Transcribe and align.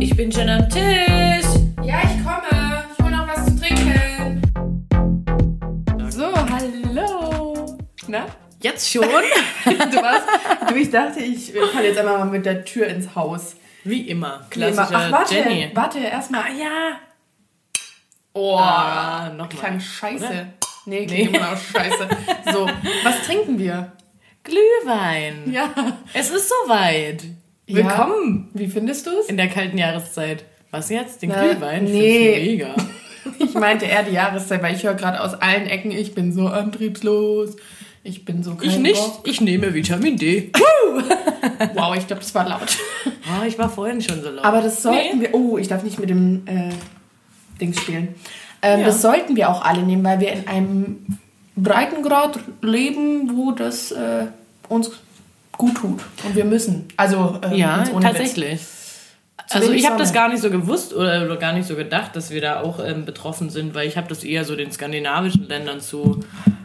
Ich 0.00 0.16
bin 0.16 0.30
schon 0.30 0.48
am 0.48 0.68
Tisch. 0.68 1.44
Ja, 1.82 2.00
ich 2.02 2.24
komme. 2.24 2.84
Ich 2.96 3.04
hole 3.04 3.16
noch 3.16 3.26
was 3.28 3.44
zu 3.46 3.58
trinken. 3.58 4.42
So, 6.10 6.26
hallo. 6.34 7.76
Na? 8.06 8.26
Jetzt 8.60 8.90
schon? 8.90 9.04
Du 9.64 9.96
warst, 10.02 10.26
du, 10.68 10.74
ich 10.76 10.90
dachte, 10.90 11.20
ich 11.20 11.52
falle 11.72 11.88
jetzt 11.88 11.98
einmal 11.98 12.18
mal 12.18 12.24
mit 12.26 12.46
der 12.46 12.64
Tür 12.64 12.86
ins 12.86 13.14
Haus. 13.14 13.54
Wie 13.84 14.08
immer. 14.08 14.46
Klassischer 14.50 14.88
Ach, 14.92 15.12
warte, 15.12 15.34
Jenny. 15.34 15.70
warte, 15.74 15.98
erstmal. 15.98 16.42
Ah, 16.42 16.48
ja. 16.58 16.98
Oh, 18.32 18.56
Ah, 18.58 19.30
noch 19.36 19.48
klang 19.48 19.74
mal. 19.74 19.80
scheiße. 19.80 20.24
Oder? 20.24 20.46
Nee, 20.86 21.06
klingt 21.06 21.34
immer 21.36 21.50
noch 21.52 21.58
scheiße. 21.60 22.08
So, 22.52 22.66
was 23.04 23.22
trinken 23.26 23.58
wir? 23.58 23.92
Glühwein. 24.48 25.52
Ja. 25.52 25.68
Es 26.14 26.30
ist 26.30 26.48
soweit. 26.48 27.22
Willkommen 27.66 28.48
Ja. 28.54 28.60
Wie 28.60 28.66
findest 28.66 29.06
du 29.06 29.10
es? 29.20 29.26
in 29.28 29.36
der 29.36 29.48
kalten 29.48 29.76
Jahreszeit. 29.78 30.44
Was 30.70 30.88
jetzt? 30.90 31.20
Den 31.22 31.30
Na, 31.30 31.42
Glühwein? 31.46 31.86
Ich 31.86 31.92
nee. 31.92 32.40
mega. 32.46 32.74
Ich 33.40 33.52
meinte 33.52 33.84
eher 33.84 34.04
die 34.04 34.12
Jahreszeit, 34.12 34.62
weil 34.62 34.74
ich 34.74 34.84
höre 34.84 34.94
gerade 34.94 35.20
aus 35.20 35.34
allen 35.34 35.66
Ecken, 35.66 35.90
ich 35.90 36.14
bin 36.14 36.32
so 36.32 36.46
antriebslos. 36.46 37.56
Ich 38.02 38.24
bin 38.24 38.42
so 38.42 38.54
kein 38.54 38.70
Ich 38.70 38.78
nicht. 38.78 38.96
Bock. 38.96 39.20
Ich 39.28 39.40
nehme 39.42 39.74
Vitamin 39.74 40.16
D. 40.16 40.50
Wow, 41.74 41.94
ich 41.96 42.06
glaube, 42.06 42.20
das 42.22 42.34
war 42.34 42.48
laut. 42.48 42.78
Ah, 43.28 43.44
ich 43.46 43.58
war 43.58 43.68
vorhin 43.68 44.00
schon 44.00 44.22
so 44.22 44.30
laut. 44.30 44.44
Aber 44.44 44.62
das 44.62 44.82
sollten 44.82 45.18
Nee. 45.18 45.24
wir. 45.24 45.34
Oh, 45.34 45.58
ich 45.58 45.68
darf 45.68 45.82
nicht 45.82 45.98
mit 45.98 46.08
dem 46.08 46.46
äh, 46.46 46.70
Dings 47.60 47.80
spielen. 47.80 48.14
Ähm, 48.62 48.80
Ja. 48.80 48.86
Das 48.86 49.02
sollten 49.02 49.36
wir 49.36 49.50
auch 49.50 49.62
alle 49.62 49.82
nehmen, 49.82 50.02
weil 50.04 50.20
wir 50.20 50.32
in 50.32 50.46
einem 50.48 51.06
Breitengrad 51.56 52.38
leben, 52.62 53.36
wo 53.36 53.52
das 53.52 53.92
äh, 53.92 54.26
uns 54.68 54.90
gut 55.52 55.76
tut. 55.76 56.00
Und 56.24 56.34
wir 56.34 56.44
müssen. 56.44 56.86
Also, 56.96 57.38
äh, 57.42 57.56
Ja, 57.56 57.84
tatsächlich. 58.00 58.52
Witz. 58.52 58.78
Also 59.50 59.72
ich 59.72 59.86
habe 59.86 59.98
das 59.98 60.12
gar 60.12 60.28
nicht 60.28 60.42
so 60.42 60.50
gewusst 60.50 60.94
oder, 60.94 61.24
oder 61.24 61.36
gar 61.36 61.52
nicht 61.52 61.66
so 61.66 61.74
gedacht, 61.74 62.14
dass 62.16 62.30
wir 62.30 62.40
da 62.40 62.60
auch 62.60 62.84
ähm, 62.84 63.06
betroffen 63.06 63.48
sind, 63.48 63.74
weil 63.74 63.88
ich 63.88 63.96
habe 63.96 64.08
das 64.08 64.22
eher 64.22 64.44
so 64.44 64.56
den 64.56 64.70
skandinavischen 64.72 65.48
Ländern 65.48 65.80
zu, 65.80 66.20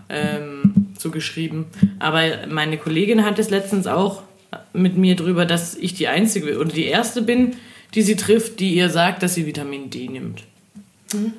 ähm, 0.10 0.88
zugeschrieben. 0.98 1.66
Aber 2.00 2.22
meine 2.50 2.78
Kollegin 2.78 3.23
hat 3.23 3.40
es 3.40 3.50
letztens 3.50 3.88
auch 3.88 4.23
mit 4.73 4.98
mir 4.98 5.16
drüber, 5.16 5.45
dass 5.45 5.76
ich 5.76 5.94
die 5.94 6.08
einzige 6.08 6.60
oder 6.60 6.70
die 6.70 6.86
erste 6.86 7.22
bin, 7.22 7.56
die 7.95 8.02
sie 8.02 8.16
trifft, 8.16 8.60
die 8.60 8.76
ihr 8.76 8.90
sagt, 8.90 9.23
dass 9.23 9.34
sie 9.36 9.45
Vitamin 9.45 9.90
D 9.90 10.10
nimmt. 10.10 10.44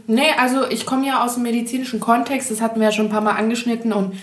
Nee, 0.06 0.22
also 0.38 0.68
ich 0.70 0.86
komme 0.86 1.06
ja 1.06 1.24
aus 1.24 1.34
dem 1.34 1.42
medizinischen 1.42 2.00
Kontext, 2.00 2.50
das 2.50 2.60
hatten 2.60 2.80
wir 2.80 2.86
ja 2.86 2.92
schon 2.92 3.06
ein 3.06 3.10
paar 3.10 3.20
Mal 3.20 3.32
angeschnitten 3.32 3.92
und 3.92 4.14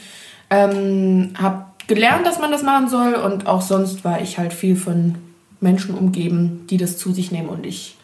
ähm, 0.49 1.33
habe 1.37 1.65
gelernt, 1.93 2.25
dass 2.25 2.39
man 2.39 2.51
das 2.51 2.63
machen 2.63 2.87
soll 2.87 3.15
und 3.15 3.47
auch 3.47 3.61
sonst 3.61 4.05
war 4.05 4.21
ich 4.21 4.37
halt 4.37 4.53
viel 4.53 4.77
von 4.77 5.15
Menschen 5.59 5.93
umgeben, 5.93 6.65
die 6.69 6.77
das 6.77 6.97
zu 6.97 7.11
sich 7.11 7.33
nehmen 7.33 7.49
und 7.49 7.65
ich 7.65 7.97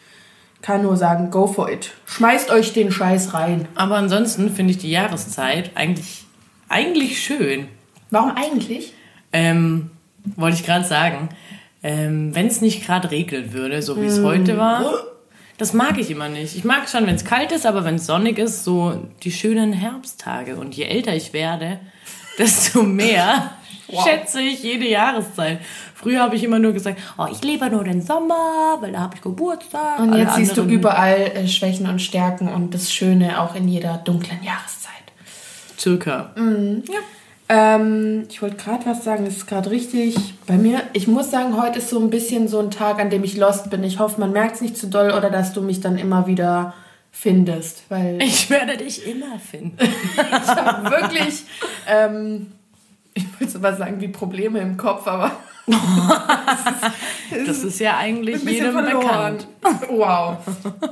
kann 0.60 0.82
nur 0.82 0.98
sagen, 0.98 1.30
go 1.30 1.46
for 1.46 1.70
it. 1.70 1.92
Schmeißt 2.04 2.50
euch 2.50 2.74
den 2.74 2.92
Scheiß 2.92 3.32
rein. 3.32 3.66
Aber 3.76 3.96
ansonsten 3.96 4.50
finde 4.50 4.72
ich 4.72 4.78
die 4.78 4.90
Jahreszeit 4.90 5.70
eigentlich, 5.74 6.24
eigentlich 6.68 7.22
schön. 7.22 7.68
Warum 8.10 8.32
eigentlich? 8.32 8.92
Ähm, 9.32 9.90
wollte 10.36 10.58
ich 10.58 10.66
gerade 10.66 10.84
sagen, 10.84 11.30
ähm, 11.82 12.34
wenn 12.34 12.48
es 12.48 12.60
nicht 12.60 12.84
gerade 12.84 13.10
regnet 13.10 13.54
würde, 13.54 13.80
so 13.80 13.98
wie 14.02 14.06
es 14.06 14.22
heute 14.22 14.58
war, 14.58 14.84
das 15.56 15.72
mag 15.72 15.96
ich 15.96 16.10
immer 16.10 16.28
nicht. 16.28 16.56
Ich 16.56 16.64
mag 16.64 16.90
schon, 16.90 17.06
wenn 17.06 17.14
es 17.14 17.24
kalt 17.24 17.52
ist, 17.52 17.64
aber 17.64 17.84
wenn 17.84 17.94
es 17.94 18.04
sonnig 18.04 18.36
ist, 18.38 18.64
so 18.64 19.08
die 19.22 19.32
schönen 19.32 19.72
Herbsttage. 19.72 20.56
Und 20.56 20.76
je 20.76 20.84
älter 20.84 21.14
ich 21.14 21.32
werde, 21.32 21.80
desto 22.38 22.82
mehr 22.82 23.52
Wow. 23.88 24.04
schätze 24.04 24.40
ich 24.40 24.62
jede 24.62 24.86
Jahreszeit. 24.86 25.60
Früher 25.94 26.20
habe 26.22 26.36
ich 26.36 26.44
immer 26.44 26.58
nur 26.58 26.72
gesagt, 26.72 27.00
oh, 27.16 27.26
ich 27.30 27.42
liebe 27.42 27.68
nur 27.70 27.84
den 27.84 28.02
Sommer, 28.02 28.76
weil 28.80 28.92
da 28.92 29.00
habe 29.00 29.16
ich 29.16 29.22
Geburtstag. 29.22 29.98
Und 29.98 30.14
jetzt 30.14 30.36
siehst 30.36 30.56
du 30.56 30.62
überall 30.62 31.32
äh, 31.34 31.48
Schwächen 31.48 31.88
und 31.88 32.00
Stärken 32.00 32.48
und 32.48 32.74
das 32.74 32.92
Schöne 32.92 33.40
auch 33.40 33.54
in 33.54 33.66
jeder 33.66 33.98
dunklen 33.98 34.42
Jahreszeit. 34.42 34.92
Circa. 35.78 36.32
Ähm, 37.48 38.26
ich 38.28 38.42
wollte 38.42 38.56
gerade 38.56 38.84
was 38.84 39.04
sagen, 39.04 39.24
das 39.24 39.38
ist 39.38 39.46
gerade 39.46 39.70
richtig. 39.70 40.16
Bei 40.46 40.56
mir, 40.56 40.82
ich 40.92 41.08
muss 41.08 41.30
sagen, 41.30 41.60
heute 41.60 41.78
ist 41.78 41.88
so 41.88 41.98
ein 41.98 42.10
bisschen 42.10 42.46
so 42.46 42.58
ein 42.58 42.70
Tag, 42.70 43.00
an 43.00 43.08
dem 43.08 43.24
ich 43.24 43.36
lost 43.36 43.70
bin. 43.70 43.82
Ich 43.84 43.98
hoffe, 43.98 44.20
man 44.20 44.32
merkt 44.32 44.56
es 44.56 44.60
nicht 44.60 44.76
zu 44.76 44.88
doll 44.88 45.12
oder 45.12 45.30
dass 45.30 45.54
du 45.54 45.62
mich 45.62 45.80
dann 45.80 45.96
immer 45.96 46.26
wieder 46.26 46.74
findest, 47.10 47.84
weil 47.88 48.20
Ich 48.22 48.50
werde 48.50 48.76
dich 48.76 49.06
immer 49.06 49.38
finden. 49.38 49.78
ich 49.80 50.48
habe 50.48 50.90
wirklich, 50.90 51.44
ähm, 51.88 52.52
ich 53.18 53.40
wollte 53.40 53.52
so 53.52 53.62
was 53.62 53.78
sagen 53.78 54.00
wie 54.00 54.08
Probleme 54.08 54.60
im 54.60 54.76
Kopf, 54.76 55.06
aber 55.06 55.32
Das 57.46 57.62
ist 57.62 57.78
ja 57.78 57.96
eigentlich 57.98 58.36
ein 58.36 58.44
bisschen 58.44 58.64
jedem 58.66 58.72
verloren. 58.72 59.36
bekannt. 59.60 59.90
Wow. 59.90 60.38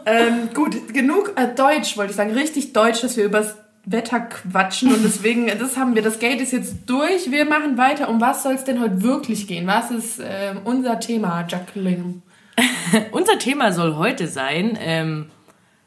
ähm, 0.04 0.50
gut, 0.54 0.92
genug 0.92 1.32
äh, 1.36 1.48
Deutsch, 1.54 1.96
wollte 1.96 2.10
ich 2.10 2.16
sagen. 2.16 2.32
Richtig 2.32 2.72
Deutsch, 2.72 3.00
dass 3.02 3.16
wir 3.16 3.24
übers 3.24 3.56
Wetter 3.84 4.20
quatschen 4.20 4.92
und 4.92 5.04
deswegen, 5.04 5.46
das 5.58 5.76
haben 5.76 5.94
wir, 5.94 6.02
das 6.02 6.18
Gate 6.18 6.40
ist 6.40 6.52
jetzt 6.52 6.74
durch. 6.86 7.30
Wir 7.30 7.44
machen 7.44 7.78
weiter. 7.78 8.08
Um 8.08 8.20
was 8.20 8.42
soll 8.42 8.54
es 8.54 8.64
denn 8.64 8.80
heute 8.80 9.02
wirklich 9.02 9.46
gehen? 9.46 9.66
Was 9.66 9.90
ist 9.90 10.20
ähm, 10.22 10.58
unser 10.64 10.98
Thema, 11.00 11.46
Jacqueline? 11.48 12.22
Unser 13.12 13.38
Thema 13.38 13.72
soll 13.72 13.96
heute 13.96 14.28
sein, 14.28 14.78
ähm, 14.80 15.26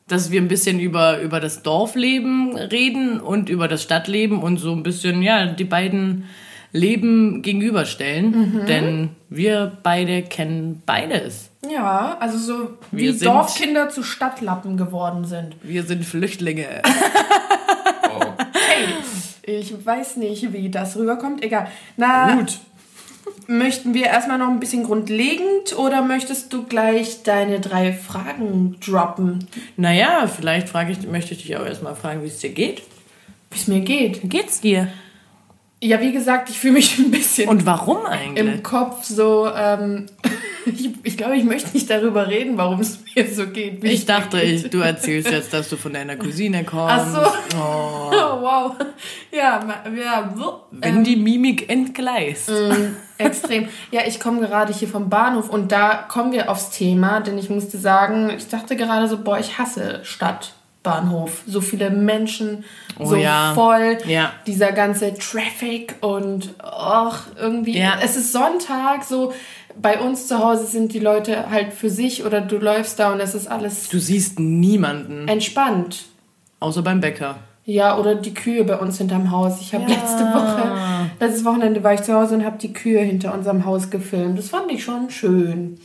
dass 0.09 0.31
wir 0.31 0.41
ein 0.41 0.47
bisschen 0.47 0.79
über, 0.79 1.19
über 1.21 1.39
das 1.39 1.63
Dorfleben 1.63 2.55
reden 2.57 3.19
und 3.19 3.49
über 3.49 3.67
das 3.67 3.83
Stadtleben 3.83 4.41
und 4.41 4.57
so 4.57 4.73
ein 4.73 4.83
bisschen, 4.83 5.21
ja, 5.21 5.45
die 5.47 5.63
beiden 5.63 6.25
Leben 6.71 7.41
gegenüberstellen. 7.41 8.65
Denn 8.67 9.09
wir 9.29 9.71
beide 9.81 10.21
kennen 10.23 10.83
beides. 10.85 11.49
Ja, 11.71 12.17
also 12.19 12.37
so 12.37 12.69
Wir 12.91 13.13
wie 13.13 13.17
sind- 13.17 13.25
Dorfkinder 13.27 13.89
zu 13.89 14.03
Stadtlappen 14.03 14.77
geworden 14.77 15.25
sind. 15.25 15.55
Wir 15.63 15.83
sind 15.83 16.05
Flüchtlinge. 16.05 16.65
Hey, 19.41 19.59
ich 19.61 19.73
weiß 19.85 20.17
nicht, 20.17 20.53
wie 20.53 20.69
das 20.69 20.95
rüberkommt. 20.95 21.43
Egal. 21.43 21.67
Na, 21.97 22.35
Gut. 22.35 22.59
Möchten 23.47 23.93
wir 23.93 24.05
erstmal 24.05 24.37
noch 24.37 24.49
ein 24.49 24.59
bisschen 24.59 24.83
grundlegend 24.83 25.77
oder 25.77 26.01
möchtest 26.01 26.51
du 26.53 26.63
gleich 26.63 27.23
deine 27.23 27.59
drei 27.59 27.93
Fragen 27.93 28.77
droppen, 28.85 29.47
Naja, 29.77 30.27
vielleicht 30.27 30.69
frage 30.69 30.91
ich, 30.91 31.07
möchte 31.07 31.33
ich 31.33 31.41
dich 31.43 31.57
auch 31.57 31.65
erstmal 31.65 31.95
fragen, 31.95 32.23
wie 32.23 32.27
es 32.27 32.39
dir 32.39 32.49
geht. 32.51 32.81
wie 33.51 33.57
es 33.57 33.67
mir 33.67 33.81
geht? 33.81 34.23
Wie 34.23 34.27
geht's 34.29 34.61
dir? 34.61 34.87
Ja, 35.81 36.01
wie 36.01 36.11
gesagt, 36.11 36.49
ich 36.49 36.59
fühle 36.59 36.73
mich 36.73 36.97
ein 36.99 37.09
bisschen 37.09 37.47
Und 37.47 37.65
warum 37.65 38.05
eigentlich? 38.05 38.53
im 38.55 38.63
Kopf 38.63 39.05
so. 39.05 39.47
Ähm, 39.55 40.07
ich, 40.65 40.89
ich 41.03 41.17
glaube, 41.17 41.35
ich 41.37 41.43
möchte 41.43 41.71
nicht 41.73 41.89
darüber 41.89 42.27
reden, 42.27 42.57
warum 42.57 42.79
es 42.81 42.99
mir 43.15 43.27
so 43.31 43.47
geht. 43.47 43.81
wie 43.83 43.87
Ich 43.87 44.05
dachte, 44.05 44.41
ich, 44.41 44.69
du 44.69 44.79
erzählst 44.79 45.31
jetzt, 45.31 45.53
dass 45.53 45.69
du 45.69 45.77
von 45.77 45.93
deiner 45.93 46.15
Cousine 46.15 46.63
kommst. 46.63 46.95
Ach 47.15 47.31
so. 47.51 47.57
Oh, 47.57 48.11
Oh, 48.11 48.41
wow. 48.41 48.75
Ja, 49.31 49.59
ja 49.95 50.33
wenn 50.71 51.03
die 51.03 51.15
Mimik 51.15 51.69
entgleist. 51.69 52.49
ähm, 52.49 52.95
extrem. 53.17 53.67
Ja, 53.91 54.01
ich 54.07 54.19
komme 54.19 54.41
gerade 54.41 54.73
hier 54.73 54.87
vom 54.87 55.09
Bahnhof 55.09 55.49
und 55.49 55.71
da 55.71 56.05
kommen 56.07 56.31
wir 56.31 56.49
aufs 56.49 56.71
Thema, 56.71 57.19
denn 57.21 57.37
ich 57.37 57.49
musste 57.49 57.77
sagen, 57.77 58.31
ich 58.35 58.47
dachte 58.47 58.75
gerade 58.75 59.07
so, 59.07 59.19
boah, 59.19 59.37
ich 59.39 59.57
hasse 59.59 59.99
Stadtbahnhof. 60.03 61.43
So 61.47 61.61
viele 61.61 61.89
Menschen, 61.91 62.63
Oh 62.97 63.05
so 63.05 63.15
ja. 63.15 63.53
voll, 63.53 63.97
Ja. 64.05 64.33
dieser 64.47 64.71
ganze 64.71 65.13
Traffic 65.13 65.95
und 66.01 66.53
ach, 66.59 67.27
irgendwie. 67.39 67.77
Ja. 67.77 67.99
Es 68.01 68.15
ist 68.15 68.31
Sonntag, 68.33 69.03
so 69.03 69.33
bei 69.81 69.99
uns 69.99 70.27
zu 70.27 70.39
Hause 70.39 70.65
sind 70.65 70.93
die 70.93 70.99
Leute 70.99 71.49
halt 71.49 71.73
für 71.73 71.89
sich 71.89 72.25
oder 72.25 72.41
du 72.41 72.57
läufst 72.57 72.99
da 72.99 73.11
und 73.13 73.19
es 73.19 73.33
ist 73.35 73.47
alles 73.47 73.89
Du 73.89 73.99
siehst 73.99 74.39
niemanden, 74.39 75.27
entspannt. 75.27 76.05
außer 76.59 76.81
beim 76.81 76.99
Bäcker. 77.01 77.37
Ja, 77.65 77.97
oder 77.99 78.15
die 78.15 78.33
Kühe 78.33 78.63
bei 78.63 78.75
uns 78.77 78.97
hinterm 78.97 79.29
Haus. 79.31 79.61
Ich 79.61 79.73
habe 79.75 79.83
Ja. 79.83 79.89
letzte 79.89 80.23
Woche, 80.33 80.71
letztes 81.19 81.45
Wochenende 81.45 81.83
war 81.83 81.93
ich 81.93 82.01
zu 82.01 82.13
Hause 82.13 82.35
und 82.35 82.43
habe 82.45 82.57
die 82.57 82.73
Kühe 82.73 82.99
hinter 83.01 83.33
unserem 83.33 83.63
Haus 83.65 83.89
gefilmt. 83.91 84.39
Das 84.39 84.49
fand 84.49 84.71
ich 84.71 84.83
schon 84.83 85.09
schön. 85.11 85.79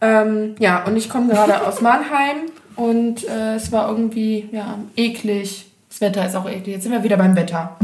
Ähm, 0.00 0.54
ja, 0.58 0.84
und 0.84 0.96
ich 0.96 1.10
komme 1.10 1.28
gerade 1.32 1.60
aus 1.66 1.80
Mannheim 1.82 2.36
und 2.76 3.28
äh, 3.28 3.56
es 3.56 3.72
war 3.72 3.88
irgendwie 3.90 4.48
ja 4.52 4.78
eklig. 4.96 5.66
Das 5.90 6.00
Wetter 6.00 6.24
ist 6.26 6.34
auch 6.36 6.48
eklig. 6.48 6.68
Jetzt 6.68 6.84
sind 6.84 6.92
wir 6.92 7.02
wieder 7.02 7.16
beim 7.16 7.36
Wetter. 7.36 7.76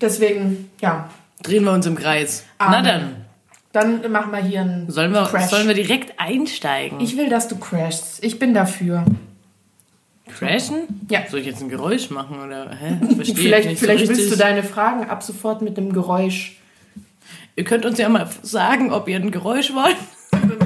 Deswegen, 0.00 0.70
ja, 0.80 1.08
Drehen 1.42 1.64
wir 1.64 1.72
uns 1.72 1.84
im 1.86 1.94
Kreis. 1.96 2.44
Amen. 2.58 2.72
Na 2.72 2.82
dann, 2.90 3.16
dann 3.74 4.10
machen 4.10 4.32
wir 4.32 4.38
hier 4.38 4.62
einen 4.62 4.90
sollen 4.90 5.12
wir, 5.12 5.24
Crash. 5.24 5.50
sollen 5.50 5.66
wir 5.68 5.74
direkt 5.74 6.18
einsteigen? 6.18 7.00
ich 7.00 7.16
will, 7.18 7.28
dass 7.28 7.48
du 7.48 7.56
crashst. 7.56 8.24
Ich 8.24 8.38
bin 8.38 8.54
dafür. 8.54 9.04
Crashen? 10.28 11.06
Ja. 11.10 11.20
Soll 11.30 11.40
ich 11.40 11.46
jetzt 11.46 11.60
ein 11.62 11.68
Geräusch 11.68 12.08
machen 12.10 12.40
oder 12.40 12.70
hä? 12.74 12.98
Verstehe 13.14 13.34
Vielleicht, 13.36 13.64
ich 13.66 13.70
nicht 13.72 13.80
so 13.80 13.86
vielleicht 13.86 14.08
willst 14.08 14.32
du 14.32 14.36
deine 14.36 14.62
Fragen 14.62 15.04
ab 15.10 15.22
sofort 15.22 15.60
mit 15.62 15.76
einem 15.76 15.92
Geräusch. 15.92 16.56
Ihr 17.56 17.64
könnt 17.64 17.84
uns 17.84 17.98
ja 17.98 18.08
mal 18.08 18.28
sagen, 18.42 18.92
ob 18.92 19.08
ihr 19.08 19.16
ein 19.16 19.30
Geräusch 19.30 19.72
wollt. 19.74 19.96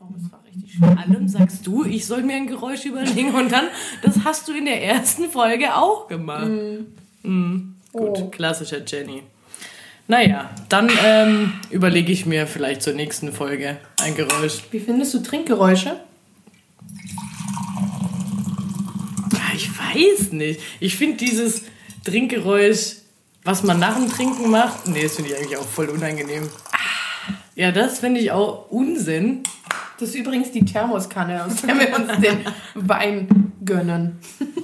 Oh, 0.00 0.06
das 0.14 0.30
war 0.32 0.40
richtig 0.46 0.72
schön. 0.74 0.98
Allem 0.98 1.28
sagst 1.28 1.66
du, 1.66 1.84
ich 1.84 2.06
soll 2.06 2.22
mir 2.22 2.36
ein 2.36 2.46
Geräusch 2.46 2.84
überlegen 2.84 3.34
und 3.34 3.50
dann, 3.50 3.64
das 4.02 4.20
hast 4.24 4.46
du 4.48 4.52
in 4.52 4.66
der 4.66 4.82
ersten 4.84 5.30
Folge 5.30 5.74
auch 5.74 6.08
gemacht. 6.08 6.48
Mhm. 7.22 7.74
Gut, 7.92 8.18
Oh. 8.18 8.28
klassischer 8.30 8.78
Jenny. 8.86 9.22
Naja, 10.06 10.50
dann 10.68 10.90
ähm, 11.04 11.52
überlege 11.70 12.12
ich 12.12 12.26
mir 12.26 12.46
vielleicht 12.46 12.82
zur 12.82 12.92
nächsten 12.92 13.32
Folge 13.32 13.78
ein 14.02 14.14
Geräusch. 14.14 14.62
Wie 14.70 14.80
findest 14.80 15.14
du 15.14 15.20
Trinkgeräusche? 15.22 15.96
Ah, 19.34 19.54
Ich 19.54 19.70
weiß 19.70 20.32
nicht. 20.32 20.60
Ich 20.80 20.96
finde 20.96 21.16
dieses 21.16 21.62
Trinkgeräusch, 22.04 22.96
was 23.44 23.62
man 23.62 23.78
nach 23.78 23.96
dem 23.96 24.10
Trinken 24.10 24.50
macht, 24.50 24.86
nee, 24.88 25.02
das 25.02 25.16
finde 25.16 25.30
ich 25.30 25.36
eigentlich 25.38 25.56
auch 25.56 25.66
voll 25.66 25.88
unangenehm. 25.88 26.48
Ja, 27.54 27.70
das 27.72 28.00
finde 28.00 28.20
ich 28.20 28.30
auch 28.32 28.70
Unsinn. 28.70 29.42
Das 29.98 30.08
ist 30.10 30.16
übrigens 30.16 30.50
die 30.50 30.64
Thermoskanne, 30.64 31.44
aus 31.44 31.62
der 31.62 31.78
wir 31.78 31.94
uns 31.96 32.20
den 32.20 32.44
Wein 32.74 33.52
gönnen. 33.64 34.18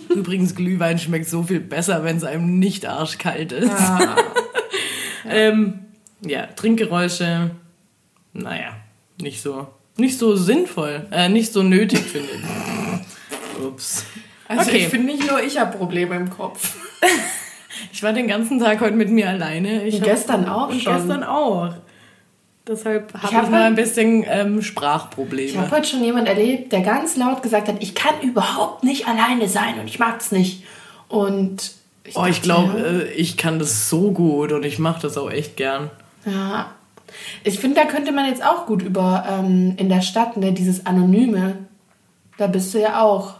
Übrigens, 0.08 0.54
Glühwein 0.56 0.98
schmeckt 0.98 1.28
so 1.28 1.44
viel 1.44 1.60
besser, 1.60 2.02
wenn 2.04 2.16
es 2.16 2.24
einem 2.24 2.58
nicht 2.58 2.84
arschkalt 2.86 3.52
ist. 3.52 3.70
Ah. 5.24 5.28
Ähm, 5.32 5.78
ja, 6.22 6.46
Trinkgeräusche, 6.46 7.50
naja, 8.32 8.76
nicht 9.20 9.42
so, 9.42 9.68
nicht 9.96 10.18
so 10.18 10.36
sinnvoll, 10.36 11.06
äh, 11.10 11.28
nicht 11.28 11.52
so 11.52 11.62
nötig, 11.62 12.00
finde 12.00 12.28
ich. 12.34 13.64
Ups. 13.64 14.04
Also 14.48 14.70
Okay. 14.70 14.78
ich 14.78 14.88
finde 14.88 15.12
nicht 15.12 15.28
nur 15.28 15.42
ich 15.42 15.58
habe 15.58 15.76
Probleme 15.76 16.16
im 16.16 16.30
Kopf. 16.30 16.76
Ich 17.92 18.02
war 18.02 18.12
den 18.12 18.28
ganzen 18.28 18.58
Tag 18.58 18.80
heute 18.80 18.94
mit 18.94 19.08
mir 19.08 19.28
alleine. 19.30 19.84
Ich 19.84 20.02
gestern 20.02 20.46
auch 20.46 20.68
und 20.68 20.82
schon. 20.82 20.94
gestern 20.96 21.24
auch. 21.24 21.72
Deshalb 22.66 23.14
habe 23.14 23.26
ich, 23.30 23.34
hab 23.34 23.50
mal 23.50 23.62
halt- 23.62 23.66
ein 23.68 23.74
bisschen 23.74 24.22
ähm, 24.28 24.58
Ich 24.58 24.66
Sprachprobleme. 24.66 25.58
habe 25.58 25.70
heute 25.76 25.88
schon 25.88 26.04
jemand 26.04 26.28
erlebt, 26.28 26.72
der 26.72 26.82
ganz 26.82 27.16
laut 27.16 27.42
gesagt 27.42 27.68
hat, 27.68 27.76
ich 27.80 27.94
kann 27.94 28.20
überhaupt 28.22 28.84
nicht 28.84 29.06
alleine 29.08 29.48
sein 29.48 29.78
und 29.80 29.86
ich 29.88 29.98
mag 29.98 30.20
es 30.20 30.30
nicht. 30.30 30.64
Und 31.08 31.72
ich 32.04 32.16
oh, 32.16 32.26
ich 32.26 32.42
glaube, 32.42 32.78
äh, 32.78 33.12
ich 33.12 33.36
kann 33.36 33.58
das 33.58 33.88
so 33.88 34.10
gut 34.12 34.52
und 34.52 34.64
ich 34.64 34.78
mache 34.78 35.02
das 35.02 35.16
auch 35.18 35.30
echt 35.30 35.56
gern. 35.56 35.90
Ja. 36.24 36.72
Ich 37.44 37.58
finde, 37.58 37.80
da 37.80 37.86
könnte 37.86 38.12
man 38.12 38.26
jetzt 38.26 38.44
auch 38.44 38.66
gut 38.66 38.82
über 38.82 39.24
ähm, 39.28 39.74
in 39.76 39.88
der 39.88 40.00
Stadt, 40.00 40.36
ne, 40.36 40.52
dieses 40.52 40.86
Anonyme. 40.86 41.58
Da 42.38 42.46
bist 42.46 42.72
du 42.74 42.80
ja 42.80 43.00
auch. 43.02 43.34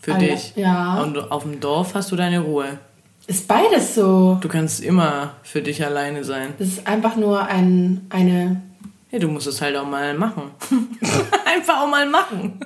Für 0.00 0.14
Alle- 0.14 0.28
dich. 0.28 0.52
ja. 0.56 1.02
Und 1.02 1.30
auf 1.32 1.42
dem 1.42 1.58
Dorf 1.60 1.94
hast 1.94 2.12
du 2.12 2.16
deine 2.16 2.40
Ruhe. 2.40 2.78
Ist 3.26 3.48
beides 3.48 3.94
so. 3.94 4.38
Du 4.40 4.48
kannst 4.48 4.80
immer 4.80 5.32
für 5.42 5.60
dich 5.60 5.84
alleine 5.84 6.24
sein. 6.24 6.54
Das 6.58 6.68
ist 6.68 6.86
einfach 6.86 7.16
nur 7.16 7.42
ein, 7.46 8.06
eine. 8.10 8.62
Ja, 9.10 9.18
du 9.18 9.28
musst 9.28 9.46
es 9.46 9.60
halt 9.60 9.76
auch 9.76 9.86
mal 9.86 10.14
machen. 10.14 10.44
Einfach 11.44 11.82
auch 11.82 11.88
mal 11.88 12.06
machen. 12.08 12.60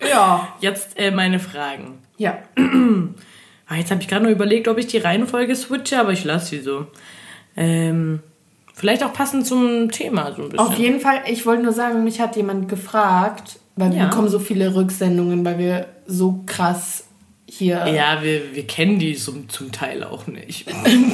Ja. 0.00 0.48
Jetzt 0.60 0.98
äh, 0.98 1.10
meine 1.10 1.38
Fragen. 1.40 1.98
Ja. 2.16 2.38
Ah, 3.72 3.78
jetzt 3.78 3.90
habe 3.90 4.02
ich 4.02 4.08
gerade 4.08 4.24
nur 4.24 4.32
überlegt, 4.32 4.68
ob 4.68 4.76
ich 4.78 4.86
die 4.86 4.98
Reihenfolge 4.98 5.54
switche, 5.56 5.98
aber 5.98 6.12
ich 6.12 6.24
lasse 6.24 6.46
sie 6.56 6.60
so. 6.60 6.86
Ähm, 7.56 8.20
vielleicht 8.74 9.02
auch 9.02 9.12
passend 9.12 9.46
zum 9.46 9.90
Thema 9.90 10.32
so 10.34 10.42
ein 10.42 10.48
bisschen. 10.50 10.58
Auf 10.58 10.74
jeden 10.78 11.00
Fall, 11.00 11.20
ich 11.26 11.46
wollte 11.46 11.62
nur 11.62 11.72
sagen, 11.72 12.04
mich 12.04 12.20
hat 12.20 12.36
jemand 12.36 12.68
gefragt, 12.68 13.58
weil 13.76 13.90
wir 13.92 13.98
Ja. 13.98 14.08
bekommen 14.08 14.28
so 14.28 14.38
viele 14.38 14.74
Rücksendungen, 14.74 15.44
weil 15.44 15.58
wir 15.58 15.86
so 16.06 16.42
krass 16.46 17.04
hier. 17.48 17.86
Ja, 17.86 18.22
wir, 18.22 18.54
wir 18.54 18.66
kennen 18.66 18.98
die 18.98 19.14
zum, 19.14 19.48
zum 19.48 19.72
Teil 19.72 20.04
auch 20.04 20.26
nicht. 20.26 20.66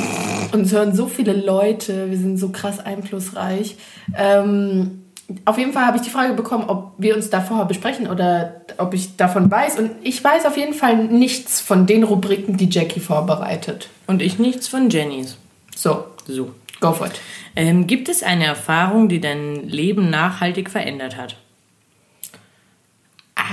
Uns 0.53 0.73
hören 0.73 0.95
so 0.95 1.07
viele 1.07 1.33
Leute, 1.35 2.11
wir 2.11 2.19
sind 2.19 2.39
so 2.39 2.49
krass 2.51 2.81
einflussreich. 2.81 3.77
Ähm, 4.17 5.03
auf 5.45 5.59
jeden 5.59 5.73
Fall 5.73 5.85
habe 5.87 5.97
ich 5.99 6.03
die 6.03 6.11
Frage 6.11 6.33
bekommen, 6.35 6.65
ob 6.69 6.93
wir 6.97 7.15
uns 7.15 7.29
da 7.29 7.41
vorher 7.41 7.67
besprechen 7.67 8.09
oder 8.09 8.63
ob 8.79 8.95
ich 8.95 9.17
davon 9.17 9.51
weiß. 9.51 9.79
Und 9.79 9.91
ich 10.03 10.23
weiß 10.25 10.47
auf 10.47 10.57
jeden 10.57 10.73
Fall 10.75 10.97
nichts 10.97 11.61
von 11.61 11.87
den 11.87 12.03
Rubriken, 12.05 12.57
die 12.57 12.69
Jackie 12.71 13.01
vorbereitet. 13.01 13.89
Und 14.07 14.23
ich 14.23 14.39
nichts 14.39 14.69
von 14.69 14.89
Jennys. 14.89 15.37
So, 15.77 16.05
So. 16.27 16.53
go 16.81 16.93
for 16.93 17.09
it. 17.09 17.21
Ähm, 17.57 17.87
gibt 17.87 18.09
es 18.09 18.23
eine 18.23 18.47
Erfahrung, 18.47 19.09
die 19.09 19.21
dein 19.21 19.69
Leben 19.69 20.09
nachhaltig 20.11 20.71
verändert 20.71 21.17
hat? 21.17 21.37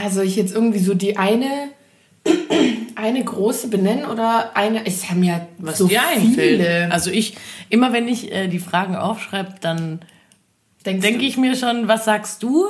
Also 0.02 0.22
ich 0.22 0.36
jetzt 0.36 0.54
irgendwie 0.54 0.80
so 0.80 0.94
die 0.94 1.18
eine, 1.18 1.70
eine 2.96 3.24
große 3.24 3.68
benennen 3.68 4.06
oder 4.06 4.56
eine, 4.56 4.86
es 4.86 5.10
haben 5.10 5.24
ja 5.24 5.46
Was 5.58 5.78
so 5.78 5.88
viele. 5.88 6.02
einfällt? 6.02 6.92
Also 6.92 7.12
ich, 7.12 7.36
immer 7.70 7.94
wenn 7.94 8.08
ich 8.08 8.32
äh, 8.32 8.48
die 8.48 8.60
Fragen 8.60 8.96
aufschreibe, 8.96 9.56
dann 9.62 10.00
denke 10.86 11.26
ich 11.26 11.38
mir 11.38 11.56
schon, 11.56 11.88
was 11.88 12.06
sagst 12.06 12.42
du? 12.44 12.66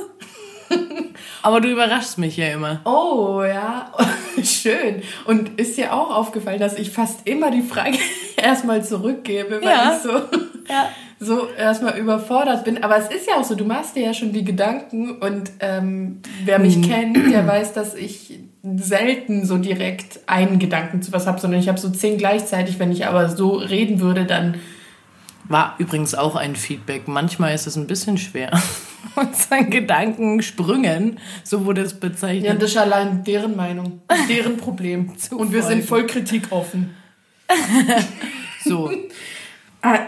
Aber 1.43 1.61
du 1.61 1.69
überraschst 1.69 2.17
mich 2.17 2.37
ja 2.37 2.47
immer. 2.47 2.81
Oh 2.85 3.43
ja, 3.43 3.91
schön. 4.43 5.01
Und 5.25 5.59
ist 5.59 5.77
dir 5.77 5.93
auch 5.93 6.09
aufgefallen, 6.15 6.59
dass 6.59 6.77
ich 6.77 6.89
fast 6.91 7.27
immer 7.27 7.51
die 7.51 7.61
Frage 7.61 7.97
erstmal 8.37 8.83
zurückgebe, 8.83 9.61
weil 9.61 9.69
Ja. 9.69 9.95
ich 9.95 10.01
so, 10.01 10.09
Ja. 10.67 10.89
so 11.19 11.47
erstmal 11.57 11.97
überfordert 11.99 12.63
bin. 12.63 12.83
Aber 12.83 12.97
es 12.97 13.09
ist 13.09 13.27
ja 13.27 13.35
auch 13.35 13.43
so, 13.43 13.53
du 13.55 13.65
machst 13.65 13.95
dir 13.95 14.03
ja 14.03 14.13
schon 14.13 14.33
die 14.33 14.43
Gedanken 14.43 15.19
und 15.19 15.51
ähm, 15.59 16.21
wer 16.43 16.57
mich 16.59 16.81
kennt, 16.81 17.31
der 17.31 17.45
weiß, 17.45 17.73
dass 17.73 17.93
ich 17.93 18.39
selten 18.63 19.45
so 19.45 19.57
direkt 19.57 20.21
einen 20.25 20.57
Gedanken 20.57 21.03
zu 21.03 21.11
was 21.13 21.27
habe, 21.27 21.39
sondern 21.39 21.59
ich 21.59 21.67
habe 21.69 21.79
so 21.79 21.89
zehn 21.91 22.17
gleichzeitig. 22.17 22.79
Wenn 22.79 22.91
ich 22.91 23.05
aber 23.05 23.29
so 23.29 23.53
reden 23.53 23.99
würde, 23.99 24.25
dann 24.25 24.55
War 25.47 25.75
übrigens 25.77 26.15
auch 26.15 26.35
ein 26.35 26.55
Feedback. 26.55 27.07
Manchmal 27.07 27.53
ist 27.53 27.67
es 27.67 27.75
ein 27.75 27.87
bisschen 27.87 28.17
schwer. 28.17 28.51
Unseren 29.15 29.69
Gedankensprüngen, 29.69 31.19
so 31.43 31.65
wurde 31.65 31.81
es 31.81 31.99
bezeichnet. 31.99 32.45
ja, 32.45 32.53
das 32.53 32.71
ist 32.71 32.77
allein 32.77 33.23
deren 33.23 33.55
Meinung, 33.55 34.01
deren 34.27 34.57
Problem. 34.57 35.13
Und 35.31 35.53
wir 35.53 35.63
sind 35.63 35.85
voll 35.85 36.05
kritikoffen. 36.05 36.95
So. 38.63 38.91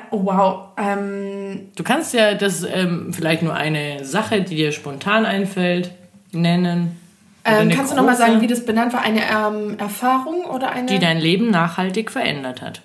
Oh, 0.09 0.25
wow. 0.25 0.69
Ähm, 0.77 1.69
Du 1.75 1.83
kannst 1.83 2.15
ja 2.15 2.33
das 2.33 2.63
ähm, 2.63 3.13
vielleicht 3.13 3.43
nur 3.43 3.53
eine 3.53 4.03
Sache, 4.03 4.41
die 4.41 4.55
dir 4.55 4.71
spontan 4.71 5.27
einfällt, 5.27 5.91
nennen. 6.31 6.97
Ähm, 7.45 7.69
kannst 7.69 7.91
du 7.91 7.95
nochmal 7.95 8.15
große, 8.15 8.27
sagen, 8.27 8.41
wie 8.41 8.47
das 8.47 8.65
benannt 8.65 8.93
war? 8.93 9.01
Eine 9.01 9.21
ähm, 9.21 9.77
Erfahrung 9.77 10.45
oder 10.45 10.71
eine? 10.71 10.87
die 10.87 10.97
dein 10.97 11.19
Leben 11.19 11.51
nachhaltig 11.51 12.09
verändert 12.09 12.63
hat? 12.63 12.81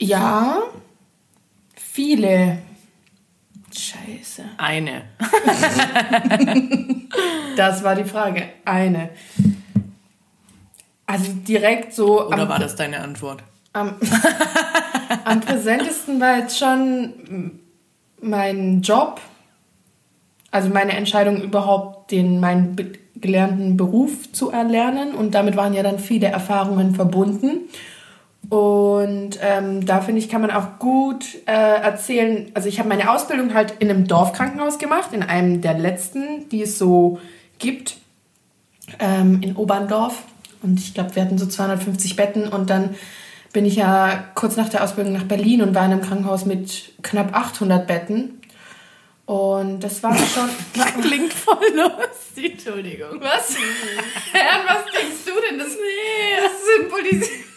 Ja. 0.00 0.58
Viele. 1.76 2.58
Scheiße. 3.72 4.42
Eine. 4.58 5.02
Das 7.56 7.82
war 7.82 7.94
die 7.94 8.04
Frage. 8.04 8.44
Eine. 8.64 9.10
Also 11.06 11.32
direkt 11.46 11.92
so 11.92 12.26
Oder 12.28 12.42
am, 12.42 12.48
war 12.48 12.58
das 12.58 12.76
deine 12.76 13.00
Antwort? 13.00 13.42
am, 13.72 13.94
am 15.24 15.40
präsentesten 15.40 16.20
war 16.20 16.38
jetzt 16.38 16.58
schon 16.58 17.60
mein 18.22 18.80
Job. 18.82 19.20
Also 20.52 20.68
meine 20.68 20.92
Entscheidung 20.96 21.42
überhaupt, 21.42 22.10
den 22.12 22.40
meinen 22.40 22.76
be- 22.76 22.92
gelernten 23.16 23.76
Beruf 23.76 24.32
zu 24.32 24.50
erlernen. 24.50 25.14
Und 25.14 25.34
damit 25.34 25.56
waren 25.56 25.74
ja 25.74 25.82
dann 25.82 25.98
viele 25.98 26.28
Erfahrungen 26.28 26.94
verbunden. 26.94 27.68
Und 29.00 29.38
ähm, 29.40 29.86
da 29.86 30.02
finde 30.02 30.20
ich, 30.20 30.28
kann 30.28 30.42
man 30.42 30.50
auch 30.50 30.78
gut 30.78 31.24
äh, 31.46 31.52
erzählen. 31.52 32.50
Also 32.54 32.68
ich 32.68 32.78
habe 32.78 32.88
meine 32.88 33.10
Ausbildung 33.10 33.54
halt 33.54 33.74
in 33.78 33.88
einem 33.88 34.06
Dorfkrankenhaus 34.06 34.78
gemacht, 34.78 35.12
in 35.12 35.22
einem 35.22 35.62
der 35.62 35.78
letzten, 35.78 36.48
die 36.50 36.62
es 36.62 36.78
so 36.78 37.18
gibt, 37.58 37.96
ähm, 38.98 39.40
in 39.42 39.56
Oberndorf. 39.56 40.22
Und 40.62 40.78
ich 40.78 40.92
glaube, 40.92 41.14
wir 41.14 41.22
hatten 41.22 41.38
so 41.38 41.46
250 41.46 42.16
Betten. 42.16 42.48
Und 42.48 42.68
dann 42.68 42.94
bin 43.54 43.64
ich 43.64 43.76
ja 43.76 44.24
kurz 44.34 44.56
nach 44.56 44.68
der 44.68 44.84
Ausbildung 44.84 45.14
nach 45.14 45.24
Berlin 45.24 45.62
und 45.62 45.74
war 45.74 45.86
in 45.86 45.92
einem 45.92 46.02
Krankenhaus 46.02 46.44
mit 46.44 46.92
knapp 47.02 47.34
800 47.34 47.86
Betten. 47.86 48.42
Und 49.24 49.80
das 49.80 50.02
war 50.02 50.14
schon... 50.14 50.50
Klingt 51.02 51.32
voll 51.32 51.56
lustig. 51.74 52.52
Entschuldigung. 52.52 53.20
Was? 53.20 53.54
Herrn, 54.32 54.66
was 54.66 54.84
denkst 54.92 55.24
du 55.24 55.32
denn? 55.48 55.58
Das, 55.58 55.68
das, 55.68 56.52
symbolisiert, 56.76 57.49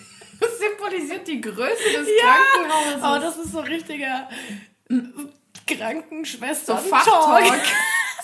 das 0.44 0.60
symbolisiert 0.60 1.28
die 1.28 1.42
Größe 1.42 1.58
des 1.58 2.08
Krankenhauses. 2.22 3.02
Oh, 3.02 3.20
das 3.20 3.38
ist 3.46 3.52
so 3.54 3.60
richtiger 3.60 4.28
Krankenschwester. 5.68 6.78
so 6.78 6.90
Fachtalk. 6.90 7.62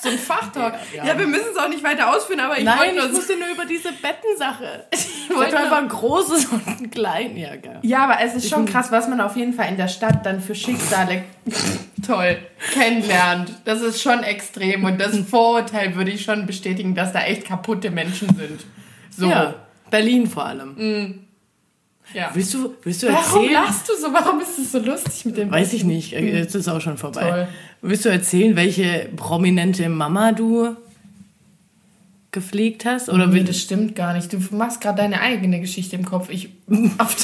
So 0.01 0.09
ein 0.09 0.17
Fachtalk. 0.17 0.75
Ja, 0.95 1.03
Ja, 1.03 1.13
ja. 1.13 1.19
wir 1.19 1.27
müssen 1.27 1.47
es 1.51 1.57
auch 1.57 1.67
nicht 1.67 1.83
weiter 1.83 2.15
ausführen, 2.15 2.39
aber 2.39 2.57
ich 2.57 2.63
Nein, 2.63 2.77
wollte 2.79 2.91
ich 2.95 3.01
nur... 3.11 3.13
wusste 3.13 3.37
nur 3.37 3.49
über 3.49 3.65
diese 3.65 3.91
Bettensache. 3.91 4.85
Ich 5.31 5.35
wollte 5.35 5.59
einfach 5.59 5.77
ein 5.77 5.89
großes 5.89 6.45
und 6.45 6.67
ein 6.67 6.89
klein. 6.89 7.37
Ja, 7.37 7.55
geil. 7.55 7.77
Ja, 7.83 8.05
aber 8.05 8.19
es 8.21 8.33
ist 8.33 8.49
schon 8.49 8.65
krass, 8.65 8.91
was 8.91 9.07
man 9.07 9.21
auf 9.21 9.35
jeden 9.35 9.53
Fall 9.53 9.69
in 9.69 9.77
der 9.77 9.87
Stadt 9.87 10.25
dann 10.25 10.41
für 10.41 10.55
Schicksale 10.55 11.23
toll 12.05 12.39
kennenlernt. 12.73 13.51
Das 13.63 13.81
ist 13.81 14.01
schon 14.01 14.23
extrem 14.23 14.85
und 14.85 14.99
das 14.99 15.15
Vorurteil 15.19 15.95
würde 15.95 16.09
ich 16.09 16.23
schon 16.23 16.47
bestätigen, 16.47 16.95
dass 16.95 17.13
da 17.13 17.21
echt 17.21 17.45
kaputte 17.45 17.91
Menschen 17.91 18.35
sind. 18.35 18.65
So. 19.15 19.29
Ja, 19.29 19.53
Berlin 19.91 20.27
vor 20.27 20.45
allem. 20.45 21.27
Ja. 22.13 22.31
Willst 22.33 22.53
du, 22.53 22.73
willst 22.83 23.03
du 23.03 23.07
Warum 23.07 23.43
erzählen? 23.43 23.53
lachst 23.53 23.87
du 23.89 23.93
so? 23.95 24.13
Warum 24.13 24.39
ist 24.39 24.57
es 24.57 24.71
so 24.71 24.79
lustig 24.79 25.25
mit 25.25 25.37
dem? 25.37 25.51
Weiß 25.51 25.73
ich 25.73 25.83
nicht. 25.83 26.11
Jetzt 26.11 26.55
ist 26.55 26.67
auch 26.67 26.81
schon 26.81 26.97
vorbei. 26.97 27.29
Toll. 27.29 27.47
Willst 27.81 28.05
du 28.05 28.09
erzählen, 28.09 28.55
welche 28.55 29.09
prominente 29.15 29.87
Mama 29.89 30.31
du 30.31 30.75
gepflegt 32.31 32.85
hast? 32.85 33.09
Oder 33.09 33.27
Nee, 33.27 33.33
will 33.35 33.43
das 33.43 33.59
stimmt 33.59 33.95
gar 33.95 34.13
nicht. 34.13 34.31
Du 34.33 34.39
machst 34.55 34.81
gerade 34.81 34.97
deine 34.97 35.21
eigene 35.21 35.59
Geschichte 35.59 35.95
im 35.95 36.05
Kopf. 36.05 36.29
Ich, 36.29 36.49
auf, 36.97 37.15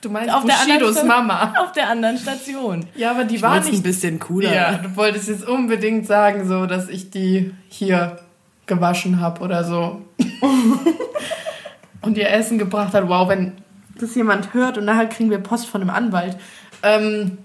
Du 0.00 0.10
meinst 0.10 0.34
auf 0.34 0.44
der 0.44 0.58
anderen 0.60 1.06
Mama. 1.06 1.54
Auf 1.58 1.70
der 1.72 1.88
anderen 1.88 2.18
Station. 2.18 2.84
Ja, 2.96 3.12
aber 3.12 3.22
die 3.22 3.36
Ich 3.36 3.42
war 3.42 3.60
nicht 3.60 3.72
ein 3.72 3.82
bisschen 3.84 4.18
cooler. 4.18 4.52
Ja, 4.52 4.72
du 4.78 4.96
wolltest 4.96 5.28
jetzt 5.28 5.46
unbedingt 5.46 6.08
sagen, 6.08 6.48
so, 6.48 6.66
dass 6.66 6.88
ich 6.88 7.10
die 7.10 7.52
hier 7.68 8.18
gewaschen 8.66 9.20
habe 9.20 9.40
oder 9.42 9.62
so. 9.62 10.02
und 12.02 12.18
ihr 12.18 12.28
Essen 12.30 12.58
gebracht 12.58 12.94
hat. 12.94 13.08
Wow, 13.08 13.28
wenn 13.28 13.52
das 13.98 14.14
jemand 14.14 14.54
hört 14.54 14.78
und 14.78 14.84
nachher 14.84 15.06
kriegen 15.06 15.30
wir 15.30 15.38
Post 15.38 15.66
von 15.66 15.80
einem 15.80 15.90
Anwalt. 15.90 16.36
Ähm, 16.82 17.38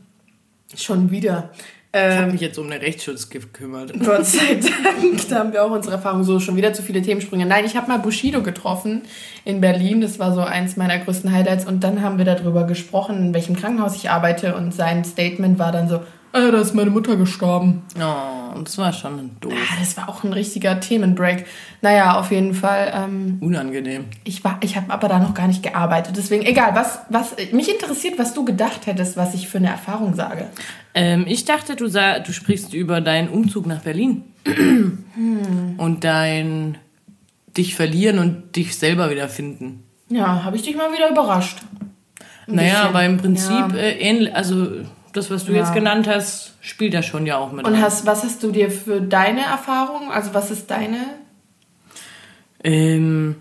schon 0.75 1.12
wieder. 1.12 1.51
Ich 1.94 2.00
habe 2.00 2.25
Ähm, 2.25 2.32
mich 2.34 2.42
jetzt 2.42 2.60
um 2.60 2.70
den 2.70 2.80
Rechtsschutz 2.80 3.30
gekümmert. 3.30 3.94
Gott 4.06 4.25
sei 4.25 4.56
Dank, 4.56 5.27
da 5.30 5.39
haben 5.39 5.54
wir 5.54 5.63
auch 5.63 5.72
unsere 5.72 5.96
Erfahrungen 5.96 6.25
so 6.25 6.39
schon 6.39 6.56
wieder 6.56 6.74
zu 6.74 6.84
viele 6.84 7.01
Themensprünge. 7.01 7.46
Nein, 7.46 7.66
ich 7.66 7.75
habe 7.77 7.88
mal 7.88 7.98
Bushido 7.98 8.44
getroffen 8.44 9.04
in 9.46 9.62
Berlin. 9.62 10.01
Das 10.01 10.20
war 10.20 10.34
so 10.34 10.42
eins 10.42 10.75
meiner 10.75 11.00
größten 11.00 11.32
Highlights. 11.32 11.66
Und 11.66 11.84
dann 11.84 12.01
haben 12.01 12.18
wir 12.18 12.25
darüber 12.25 12.66
gesprochen, 12.66 13.18
in 13.18 13.34
welchem 13.34 13.56
Krankenhaus 13.56 13.96
ich 13.96 14.10
arbeite. 14.10 14.56
Und 14.56 14.74
sein 14.74 15.06
Statement 15.06 15.58
war 15.60 15.72
dann 15.72 15.88
so, 15.88 16.01
ah, 16.34 16.52
da 16.52 16.60
ist 16.60 16.74
meine 16.76 16.90
Mutter 16.90 17.16
gestorben. 17.16 17.84
Oh, 17.98 18.60
das 18.64 18.78
war 18.78 18.94
schon 18.94 19.32
doof. 19.40 19.54
Ah, 19.54 19.76
das 19.80 19.98
war 19.98 20.10
auch 20.10 20.24
ein 20.24 20.34
richtiger 20.34 20.80
Themenbreak. 20.80 21.46
Naja, 21.82 22.20
auf 22.20 22.32
jeden 22.32 22.54
Fall. 22.54 22.92
Ähm, 22.94 23.38
Unangenehm. 23.42 24.06
ich 24.24 24.44
war, 24.44 24.58
ich 24.62 24.76
habe 24.76 24.92
aber 24.92 25.08
da 25.08 25.20
noch 25.20 25.34
gar 25.34 25.48
nicht 25.48 25.64
gearbeitet. 25.64 26.16
Deswegen, 26.18 26.44
egal, 26.46 26.76
was, 26.76 27.00
was, 27.10 27.36
mich 27.52 27.70
interessiert, 27.72 28.18
was 28.20 28.34
du 28.34 28.46
gedacht 28.46 28.86
hättest, 28.88 29.18
was 29.18 29.34
ich 29.34 29.48
für 29.48 29.58
eine 29.58 29.70
Erfahrung 29.70 30.14
sage. 30.16 30.48
Ähm, 30.94 31.26
ich 31.28 31.46
dachte, 31.46 31.76
du, 31.76 31.88
sa 31.88 32.20
du 32.20 32.32
sprichst 32.34 32.74
über 32.74 33.02
deinen 33.02 33.30
Umzug 33.30 33.66
nach 33.66 33.82
Berlin. 33.82 34.24
Und 35.78 36.04
dein 36.04 36.78
dich 37.56 37.76
verlieren 37.76 38.20
und 38.20 38.56
dich 38.56 38.78
selber 38.78 39.10
wiederfinden. 39.10 39.84
Ja, 40.10 40.44
habe 40.44 40.56
ich 40.56 40.62
dich 40.62 40.76
mal 40.76 40.92
wieder 40.94 41.10
überrascht. 41.10 41.58
Ein 42.48 42.56
Naja, 42.56 42.70
bisschen. 42.74 42.88
aber 42.88 43.04
im 43.06 43.18
Prinzip 43.18 43.50
Ja. 43.52 43.76
äh, 43.76 43.92
ähnlich, 44.00 44.34
also 44.36 44.68
das, 45.14 45.30
was 45.32 45.46
du 45.46 45.52
Ja. 45.54 45.60
jetzt 45.60 45.74
genannt 45.74 46.08
hast, 46.08 46.54
spielt 46.62 46.94
da 46.94 47.02
schon 47.04 47.26
ja 47.26 47.38
auch 47.38 47.52
mit 47.52 47.66
Und 47.66 47.74
rein. 47.74 47.82
hast, 47.82 48.06
was 48.06 48.24
hast 48.24 48.44
du 48.44 48.52
dir 48.52 48.70
für 48.72 49.02
deine 49.02 49.42
Erfahrung? 49.42 50.12
Also 50.12 50.34
was 50.34 50.52
ist 50.52 50.70
deine? 50.70 50.98
Ähm, 52.64 53.36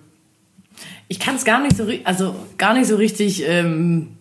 ich 1.09 1.19
kann 1.21 1.37
es 1.37 1.45
gar 1.45 1.61
nicht 1.63 1.77
so, 1.77 1.87
also 2.05 2.35
gar 2.59 2.75
nicht 2.75 2.87
so 2.87 2.97
richtig 2.97 3.43
ähm, 3.47 4.17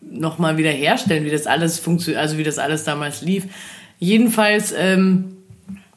nochmal 0.00 0.56
wieder 0.56 0.70
herstellen, 0.70 1.24
wie 1.24 1.30
das 1.30 1.46
alles 1.46 1.78
funktioniert, 1.78 2.20
also 2.20 2.38
wie 2.38 2.42
das 2.44 2.58
alles 2.58 2.84
damals 2.84 3.22
lief. 3.22 3.44
Jedenfalls 3.98 4.72
ähm, 4.76 5.36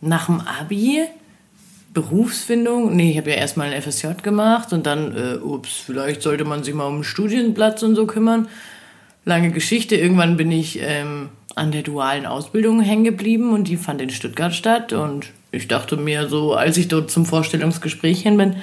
nach 0.01 0.25
dem 0.27 0.41
Abi, 0.41 1.01
Berufsfindung, 1.93 2.95
nee, 2.95 3.11
ich 3.11 3.17
habe 3.17 3.29
ja 3.29 3.35
erstmal 3.37 3.71
ein 3.71 3.81
FSJ 3.81 4.07
gemacht 4.23 4.73
und 4.73 4.85
dann, 4.85 5.15
äh, 5.15 5.35
ups, 5.37 5.77
vielleicht 5.85 6.21
sollte 6.23 6.43
man 6.43 6.63
sich 6.63 6.73
mal 6.73 6.85
um 6.85 6.95
einen 6.95 7.03
Studienplatz 7.03 7.83
und 7.83 7.95
so 7.95 8.07
kümmern. 8.07 8.47
Lange 9.25 9.51
Geschichte, 9.51 9.95
irgendwann 9.95 10.37
bin 10.37 10.51
ich 10.51 10.79
ähm, 10.81 11.29
an 11.55 11.71
der 11.71 11.83
dualen 11.83 12.25
Ausbildung 12.25 12.81
hängen 12.81 13.03
geblieben 13.03 13.53
und 13.53 13.67
die 13.67 13.77
fand 13.77 14.01
in 14.01 14.09
Stuttgart 14.09 14.53
statt 14.53 14.91
und 14.91 15.27
ich 15.51 15.67
dachte 15.67 15.97
mir 15.97 16.27
so, 16.27 16.55
als 16.55 16.77
ich 16.77 16.87
dort 16.87 17.11
zum 17.11 17.25
Vorstellungsgespräch 17.25 18.21
hin 18.21 18.37
bin, 18.37 18.55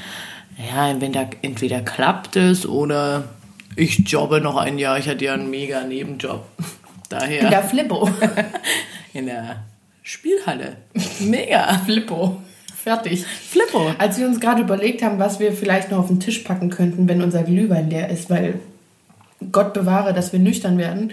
ja, 0.58 1.00
wenn 1.00 1.12
da 1.12 1.30
entweder 1.42 1.80
klappt 1.80 2.36
es 2.36 2.66
oder 2.66 3.24
ich 3.76 4.00
jobbe 4.10 4.40
noch 4.40 4.56
ein 4.56 4.78
Jahr. 4.78 4.98
Ich 4.98 5.08
hatte 5.08 5.24
ja 5.24 5.34
einen 5.34 5.50
mega 5.50 5.82
Nebenjob. 5.84 6.44
Daher 7.08 7.48
Der 7.48 7.62
Flippo. 7.62 8.10
in 9.14 9.26
der 9.26 9.64
Spielhalle. 10.02 10.76
Mega. 11.20 11.78
Flippo. 11.84 12.42
Fertig. 12.76 13.24
Flippo. 13.24 13.94
Als 13.98 14.18
wir 14.18 14.26
uns 14.26 14.40
gerade 14.40 14.62
überlegt 14.62 15.02
haben, 15.02 15.18
was 15.18 15.38
wir 15.38 15.52
vielleicht 15.52 15.90
noch 15.90 15.98
auf 15.98 16.08
den 16.08 16.20
Tisch 16.20 16.40
packen 16.40 16.70
könnten, 16.70 17.08
wenn 17.08 17.22
unser 17.22 17.42
Glühwein 17.42 17.90
leer 17.90 18.08
ist, 18.10 18.30
weil 18.30 18.60
Gott 19.52 19.72
bewahre, 19.72 20.12
dass 20.12 20.32
wir 20.32 20.40
nüchtern 20.40 20.78
werden, 20.78 21.12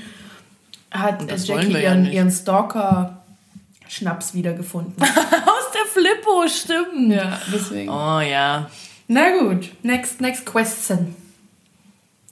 hat 0.91 1.21
Jackie 1.45 1.73
ja 1.73 1.79
ihren, 1.79 2.11
ihren 2.11 2.31
Stalker-Schnaps 2.31 4.33
wiedergefunden. 4.33 4.95
Aus 5.01 5.71
der 5.73 5.85
Flippo, 5.91 6.47
stimmt. 6.47 7.13
ja, 7.13 7.39
deswegen. 7.53 7.89
Oh 7.89 8.19
ja. 8.19 8.69
Na 9.07 9.37
gut, 9.37 9.69
next, 9.83 10.21
next 10.21 10.45
question. 10.45 11.15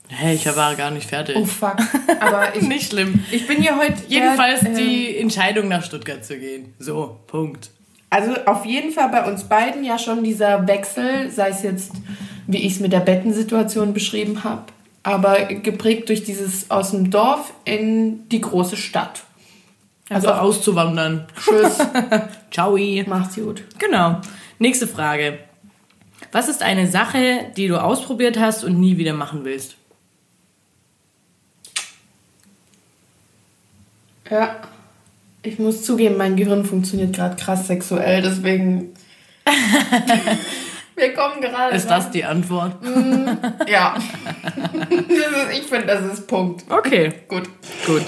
Hey, 0.07 0.35
ich 0.35 0.45
war 0.55 0.75
gar 0.75 0.91
nicht 0.91 1.09
fertig. 1.09 1.35
Oh 1.35 1.45
fuck. 1.45 1.77
Aber 2.19 2.55
ich, 2.55 2.61
Nicht 2.61 2.91
schlimm. 2.91 3.23
ich 3.31 3.47
bin 3.47 3.61
hier 3.61 3.77
heute. 3.77 3.95
Jedenfalls 4.07 4.59
der, 4.59 4.69
ähm, 4.69 4.77
die 4.77 5.17
Entscheidung 5.17 5.67
nach 5.67 5.83
Stuttgart 5.83 6.23
zu 6.23 6.37
gehen. 6.37 6.73
So, 6.77 7.19
Punkt. 7.27 7.71
Also 8.11 8.35
auf 8.45 8.65
jeden 8.65 8.91
Fall 8.91 9.09
bei 9.09 9.29
uns 9.29 9.45
beiden 9.45 9.83
ja 9.83 9.97
schon 9.97 10.23
dieser 10.23 10.67
Wechsel, 10.67 11.31
sei 11.31 11.49
es 11.49 11.63
jetzt, 11.63 11.91
wie 12.45 12.59
ich 12.59 12.73
es 12.73 12.79
mit 12.79 12.93
der 12.93 12.99
Bettensituation 12.99 13.93
beschrieben 13.93 14.43
habe, 14.43 14.65
aber 15.05 15.45
geprägt 15.45 16.09
durch 16.09 16.23
dieses 16.23 16.71
aus 16.71 16.89
dem 16.89 17.11
Dorf 17.11 17.53
in 17.63 18.27
die 18.29 18.41
große 18.41 18.75
Stadt. 18.75 19.23
Also 20.09 20.31
auszuwandern. 20.31 21.27
Tschüss, 21.39 21.77
Ciao. 22.51 22.75
macht's 23.05 23.35
gut. 23.35 23.63
Genau. 23.77 24.19
Nächste 24.57 24.87
Frage. 24.87 25.37
Was 26.31 26.47
ist 26.47 26.63
eine 26.63 26.87
Sache, 26.87 27.51
die 27.55 27.67
du 27.67 27.81
ausprobiert 27.81 28.39
hast 28.39 28.63
und 28.63 28.79
nie 28.79 28.97
wieder 28.97 29.13
machen 29.13 29.45
willst? 29.45 29.75
Ja, 34.29 34.57
ich 35.43 35.59
muss 35.59 35.83
zugeben, 35.83 36.17
mein 36.17 36.35
Gehirn 36.35 36.65
funktioniert 36.65 37.15
gerade 37.15 37.35
krass 37.35 37.67
sexuell, 37.67 38.23
deswegen. 38.23 38.93
Wir 40.95 41.13
kommen 41.13 41.41
gerade. 41.41 41.75
Ist 41.75 41.89
das 41.89 42.09
die 42.11 42.23
Antwort? 42.23 42.77
Ja. 43.67 43.95
das 44.89 44.91
ist, 44.99 45.59
ich 45.59 45.63
finde, 45.63 45.87
das 45.87 46.05
ist 46.13 46.27
Punkt. 46.27 46.63
Okay, 46.69 47.13
Gut. 47.27 47.49
gut. 47.85 48.03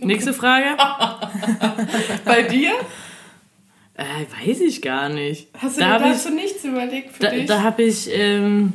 Nächste 0.00 0.32
Frage? 0.34 0.76
Bei 2.24 2.42
dir? 2.42 2.72
Äh, 3.94 4.04
weiß 4.46 4.60
ich 4.60 4.80
gar 4.82 5.08
nicht. 5.08 5.48
Hast 5.58 5.76
du 5.76 5.80
da 5.80 5.86
dir 5.86 5.92
habe 5.94 6.04
ich, 6.14 6.22
dazu 6.22 6.34
nichts 6.34 6.64
überlegt 6.64 7.16
für 7.16 7.22
da, 7.22 7.30
dich? 7.30 7.46
da 7.46 7.62
hab 7.62 7.78
ich, 7.78 8.08
ähm, 8.12 8.72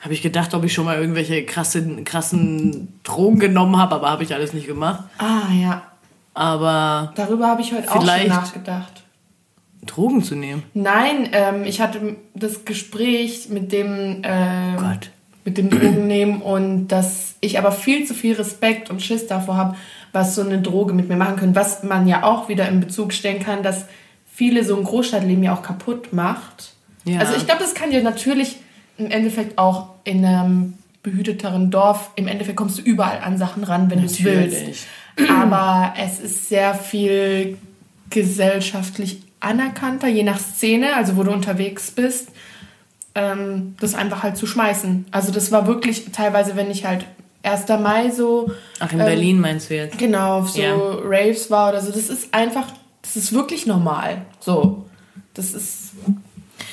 hab 0.00 0.10
ich 0.10 0.22
gedacht, 0.22 0.54
ob 0.54 0.64
ich 0.64 0.72
schon 0.72 0.84
mal 0.86 0.98
irgendwelche 0.98 1.44
krassen, 1.44 2.04
krassen 2.04 2.98
Drogen 3.02 3.38
genommen 3.38 3.76
habe, 3.78 3.94
aber 3.94 4.10
habe 4.10 4.22
ich 4.24 4.34
alles 4.34 4.52
nicht 4.54 4.66
gemacht. 4.66 5.04
ah, 5.18 5.52
ja. 5.52 5.82
Aber 6.36 7.12
Darüber 7.14 7.46
habe 7.46 7.62
ich 7.62 7.72
heute 7.72 7.88
auch 7.90 8.04
schon 8.04 8.28
nachgedacht. 8.28 9.03
Drogen 9.86 10.22
zu 10.22 10.34
nehmen. 10.34 10.62
Nein, 10.74 11.28
ähm, 11.32 11.64
ich 11.64 11.80
hatte 11.80 12.16
das 12.34 12.64
Gespräch 12.64 13.48
mit 13.48 13.72
dem, 13.72 14.22
ähm, 14.22 14.76
Gott. 14.76 15.10
mit 15.44 15.58
dem 15.58 15.70
Drogennehmen 15.70 16.42
und 16.42 16.88
dass 16.88 17.34
ich 17.40 17.58
aber 17.58 17.72
viel 17.72 18.06
zu 18.06 18.14
viel 18.14 18.34
Respekt 18.34 18.90
und 18.90 19.02
Schiss 19.02 19.26
davor 19.26 19.56
habe, 19.56 19.76
was 20.12 20.34
so 20.34 20.42
eine 20.42 20.60
Droge 20.60 20.94
mit 20.94 21.08
mir 21.08 21.16
machen 21.16 21.36
können. 21.36 21.54
Was 21.54 21.82
man 21.82 22.06
ja 22.06 22.22
auch 22.22 22.48
wieder 22.48 22.68
in 22.68 22.80
Bezug 22.80 23.12
stellen 23.12 23.40
kann, 23.40 23.62
dass 23.62 23.86
viele 24.32 24.64
so 24.64 24.76
ein 24.76 24.84
Großstadtleben 24.84 25.44
ja 25.44 25.54
auch 25.54 25.62
kaputt 25.62 26.12
macht. 26.12 26.72
Ja. 27.04 27.20
Also 27.20 27.34
ich 27.34 27.46
glaube, 27.46 27.60
das 27.60 27.74
kann 27.74 27.90
dir 27.90 28.02
natürlich 28.02 28.56
im 28.96 29.10
Endeffekt 29.10 29.58
auch 29.58 29.90
in 30.04 30.24
einem 30.24 30.74
behüteteren 31.02 31.70
Dorf, 31.70 32.10
im 32.16 32.26
Endeffekt 32.26 32.56
kommst 32.56 32.78
du 32.78 32.82
überall 32.82 33.18
an 33.18 33.36
Sachen 33.38 33.62
ran, 33.62 33.90
wenn 33.90 34.00
du 34.00 34.06
es 34.06 34.24
willst. 34.24 34.86
Aber 35.28 35.94
es 35.98 36.18
ist 36.18 36.48
sehr 36.48 36.74
viel 36.74 37.58
gesellschaftlich 38.10 39.22
anerkannter, 39.44 40.08
je 40.08 40.22
nach 40.22 40.38
Szene, 40.38 40.96
also 40.96 41.16
wo 41.16 41.22
du 41.22 41.30
unterwegs 41.30 41.90
bist, 41.90 42.28
ähm, 43.14 43.76
das 43.80 43.94
einfach 43.94 44.22
halt 44.22 44.36
zu 44.36 44.46
schmeißen. 44.46 45.06
Also 45.10 45.32
das 45.32 45.52
war 45.52 45.66
wirklich 45.66 46.10
teilweise, 46.12 46.56
wenn 46.56 46.70
ich 46.70 46.84
halt 46.84 47.04
1. 47.42 47.68
Mai 47.80 48.10
so, 48.10 48.50
Ach, 48.80 48.90
in 48.92 48.98
Ähm, 49.00 49.06
Berlin 49.06 49.40
meinst 49.40 49.70
du 49.70 49.76
jetzt? 49.76 49.98
genau, 49.98 50.38
auf 50.40 50.50
so 50.50 50.60
Ja. 50.62 50.74
Raves 51.04 51.50
war 51.50 51.68
oder 51.70 51.80
so, 51.80 51.92
das 51.92 52.08
ist 52.08 52.32
einfach, 52.34 52.66
das 53.02 53.16
ist 53.16 53.32
wirklich 53.32 53.66
normal. 53.66 54.22
So, 54.40 54.86
das 55.34 55.52
ist, 55.54 55.92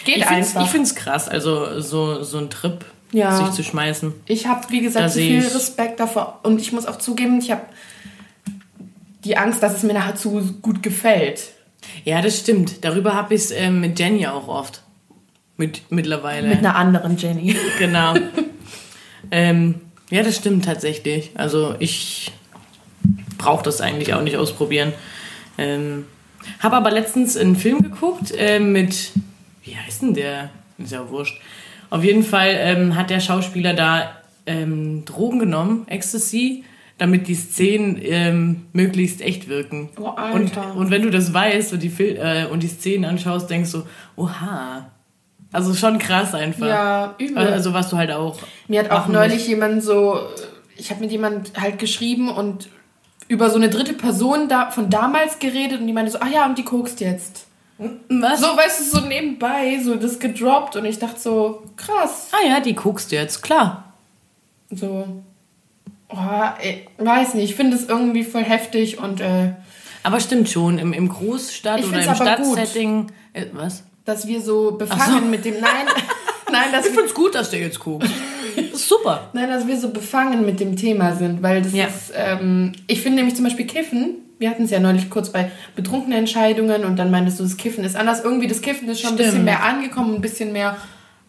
geht 0.05 0.17
Ich 0.17 0.25
finde 0.25 0.37
einfach. 0.37 0.63
ich 0.65 0.69
find's 0.71 0.95
krass, 0.95 1.27
also 1.27 1.79
so, 1.81 2.23
so 2.23 2.37
ein 2.37 2.49
Trip 2.49 2.85
Ja. 3.11 3.35
sich 3.35 3.51
zu 3.51 3.63
schmeißen. 3.63 4.13
Ich 4.25 4.47
habe, 4.47 4.61
wie 4.69 4.79
gesagt, 4.81 5.11
so 5.11 5.19
viel 5.19 5.41
Respekt 5.43 5.99
davor. 5.99 6.39
Und 6.43 6.59
ich 6.61 6.71
muss 6.71 6.85
auch 6.87 6.97
zugeben, 6.97 7.37
ich 7.39 7.51
habe 7.51 7.61
die 9.25 9.37
Angst, 9.37 9.61
dass 9.61 9.75
es 9.75 9.83
mir 9.83 9.93
nachher 9.93 10.15
zu 10.15 10.41
gut 10.61 10.81
gefällt. 10.81 11.41
Ja, 12.03 12.21
das 12.21 12.39
stimmt. 12.39 12.83
Darüber 12.83 13.13
habe 13.13 13.33
ich 13.33 13.41
es 13.41 13.51
ähm, 13.51 13.81
mit 13.81 13.99
Jenny 13.99 14.27
auch 14.27 14.47
oft. 14.47 14.81
Mit, 15.57 15.81
mittlerweile. 15.91 16.47
Mit 16.47 16.59
einer 16.59 16.75
anderen 16.75 17.17
Jenny. 17.17 17.55
Genau. 17.79 18.15
ähm, 19.31 19.75
ja, 20.09 20.23
das 20.23 20.35
stimmt 20.37 20.65
tatsächlich. 20.65 21.31
Also 21.35 21.75
ich 21.79 22.31
brauche 23.37 23.63
das 23.63 23.81
eigentlich 23.81 24.13
auch 24.13 24.21
nicht 24.21 24.37
ausprobieren. 24.37 24.93
Ähm, 25.57 26.05
habe 26.59 26.77
aber 26.77 26.91
letztens 26.91 27.37
einen 27.37 27.55
Film 27.55 27.81
geguckt 27.81 28.33
äh, 28.35 28.59
mit, 28.59 29.11
wie 29.63 29.75
heißt 29.75 30.01
denn 30.01 30.13
der? 30.13 30.49
Ist 30.77 30.91
ja 30.91 31.09
wurscht. 31.09 31.39
Auf 31.89 32.03
jeden 32.03 32.23
Fall 32.23 32.55
ähm, 32.57 32.95
hat 32.95 33.09
der 33.09 33.19
Schauspieler 33.19 33.73
da 33.73 34.15
ähm, 34.45 35.05
Drogen 35.05 35.39
genommen, 35.39 35.85
Ecstasy, 35.87 36.63
damit 37.01 37.27
die 37.27 37.35
Szenen 37.35 37.99
ähm, 38.01 38.67
möglichst 38.73 39.21
echt 39.21 39.47
wirken. 39.47 39.89
Oh, 39.99 40.09
und, 40.09 40.17
Alter. 40.17 40.75
und 40.75 40.91
wenn 40.91 41.01
du 41.01 41.09
das 41.09 41.33
weißt 41.33 41.73
und 41.73 41.83
die, 41.83 41.89
Fil 41.89 42.17
äh, 42.17 42.45
und 42.45 42.63
die 42.63 42.67
Szenen 42.67 43.05
anschaust, 43.05 43.49
denkst 43.49 43.71
du, 43.71 43.83
oha. 44.15 44.91
Also 45.51 45.73
schon 45.73 45.97
krass 45.97 46.33
einfach. 46.33 46.67
Ja, 46.67 47.15
übel. 47.17 47.37
Also 47.37 47.73
was 47.73 47.89
du 47.89 47.97
halt 47.97 48.11
auch. 48.11 48.39
Mir 48.67 48.81
hat 48.81 48.91
auch 48.91 49.07
neulich 49.07 49.47
jemand 49.47 49.83
so 49.83 50.17
ich 50.81 50.89
habe 50.89 51.01
mit 51.01 51.11
jemand 51.11 51.59
halt 51.59 51.79
geschrieben 51.79 52.29
und 52.29 52.69
über 53.27 53.49
so 53.49 53.55
eine 53.55 53.69
dritte 53.69 53.93
Person 53.93 54.49
da, 54.49 54.71
von 54.71 54.89
damals 54.89 55.39
geredet 55.39 55.79
und 55.79 55.87
die 55.87 55.93
meinte 55.93 56.11
so, 56.11 56.17
ach 56.19 56.29
ja, 56.29 56.45
und 56.45 56.57
die 56.57 56.65
kokst 56.65 56.99
jetzt. 56.99 57.45
Was? 57.77 58.41
So, 58.41 58.47
weißt 58.47 58.79
du, 58.79 58.99
so 58.99 59.05
nebenbei, 59.05 59.79
so 59.83 59.95
das 59.95 60.19
gedroppt 60.19 60.75
und 60.75 60.85
ich 60.85 60.99
dachte 60.99 61.19
so, 61.19 61.63
krass. 61.77 62.29
Ah 62.31 62.47
ja, 62.47 62.59
die 62.59 62.75
guckst 62.75 63.11
du 63.11 63.15
jetzt, 63.15 63.41
klar. 63.41 63.93
So, 64.69 65.23
oh, 66.13 66.43
ey, 66.61 66.85
weiß 66.97 67.33
nicht, 67.35 67.49
ich 67.51 67.55
finde 67.55 67.75
es 67.77 67.87
irgendwie 67.87 68.23
voll 68.23 68.43
heftig 68.43 68.99
und 68.99 69.21
äh, 69.21 69.53
Aber 70.03 70.19
stimmt 70.19 70.49
schon, 70.49 70.77
im, 70.79 70.93
im 70.93 71.09
Großstadt 71.09 71.79
Ich 71.79 71.87
oder 71.87 72.03
im. 72.03 72.15
Stadtsetting. 72.15 73.07
Äh, 73.33 73.45
was? 73.53 73.83
dass 74.03 74.27
wir 74.27 74.41
so 74.41 74.71
befangen 74.71 75.21
so. 75.21 75.27
mit 75.27 75.45
dem, 75.45 75.59
nein, 75.61 75.85
nein, 76.51 76.71
dass 76.71 76.85
Ich 76.87 76.91
wir, 76.91 76.99
find's 76.99 77.13
gut, 77.13 77.35
dass 77.35 77.51
der 77.51 77.59
jetzt 77.59 77.79
guckt. 77.79 78.07
Das 78.71 78.87
super. 78.89 79.29
nein, 79.33 79.47
dass 79.49 79.67
wir 79.67 79.79
so 79.79 79.89
befangen 79.89 80.43
mit 80.45 80.59
dem 80.59 80.75
Thema 80.75 81.15
sind, 81.15 81.41
weil 81.43 81.61
das 81.61 81.71
Ja. 81.73 81.85
ist, 81.85 82.11
ähm, 82.15 82.73
ich 82.87 83.01
finde 83.01 83.17
nämlich 83.17 83.35
zum 83.35 83.45
Beispiel 83.45 83.67
Kiffen, 83.67 84.15
wir 84.39 84.49
hatten 84.49 84.63
es 84.63 84.71
ja 84.71 84.79
neulich 84.79 85.09
kurz 85.11 85.29
bei 85.29 85.51
betrunkenen 85.75 86.17
Entscheidungen 86.17 86.83
und 86.83 86.95
dann 86.97 87.11
meintest 87.11 87.39
du, 87.39 87.43
das 87.43 87.57
Kiffen 87.57 87.83
ist 87.83 87.95
anders. 87.95 88.23
Irgendwie 88.23 88.47
das 88.47 88.61
Kiffen 88.61 88.89
ist 88.89 88.99
schon 89.01 89.11
ein 89.11 89.15
bisschen 89.17 89.31
Stimmt. 89.33 89.45
mehr 89.45 89.63
angekommen, 89.63 90.15
ein 90.15 90.21
bisschen 90.21 90.51
mehr 90.51 90.77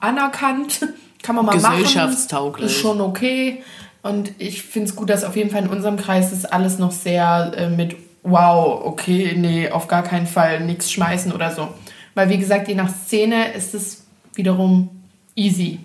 anerkannt. 0.01 0.81
Kann 1.23 1.37
man 1.37 1.45
mal 1.47 1.57
machen. 1.57 1.83
Gesellschaftstauglich. 1.83 2.67
Ist 2.73 2.81
schon 2.81 3.01
okay. 3.03 3.63
Und 4.03 4.33
ich 4.39 4.63
finde 4.63 4.89
es 4.89 4.97
gut, 4.97 5.11
dass 5.11 5.25
auf 5.25 5.37
jeden 5.37 5.51
Fall 5.51 5.63
in 5.63 5.69
unserem 5.69 5.97
Kreis 5.97 6.33
ist 6.33 6.53
alles 6.53 6.79
noch 6.79 6.91
sehr 6.91 7.53
äh, 7.57 7.69
mit 7.71 7.97
wow, 8.25 8.83
okay, 8.85 9.35
nee, 9.37 9.71
auf 9.71 9.89
gar 9.89 10.03
keinen 10.03 10.27
Fall 10.27 10.61
nichts 10.65 10.91
schmeißen 10.93 11.33
oder 11.33 11.51
so. 11.55 11.69
Weil 12.15 12.29
wie 12.29 12.39
gesagt, 12.39 12.69
je 12.69 12.75
nach 12.75 12.89
Szene 12.93 13.53
ist 13.53 13.75
es 13.75 14.05
wiederum 14.35 14.91
easy. 15.35 15.81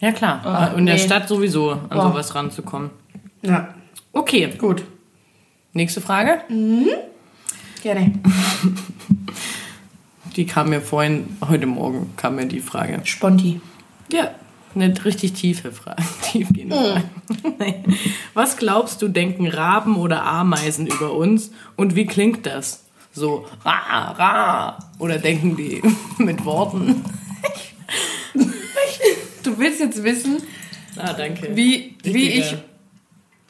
Ja, 0.00 0.12
klar. 0.12 0.40
Ah, 0.44 0.66
in 0.76 0.86
der 0.86 0.96
nee. 0.96 1.00
Stadt 1.00 1.28
sowieso 1.28 1.72
an 1.72 1.88
Boah. 1.90 2.10
sowas 2.10 2.34
ranzukommen. 2.34 2.90
Ja, 3.42 3.74
Okay, 4.12 4.48
gut. 4.58 4.82
nächste 5.72 6.00
Frage. 6.00 6.40
Gerne. 7.82 8.12
Die 10.36 10.46
kam 10.46 10.70
mir 10.70 10.80
vorhin, 10.80 11.36
heute 11.48 11.66
Morgen 11.66 12.12
kam 12.16 12.36
mir 12.36 12.46
die 12.46 12.60
Frage. 12.60 13.00
Sponti. 13.04 13.60
Ja, 14.12 14.30
eine 14.74 14.92
richtig 15.04 15.32
tiefe 15.34 15.72
Frage. 15.72 16.02
Tiefgehende 16.22 16.76
Frage. 16.76 17.54
Nee. 17.58 17.82
Was 18.34 18.56
glaubst 18.56 19.02
du, 19.02 19.08
denken 19.08 19.46
Raben 19.48 19.96
oder 19.96 20.24
Ameisen 20.24 20.86
über 20.86 21.12
uns 21.12 21.50
und 21.76 21.96
wie 21.96 22.06
klingt 22.06 22.46
das? 22.46 22.84
So, 23.12 23.46
ra, 23.64 24.12
ra. 24.12 24.78
Oder 24.98 25.18
denken 25.18 25.56
die 25.56 25.82
mit 26.18 26.44
Worten? 26.44 27.04
Du 29.42 29.58
willst 29.58 29.80
jetzt 29.80 30.02
wissen, 30.02 30.42
Ah, 30.96 31.12
danke. 31.14 31.56
wie, 31.56 31.96
wie 32.02 32.28
ich. 32.30 32.56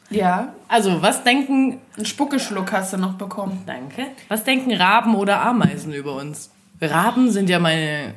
Ja, 0.09 0.53
Also, 0.67 1.01
was 1.01 1.23
denken. 1.23 1.79
einen 1.97 2.05
Spuckeschluck 2.05 2.71
hast 2.71 2.93
du 2.93 2.97
noch 2.97 3.13
bekommen. 3.15 3.63
Danke. 3.65 4.07
Was 4.29 4.43
denken 4.43 4.73
Raben 4.73 5.15
oder 5.15 5.41
Ameisen 5.41 5.93
über 5.93 6.15
uns? 6.15 6.49
Raben 6.81 7.29
sind 7.31 7.49
ja 7.49 7.59
meine 7.59 8.13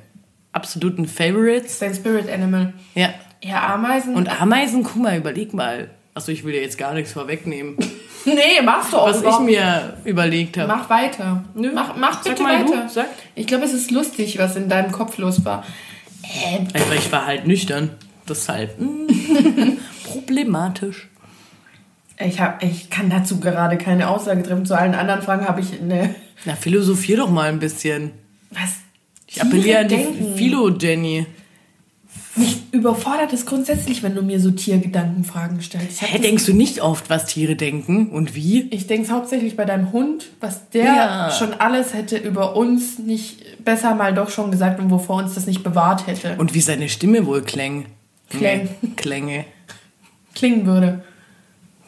absoluten 0.55 1.07
Favorites. 1.07 1.79
Dein 1.79 1.95
Spirit 1.95 2.31
Animal. 2.31 2.73
Ja. 2.95 3.11
Ja, 3.43 3.75
Ameisen. 3.75 4.15
Und 4.15 4.41
Ameisen, 4.41 4.83
guck 4.85 4.97
mal, 4.97 5.19
überleg 5.19 5.53
mal. 5.53 5.91
Achso, 6.15 6.33
ich 6.33 6.45
will 6.45 6.53
dir 6.53 6.63
jetzt 6.63 6.79
gar 6.79 6.95
nichts 6.95 7.13
vorwegnehmen. 7.13 7.77
nee, 8.25 8.63
machst 8.65 8.93
du 8.93 8.97
auch 8.97 9.09
Was 9.09 9.23
ich 9.23 9.39
mir 9.41 9.99
überlegt 10.05 10.57
habe. 10.57 10.69
Mach 10.69 10.89
weiter. 10.89 11.45
Nö. 11.55 11.71
Mach, 11.75 11.97
mach 11.97 12.23
bitte 12.23 12.43
mal 12.43 12.65
du, 12.65 12.71
weiter. 12.71 12.89
sag. 12.89 13.07
Ich 13.35 13.47
glaube, 13.47 13.65
es 13.65 13.75
ist 13.75 13.91
lustig, 13.91 14.39
was 14.39 14.57
in 14.57 14.69
deinem 14.69 14.93
Kopf 14.93 15.19
los 15.19 15.45
war. 15.45 15.65
Ähm, 16.23 16.69
Aber 16.73 16.95
ich 16.95 17.13
war 17.13 17.27
halt 17.27 17.47
nüchtern. 17.47 17.91
Deshalb 18.27 18.79
problematisch. 20.05 21.09
ich, 22.19 22.41
hab, 22.41 22.63
ich 22.63 22.89
kann 22.89 23.11
dazu 23.11 23.41
gerade 23.41 23.77
keine 23.77 24.09
Aussage 24.09 24.43
treffen. 24.43 24.65
Zu 24.65 24.79
allen 24.79 24.95
anderen 24.95 25.21
Fragen 25.21 25.47
habe 25.47 25.61
ich 25.61 25.79
eine. 25.79 26.15
Na, 26.47 26.55
philosophier 26.57 27.19
doch 27.19 27.29
mal 27.29 27.51
ein 27.51 27.59
bisschen. 27.59 28.13
Was? 28.51 28.84
Ich 29.35 29.43
appelliere 29.43 29.81
an 29.81 29.89
die. 29.89 30.07
Philo-Jenny. 30.37 31.27
Mich 32.37 32.63
überfordert 32.73 33.33
es 33.33 33.47
grundsätzlich, 33.47 34.03
wenn 34.03 34.15
du 34.17 34.23
mir 34.23 34.41
so 34.41 34.51
Tiergedankenfragen 34.51 35.61
stellst. 35.63 36.03
Ich, 36.03 36.13
Hä, 36.13 36.19
denkst 36.19 36.47
du 36.47 36.53
nicht 36.53 36.83
oft, 36.83 37.09
was 37.09 37.27
Tiere 37.27 37.55
denken 37.55 38.09
und 38.11 38.35
wie? 38.35 38.63
ich 38.71 38.89
denke 38.89 39.07
es 39.07 39.13
hauptsächlich 39.13 39.57
bei 39.57 39.65
deinem 39.65 39.93
Hund, 39.93 40.27
was 40.41 40.69
der 40.71 40.85
Ja. 40.85 41.31
schon 41.31 41.55
alles 41.55 41.95
hätte 41.95 42.17
über 42.17 42.57
uns 42.57 42.99
nicht 42.99 43.65
besser 43.65 43.95
mal 43.95 44.13
doch 44.15 44.31
schon 44.31 44.51
gesagt 44.51 44.81
und 44.81 44.91
wovor 44.91 45.23
uns 45.23 45.35
das 45.35 45.47
nicht 45.47 45.63
bewahrt 45.63 46.09
hätte. 46.09 46.35
Und 46.39 46.55
wie 46.55 46.61
seine 46.61 46.89
Stimme 46.89 47.25
wohl 47.27 47.43
kläng. 47.43 47.87
Kläng. 48.31 48.69
Nee, 48.83 48.89
Klänge. 48.97 49.45
Klingen 50.35 50.67
würde. 50.67 51.05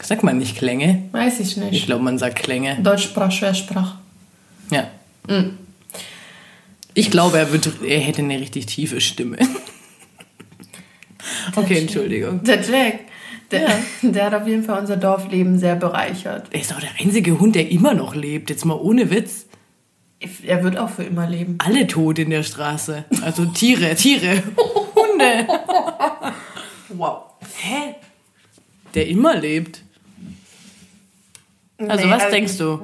Sagt 0.00 0.22
man 0.22 0.38
nicht 0.38 0.56
Klänge? 0.56 1.02
Weiß 1.10 1.40
ich 1.40 1.56
Ich 1.56 1.56
nicht. 1.56 1.86
glaube, 1.86 2.04
man 2.04 2.18
sagt 2.18 2.36
Klänge. 2.38 2.76
Deutschsprach, 2.82 3.32
Schwersprach. 3.32 3.96
Ja. 4.70 4.86
Mm. 5.26 5.56
Ich 6.98 7.10
glaube, 7.10 7.36
er, 7.36 7.52
wird, 7.52 7.70
er 7.86 8.00
hätte 8.00 8.22
eine 8.22 8.40
richtig 8.40 8.66
tiefe 8.66 9.00
Stimme. 9.00 9.36
Okay, 11.56 11.78
Entschuldigung. 11.78 12.42
Der 12.44 12.60
Jack, 12.62 13.00
der, 13.50 13.68
der 14.02 14.26
hat 14.26 14.34
auf 14.34 14.46
jeden 14.46 14.62
Fall 14.62 14.80
unser 14.80 14.96
Dorfleben 14.96 15.58
sehr 15.58 15.74
bereichert. 15.74 16.46
Er 16.50 16.60
ist 16.60 16.70
doch 16.70 16.80
der 16.80 16.90
einzige 17.00 17.38
Hund, 17.40 17.56
der 17.56 17.70
immer 17.70 17.94
noch 17.94 18.14
lebt. 18.14 18.48
Jetzt 18.50 18.64
mal 18.64 18.74
ohne 18.74 19.10
Witz. 19.10 19.46
Er 20.44 20.62
wird 20.62 20.76
auch 20.78 20.90
für 20.90 21.02
immer 21.02 21.26
leben. 21.28 21.58
Alle 21.58 21.86
tot 21.86 22.18
in 22.18 22.30
der 22.30 22.42
Straße. 22.42 23.04
Also 23.22 23.44
Tiere, 23.46 23.94
Tiere. 23.96 24.42
Hunde. 24.94 25.48
Wow. 26.90 27.22
Hä? 27.58 27.94
Der 28.94 29.08
immer 29.08 29.36
lebt. 29.36 29.82
Also, 31.78 32.06
Nee, 32.06 32.10
was 32.10 32.30
denkst 32.30 32.56
du? 32.58 32.80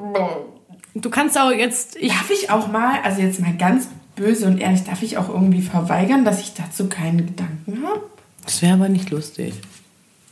Du 0.94 1.10
kannst 1.10 1.38
auch 1.38 1.50
jetzt. 1.50 1.96
Ich, 1.96 2.12
Darf 2.12 2.30
ich 2.30 2.50
auch 2.50 2.68
mal, 2.68 3.00
also 3.02 3.22
jetzt 3.22 3.40
mal 3.40 3.56
ganz 3.56 3.88
böse 4.16 4.46
und 4.46 4.58
ehrlich, 4.58 4.84
darf 4.84 5.02
ich 5.02 5.16
auch 5.18 5.28
irgendwie 5.28 5.62
verweigern, 5.62 6.24
dass 6.24 6.40
ich 6.40 6.54
dazu 6.54 6.88
keinen 6.88 7.26
Gedanken 7.26 7.82
habe? 7.86 8.02
das 8.44 8.60
wäre 8.62 8.74
aber 8.74 8.88
nicht 8.88 9.10
lustig. 9.10 9.54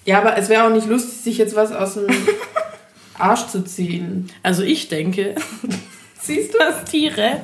Ja, 0.04 0.18
aber 0.18 0.36
es 0.36 0.48
wäre 0.48 0.64
auch 0.66 0.72
nicht 0.72 0.86
lustig, 0.88 1.18
sich 1.20 1.38
jetzt 1.38 1.54
was 1.54 1.70
aus 1.72 1.94
dem 1.94 2.06
Arsch 3.18 3.46
zu 3.48 3.62
ziehen. 3.64 4.28
Also, 4.42 4.62
ich 4.62 4.88
denke, 4.88 5.34
Siehst 6.20 6.54
du? 6.54 6.58
dass 6.58 6.84
Tiere 6.84 7.42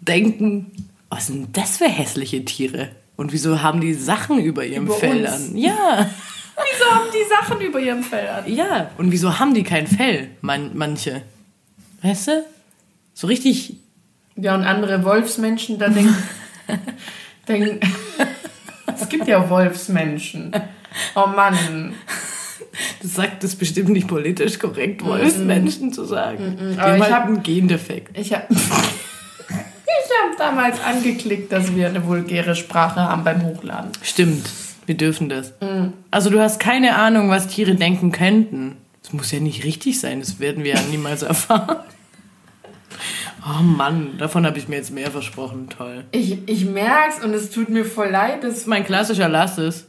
denken: 0.00 0.72
Was 1.10 1.26
sind 1.28 1.56
das 1.56 1.76
für 1.78 1.88
hässliche 1.88 2.44
Tiere? 2.44 2.90
Und 3.16 3.32
wieso 3.32 3.62
haben 3.62 3.80
die 3.80 3.94
Sachen 3.94 4.38
über 4.38 4.64
ihrem 4.64 4.86
Über 4.86 4.94
Fell 4.96 5.20
uns. 5.24 5.30
an? 5.50 5.56
Ja. 5.56 6.10
Wieso 6.72 6.88
haben 6.88 7.08
die 7.12 7.28
Sachen 7.28 7.60
über 7.60 7.80
ihrem 7.80 8.04
Fell 8.04 8.28
an? 8.28 8.44
Ja. 8.46 8.90
Und 8.96 9.10
wieso 9.10 9.40
haben 9.40 9.54
die 9.54 9.64
kein 9.64 9.88
Fell? 9.88 10.28
Man, 10.40 10.70
manche. 10.74 11.22
Weißt 12.02 12.28
du? 12.28 12.44
So 13.12 13.26
richtig. 13.26 13.76
Ja, 14.36 14.54
und 14.54 14.64
andere 14.64 15.04
Wolfsmenschen, 15.04 15.78
da 15.78 15.88
denken. 15.88 16.16
denken 17.48 17.80
es 19.00 19.08
gibt 19.08 19.28
ja 19.28 19.48
Wolfsmenschen. 19.48 20.52
Oh 21.14 21.26
Mann. 21.26 21.94
Das 23.02 23.14
sagt 23.14 23.44
es 23.44 23.54
bestimmt 23.54 23.90
nicht 23.90 24.08
politisch 24.08 24.58
korrekt, 24.58 25.04
Wolfsmenschen 25.04 25.92
zu 25.92 26.04
sagen. 26.04 26.76
Aber 26.78 26.96
ich 26.96 27.02
halt 27.02 27.12
hab- 27.12 27.26
einen 27.26 27.42
Gendefekt. 27.42 28.16
Ich 28.18 28.32
habe 28.32 28.46
hab 28.54 30.36
damals 30.38 30.80
angeklickt, 30.82 31.52
dass 31.52 31.74
wir 31.74 31.88
eine 31.88 32.04
vulgäre 32.06 32.56
Sprache 32.56 33.00
haben 33.00 33.22
beim 33.24 33.42
Hochladen. 33.42 33.90
Stimmt, 34.02 34.48
wir 34.86 34.96
dürfen 34.96 35.28
das. 35.28 35.52
Also 36.10 36.30
du 36.30 36.40
hast 36.40 36.58
keine 36.60 36.96
Ahnung, 36.96 37.30
was 37.30 37.46
Tiere 37.48 37.74
denken 37.74 38.10
könnten. 38.10 38.76
Das 39.02 39.12
muss 39.12 39.30
ja 39.32 39.38
nicht 39.40 39.64
richtig 39.64 40.00
sein, 40.00 40.20
das 40.20 40.40
werden 40.40 40.64
wir 40.64 40.74
ja 40.74 40.80
niemals 40.90 41.22
erfahren. 41.22 41.76
Oh 43.46 43.62
Mann, 43.62 44.16
davon 44.18 44.46
habe 44.46 44.58
ich 44.58 44.68
mir 44.68 44.76
jetzt 44.76 44.90
mehr 44.92 45.10
versprochen. 45.10 45.68
Toll. 45.68 46.04
Ich, 46.12 46.38
ich 46.48 46.64
merk's 46.64 47.22
und 47.22 47.34
es 47.34 47.50
tut 47.50 47.68
mir 47.68 47.84
voll 47.84 48.08
leid, 48.08 48.42
Das 48.42 48.50
dass 48.50 48.58
ist 48.60 48.66
mein 48.68 48.84
klassischer 48.84 49.28
Lasses. 49.28 49.86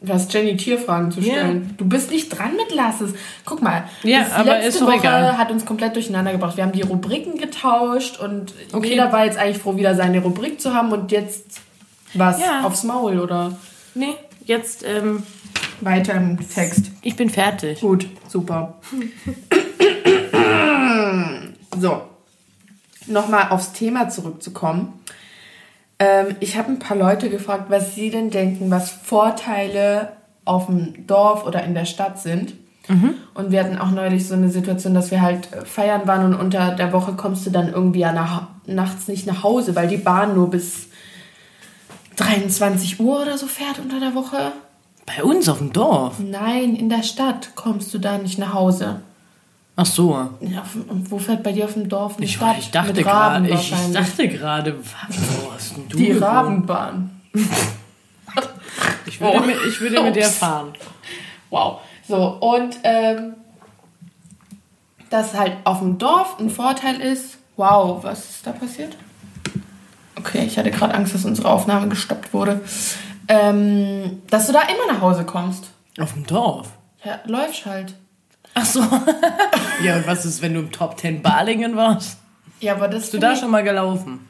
du 0.00 0.12
hast 0.12 0.32
Jenny 0.32 0.56
Tierfragen 0.56 1.10
zu 1.10 1.20
stellen. 1.20 1.74
Du 1.78 1.84
bist 1.84 2.10
nicht 2.12 2.28
dran 2.28 2.52
mit 2.56 2.72
Lasses. 2.74 3.12
Guck 3.44 3.60
mal, 3.60 3.84
Ja, 4.04 4.20
das 4.20 4.32
aber 4.32 4.50
letzte 4.52 4.68
ist 4.68 4.80
Woche 4.82 4.94
egal. 4.96 5.36
hat 5.36 5.50
uns 5.50 5.66
komplett 5.66 5.96
durcheinander 5.96 6.30
gebracht. 6.32 6.56
Wir 6.56 6.62
haben 6.64 6.72
die 6.72 6.82
Rubriken 6.82 7.38
getauscht 7.38 8.20
und 8.20 8.54
Okay. 8.72 8.90
jeder 8.90 9.10
war 9.12 9.24
jetzt 9.24 9.36
eigentlich 9.38 9.58
froh, 9.58 9.76
wieder 9.76 9.94
seine 9.96 10.20
Rubrik 10.22 10.60
zu 10.60 10.72
haben 10.72 10.92
und 10.92 11.10
jetzt 11.10 11.60
was 12.14 12.40
Ja. 12.40 12.64
aufs 12.64 12.84
Maul 12.84 13.18
oder 13.18 13.58
Nee, 13.96 14.14
jetzt, 14.44 14.84
ähm, 14.86 15.24
weiter 15.80 16.14
im 16.14 16.38
Text. 16.48 16.92
ich 17.02 17.16
bin 17.16 17.30
fertig. 17.30 17.80
Gut, 17.80 18.06
super. 18.28 18.74
so, 21.80 22.02
nochmal 23.06 23.48
aufs 23.50 23.72
Thema 23.72 24.08
zurückzukommen. 24.08 24.92
Ähm, 25.98 26.36
ich 26.40 26.56
habe 26.56 26.70
ein 26.70 26.78
paar 26.78 26.96
Leute 26.96 27.30
gefragt, 27.30 27.66
was 27.68 27.94
sie 27.94 28.10
denn 28.10 28.30
denken, 28.30 28.70
was 28.70 28.90
Vorteile 28.90 30.12
auf 30.44 30.66
dem 30.66 31.06
Dorf 31.06 31.46
oder 31.46 31.62
in 31.64 31.74
der 31.74 31.84
Stadt 31.84 32.18
sind. 32.18 32.54
Und 33.34 33.52
wir 33.52 33.62
hatten 33.62 33.78
auch 33.78 33.90
neulich 33.90 34.26
so 34.26 34.34
eine 34.34 34.50
Situation, 34.50 34.94
dass 34.94 35.10
wir 35.10 35.22
halt 35.22 35.48
feiern 35.64 36.08
waren 36.08 36.24
und 36.24 36.34
unter 36.34 36.72
der 36.72 36.92
Woche 36.92 37.12
kommst 37.12 37.46
du 37.46 37.50
dann 37.50 37.72
irgendwie 37.72 38.00
ja 38.00 38.12
nach, 38.12 38.48
nachts 38.66 39.06
nicht 39.06 39.26
nach 39.26 39.42
Hause, 39.44 39.76
weil 39.76 39.86
die 39.86 39.96
Bahn 39.96 40.34
nur 40.34 40.50
bis 40.50 40.88
23 42.16 42.98
Uhr 42.98 43.22
oder 43.22 43.38
so 43.38 43.46
fährt 43.46 43.78
unter 43.78 44.00
der 44.00 44.14
Woche. 44.14 44.52
Bei 45.06 45.22
uns 45.22 45.48
auf 45.48 45.58
dem 45.58 45.72
Dorf? 45.72 46.18
Nein, 46.18 46.74
in 46.74 46.88
der 46.88 47.02
Stadt 47.02 47.52
kommst 47.54 47.94
du 47.94 47.98
da 47.98 48.18
nicht 48.18 48.38
nach 48.38 48.54
Hause. 48.54 49.02
Ach 49.82 49.86
so. 49.86 50.28
Ja, 50.42 50.60
auf- 50.60 50.76
und 50.88 51.10
wo 51.10 51.18
fährt 51.18 51.42
bei 51.42 51.52
dir 51.52 51.64
auf 51.64 51.72
dem 51.72 51.88
Dorf 51.88 52.16
eine 52.18 52.26
Ich, 52.26 52.34
Stadt? 52.34 52.56
ich 52.58 52.70
dachte 52.70 52.92
gerade, 52.92 53.48
ich, 53.48 53.72
ich 53.72 53.92
dachte 53.94 54.28
gerade, 54.28 54.76
wo 54.78 55.52
hast 55.54 55.74
denn 55.74 55.88
du 55.88 55.96
Die 55.96 56.06
gewohnt? 56.08 56.22
Rabenbahn. 56.22 57.10
Ich 59.06 59.18
würde, 59.22 59.38
Oh. 59.38 59.46
mit, 59.46 59.56
ich 59.66 59.80
würde 59.80 60.02
mit 60.02 60.16
der 60.16 60.26
Ups. 60.26 60.36
fahren. 60.36 60.74
Wow. 61.48 61.80
So, 62.06 62.16
und 62.40 62.78
ähm, 62.84 63.34
dass 65.08 65.32
halt 65.32 65.54
auf 65.64 65.78
dem 65.78 65.96
Dorf 65.96 66.38
ein 66.38 66.50
Vorteil 66.50 67.00
ist. 67.00 67.38
Wow, 67.56 68.04
was 68.04 68.18
ist 68.30 68.46
da 68.46 68.52
passiert? 68.52 68.96
Okay, 70.16 70.44
ich 70.44 70.58
hatte 70.58 70.70
gerade 70.70 70.92
Angst, 70.94 71.14
dass 71.14 71.24
unsere 71.24 71.48
Aufnahme 71.50 71.88
gestoppt 71.88 72.34
wurde. 72.34 72.60
Ähm, 73.28 74.20
dass 74.28 74.46
du 74.46 74.52
da 74.52 74.60
immer 74.62 74.92
nach 74.92 75.00
Hause 75.00 75.24
kommst. 75.24 75.70
Auf 75.98 76.12
dem 76.12 76.26
Dorf? 76.26 76.68
Ja, 77.02 77.18
läufst 77.24 77.64
halt. 77.64 77.94
Ach 78.54 78.64
so. 78.64 78.80
ja, 79.84 79.96
und 79.96 80.06
was 80.06 80.24
ist, 80.24 80.42
wenn 80.42 80.54
du 80.54 80.60
im 80.60 80.70
Top 80.72 80.98
10 80.98 81.22
Balingen 81.22 81.76
warst? 81.76 82.18
Ja, 82.60 82.74
aber 82.74 82.88
das 82.88 83.02
Bist 83.02 83.14
du 83.14 83.18
da 83.18 83.36
schon 83.36 83.50
mal 83.50 83.62
gelaufen? 83.62 84.20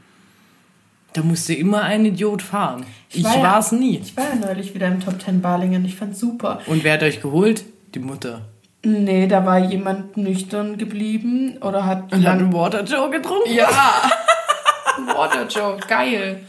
Da 1.13 1.23
musste 1.23 1.55
immer 1.55 1.83
ein 1.83 2.05
Idiot 2.05 2.43
fahren. 2.43 2.87
Ich, 3.11 3.25
war 3.25 3.37
ja- 3.37 3.43
war's 3.43 3.73
nie. 3.73 3.99
Ich 3.99 4.17
war 4.17 4.25
ja 4.25 4.35
neulich 4.37 4.75
wieder 4.75 4.87
im 4.87 5.01
Top 5.01 5.21
10 5.21 5.41
Balingen. 5.41 5.85
Ich 5.85 5.97
fand's 5.97 6.21
super. 6.21 6.61
Und 6.67 6.85
wer 6.85 6.93
hat 6.95 7.03
euch 7.03 7.21
geholt? 7.21 7.65
Die 7.95 7.99
Mutter. 7.99 8.43
Nee, 8.85 9.27
da 9.27 9.45
war 9.45 9.59
jemand 9.59 10.17
nüchtern 10.17 10.79
geblieben 10.79 11.59
oder 11.61 11.85
hat 11.85 12.13
Und 12.13 12.27
hat 12.27 12.39
einen 12.39 12.53
Water 12.53 12.85
Joe 12.85 13.11
getrunken? 13.11 13.53
Ja. 13.53 13.69
Water 15.15 15.47
Joe, 15.49 15.77
geil. 15.89 16.41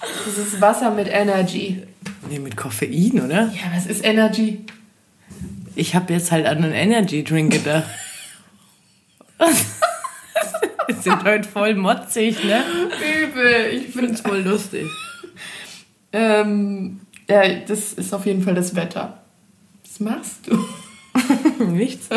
Das 0.00 0.36
ist 0.36 0.60
Wasser 0.60 0.90
mit 0.90 1.08
Energy. 1.08 1.82
Nee, 2.28 2.38
mit 2.40 2.56
Koffein, 2.56 3.20
oder? 3.24 3.44
Ja, 3.46 3.74
was 3.74 3.86
ist 3.86 4.04
Energy? 4.04 4.66
Ich 5.78 5.94
habe 5.94 6.12
jetzt 6.12 6.32
halt 6.32 6.44
an 6.44 6.64
einen 6.64 6.72
Energy 6.72 7.22
Drink 7.22 7.52
gedacht. 7.52 7.86
Wir 10.88 10.96
sind 10.96 11.22
heute 11.22 11.48
voll 11.48 11.76
motzig, 11.76 12.42
ne? 12.42 12.64
Übel. 13.22 13.74
Ich 13.74 13.92
find's 13.94 14.20
voll 14.22 14.40
lustig. 14.40 14.88
Ähm, 16.12 16.98
ja, 17.30 17.60
das 17.60 17.92
ist 17.92 18.12
auf 18.12 18.26
jeden 18.26 18.42
Fall 18.42 18.56
das 18.56 18.74
Wetter. 18.74 19.22
Was 19.84 20.00
machst 20.00 20.48
du? 20.48 20.58
Nichts? 21.64 22.08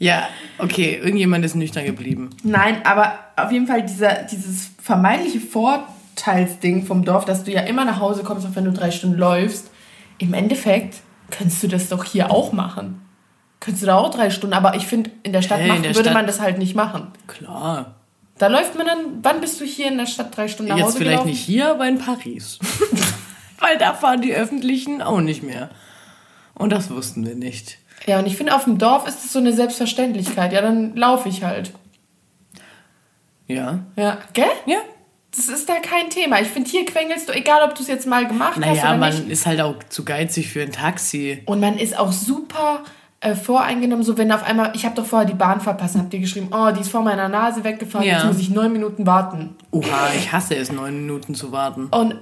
Ja, 0.00 0.28
okay, 0.58 0.98
irgendjemand 1.00 1.44
ist 1.44 1.54
nüchtern 1.54 1.84
geblieben. 1.84 2.30
Nein, 2.42 2.84
aber 2.84 3.20
auf 3.36 3.52
jeden 3.52 3.68
Fall 3.68 3.86
dieser, 3.86 4.24
dieses 4.24 4.68
vermeintliche 4.82 5.38
Vorteilsding 5.38 6.86
vom 6.86 7.04
Dorf, 7.04 7.24
dass 7.24 7.44
du 7.44 7.52
ja 7.52 7.60
immer 7.60 7.84
nach 7.84 8.00
Hause 8.00 8.24
kommst, 8.24 8.48
auch 8.48 8.56
wenn 8.56 8.64
du 8.64 8.72
drei 8.72 8.90
Stunden 8.90 9.16
läufst. 9.16 9.70
Im 10.18 10.34
Endeffekt 10.34 11.02
könntest 11.32 11.62
du 11.62 11.68
das 11.68 11.88
doch 11.88 12.04
hier 12.04 12.30
auch 12.30 12.52
machen. 12.52 13.00
Könntest 13.60 13.82
du 13.82 13.86
da 13.86 13.96
auch 13.98 14.10
drei 14.10 14.30
Stunden, 14.30 14.54
aber 14.54 14.74
ich 14.76 14.86
finde, 14.86 15.10
in 15.24 15.32
der 15.32 15.42
Stadt 15.42 15.58
Hey, 15.60 15.68
machen, 15.68 15.82
der 15.82 15.90
würde 15.94 16.04
Stadt- 16.10 16.14
man 16.14 16.26
das 16.26 16.40
halt 16.40 16.58
nicht 16.58 16.74
machen. 16.76 17.08
Klar. 17.26 17.94
Da 18.38 18.46
läuft 18.48 18.76
man 18.76 18.86
dann, 18.86 18.98
wann 19.22 19.40
bist 19.40 19.60
du 19.60 19.64
hier 19.64 19.88
in 19.88 19.98
der 19.98 20.06
Stadt 20.06 20.36
drei 20.36 20.48
Stunden 20.48 20.70
nach 20.70 20.76
Jetzt 20.78 20.86
Hause 20.86 20.98
vielleicht 20.98 21.10
gelaufen? 21.12 21.28
nicht 21.30 21.40
hier, 21.44 21.70
aber 21.70 21.86
in 21.88 21.98
Paris. 21.98 22.58
Weil 23.60 23.78
da 23.78 23.94
fahren 23.94 24.20
die 24.22 24.34
Öffentlichen 24.34 25.00
auch 25.02 25.20
nicht 25.20 25.42
mehr. 25.44 25.70
Und 26.54 26.70
das 26.70 26.90
wussten 26.90 27.24
wir 27.26 27.36
nicht. 27.36 27.78
Ja, 28.06 28.18
und 28.18 28.26
ich 28.26 28.36
finde, 28.36 28.54
auf 28.56 28.64
dem 28.64 28.78
Dorf 28.78 29.06
ist 29.06 29.24
es 29.24 29.32
so 29.32 29.38
eine 29.38 29.52
Selbstverständlichkeit. 29.52 30.52
Ja, 30.52 30.60
dann 30.60 30.96
laufe 30.96 31.28
ich 31.28 31.44
halt. 31.44 31.72
Ja. 33.46 33.80
Ja, 33.96 34.18
gell? 34.32 34.46
Ja. 34.66 34.78
Das 35.34 35.48
ist 35.48 35.68
da 35.68 35.74
kein 35.80 36.10
Thema. 36.10 36.40
Ich 36.40 36.48
finde, 36.48 36.68
hier 36.70 36.84
quengelst 36.84 37.28
du, 37.28 37.32
egal 37.32 37.62
ob 37.66 37.74
du 37.74 37.82
es 37.82 37.88
jetzt 37.88 38.06
mal 38.06 38.26
gemacht 38.26 38.52
hast 38.56 38.60
Naja, 38.60 38.82
oder 38.90 38.96
man 38.98 39.14
nicht. 39.14 39.30
ist 39.30 39.46
halt 39.46 39.60
auch 39.62 39.76
zu 39.88 40.04
geizig 40.04 40.48
für 40.50 40.62
ein 40.62 40.72
Taxi. 40.72 41.42
Und 41.46 41.58
man 41.60 41.78
ist 41.78 41.98
auch 41.98 42.12
super 42.12 42.80
äh, 43.20 43.34
voreingenommen, 43.34 44.04
so 44.04 44.18
wenn 44.18 44.30
auf 44.30 44.42
einmal, 44.42 44.72
ich 44.74 44.84
habe 44.84 44.94
doch 44.96 45.06
vorher 45.06 45.26
die 45.26 45.34
Bahn 45.34 45.60
verpasst, 45.60 45.96
habt 45.96 46.12
ihr 46.12 46.20
geschrieben, 46.20 46.48
oh, 46.52 46.70
die 46.72 46.80
ist 46.80 46.90
vor 46.90 47.02
meiner 47.02 47.28
Nase 47.28 47.64
weggefahren, 47.64 48.06
Ja. 48.06 48.14
jetzt 48.16 48.26
muss 48.26 48.38
ich 48.40 48.50
neun 48.50 48.72
Minuten 48.72 49.06
warten. 49.06 49.56
Oha, 49.70 50.10
ich 50.16 50.30
hasse 50.32 50.54
es, 50.56 50.70
neun 50.70 50.96
Minuten 51.06 51.34
zu 51.34 51.50
warten. 51.52 51.86
Und 51.86 52.16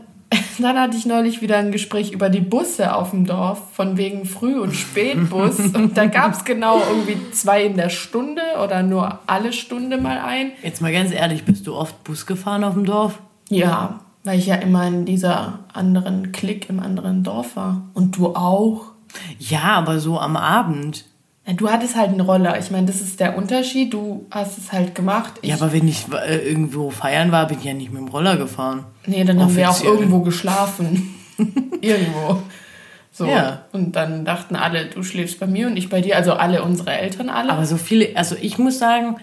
dann 0.62 0.79
hatte 0.79 0.96
ich 0.96 1.07
neulich 1.07 1.42
wieder 1.42 1.59
ein 1.59 1.73
Gespräch 1.73 2.12
über 2.12 2.29
die 2.29 2.40
Busse 2.40 2.94
auf 2.94 3.11
dem 3.11 3.27
Dorf, 3.27 3.73
von 3.73 3.96
wegen 3.96 4.25
Früh- 4.25 4.59
und 4.59 4.75
Spätbus. 4.75 5.59
und 5.75 5.96
da 5.96 6.07
gab 6.07 6.33
es 6.33 6.44
genau 6.44 6.81
irgendwie 6.88 7.16
zwei 7.33 7.64
in 7.64 7.77
der 7.77 7.90
Stunde 7.90 8.42
oder 8.62 8.83
nur 8.83 9.20
alle 9.27 9.53
Stunde 9.53 9.99
mal 9.99 10.18
ein. 10.18 10.53
Jetzt 10.62 10.81
mal 10.81 10.92
ganz 10.92 11.12
ehrlich, 11.12 11.44
bist 11.44 11.66
du 11.66 11.75
oft 11.75 12.03
Bus 12.05 12.27
gefahren 12.27 12.64
auf 12.64 12.75
dem 12.75 12.85
Dorf? 12.85 13.18
Ja, 13.49 14.01
weil 14.25 14.38
ich 14.38 14.46
ja 14.46 14.57
immer 14.57 14.87
in 14.87 15.05
dieser 15.05 15.61
anderen 15.73 16.33
Klick 16.33 16.68
im 16.68 16.81
anderen 16.81 17.23
Dorf 17.23 17.57
war. 17.57 17.83
Und 17.94 18.16
du 18.16 18.35
auch. 18.35 18.87
Ja, 19.38 19.62
aber 19.73 19.99
so 19.99 20.18
am 20.18 20.37
Abend. 20.37 21.05
Ja, 21.46 21.53
Du 21.55 21.70
hattest 21.70 21.96
halt 21.96 22.11
einen 22.11 22.20
Roller. 22.20 22.59
Ich 22.59 22.70
meine, 22.70 22.87
das 22.87 23.00
ist 23.00 23.20
der 23.20 23.37
Unterschied. 23.37 23.92
Du 23.92 24.26
hast 24.31 24.59
es 24.59 24.72
halt 24.72 24.94
gemacht. 24.94 25.35
Ich, 25.42 25.50
Ja, 25.50 25.57
aber 25.57 25.72
wenn 25.72 25.88
ich 25.88 26.07
äh, 26.12 26.48
irgendwo 26.48 26.90
feiern 26.90 27.33
war, 27.33 27.46
bin 27.46 27.59
ich 27.59 27.64
ja 27.64 27.74
nicht 27.74 27.92
mit 27.92 28.00
dem 28.00 28.09
Roller 28.09 28.37
gefahren. 28.37 28.85
nee, 29.07 29.24
dann 29.24 29.40
haben 29.40 29.57
wir 29.57 29.68
auch 29.68 29.74
offiziell. 29.74 29.94
irgendwo 29.94 30.20
geschlafen. 30.20 31.14
irgendwo. 31.81 32.42
So. 33.12 33.26
Ja. 33.26 33.64
Und 33.72 33.96
dann 33.96 34.24
dachten 34.24 34.55
alle, 34.57 34.87
du 34.87 35.03
schläfst 35.03 35.40
bei 35.40 35.46
mir 35.46 35.66
und 35.66 35.76
ich 35.76 35.88
bei 35.88 36.00
dir. 36.00 36.16
Also 36.16 36.35
alle 36.35 36.62
unsere 36.62 36.92
Eltern 36.92 37.29
alle. 37.29 37.53
Aber 37.53 37.66
so 37.66 37.76
viele, 37.76 38.16
also 38.16 38.37
ich 38.40 38.59
muss 38.59 38.79
sagen, 38.79 39.16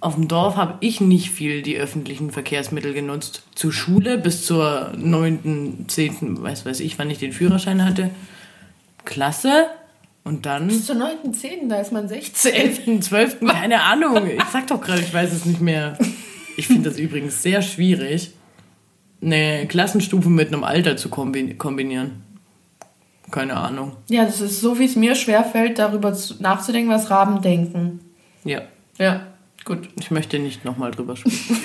auf 0.00 0.16
dem 0.16 0.28
Dorf 0.28 0.56
habe 0.56 0.74
ich 0.80 1.00
nicht 1.00 1.30
viel 1.30 1.62
die 1.62 1.76
öffentlichen 1.76 2.30
Verkehrsmittel 2.32 2.92
genutzt. 2.92 3.44
Zur 3.54 3.72
Schule 3.72 4.18
bis 4.18 4.44
zur 4.44 4.92
9., 4.96 5.84
10., 5.88 6.42
weiß 6.42 6.66
weiß 6.66 6.80
ich, 6.80 6.98
wann 6.98 7.08
ich 7.08 7.18
den 7.18 7.32
Führerschein 7.32 7.84
hatte. 7.84 8.10
Klasse. 9.04 9.66
Und 10.24 10.46
dann 10.46 10.68
Bis 10.68 10.86
zur 10.86 10.96
9.10., 10.96 11.68
da 11.68 11.80
ist 11.80 11.92
man 11.92 12.06
16. 12.08 12.52
11., 12.54 13.00
12., 13.00 13.40
keine 13.40 13.82
Ahnung. 13.82 14.24
Ich 14.26 14.44
sag 14.52 14.66
doch 14.68 14.80
gerade, 14.80 15.00
ich 15.00 15.12
weiß 15.12 15.32
es 15.32 15.44
nicht 15.46 15.60
mehr. 15.60 15.98
Ich 16.56 16.68
finde 16.68 16.90
das 16.90 16.98
übrigens 16.98 17.42
sehr 17.42 17.60
schwierig, 17.62 18.32
eine 19.20 19.66
Klassenstufe 19.66 20.28
mit 20.28 20.48
einem 20.48 20.62
Alter 20.64 20.96
zu 20.96 21.08
kombi- 21.08 21.56
kombinieren. 21.56 22.22
Keine 23.30 23.56
Ahnung. 23.56 23.96
Ja, 24.10 24.24
das 24.24 24.40
ist 24.40 24.60
so, 24.60 24.78
wie 24.78 24.84
es 24.84 24.94
mir 24.94 25.14
schwerfällt, 25.14 25.78
darüber 25.78 26.12
zu- 26.14 26.40
nachzudenken, 26.42 26.90
was 26.90 27.10
Raben 27.10 27.40
denken. 27.42 28.00
Ja, 28.44 28.62
Ja, 28.98 29.26
gut. 29.64 29.88
ich 29.98 30.10
möchte 30.10 30.38
nicht 30.38 30.64
nochmal 30.64 30.90
drüber 30.90 31.16
sprechen. 31.16 31.56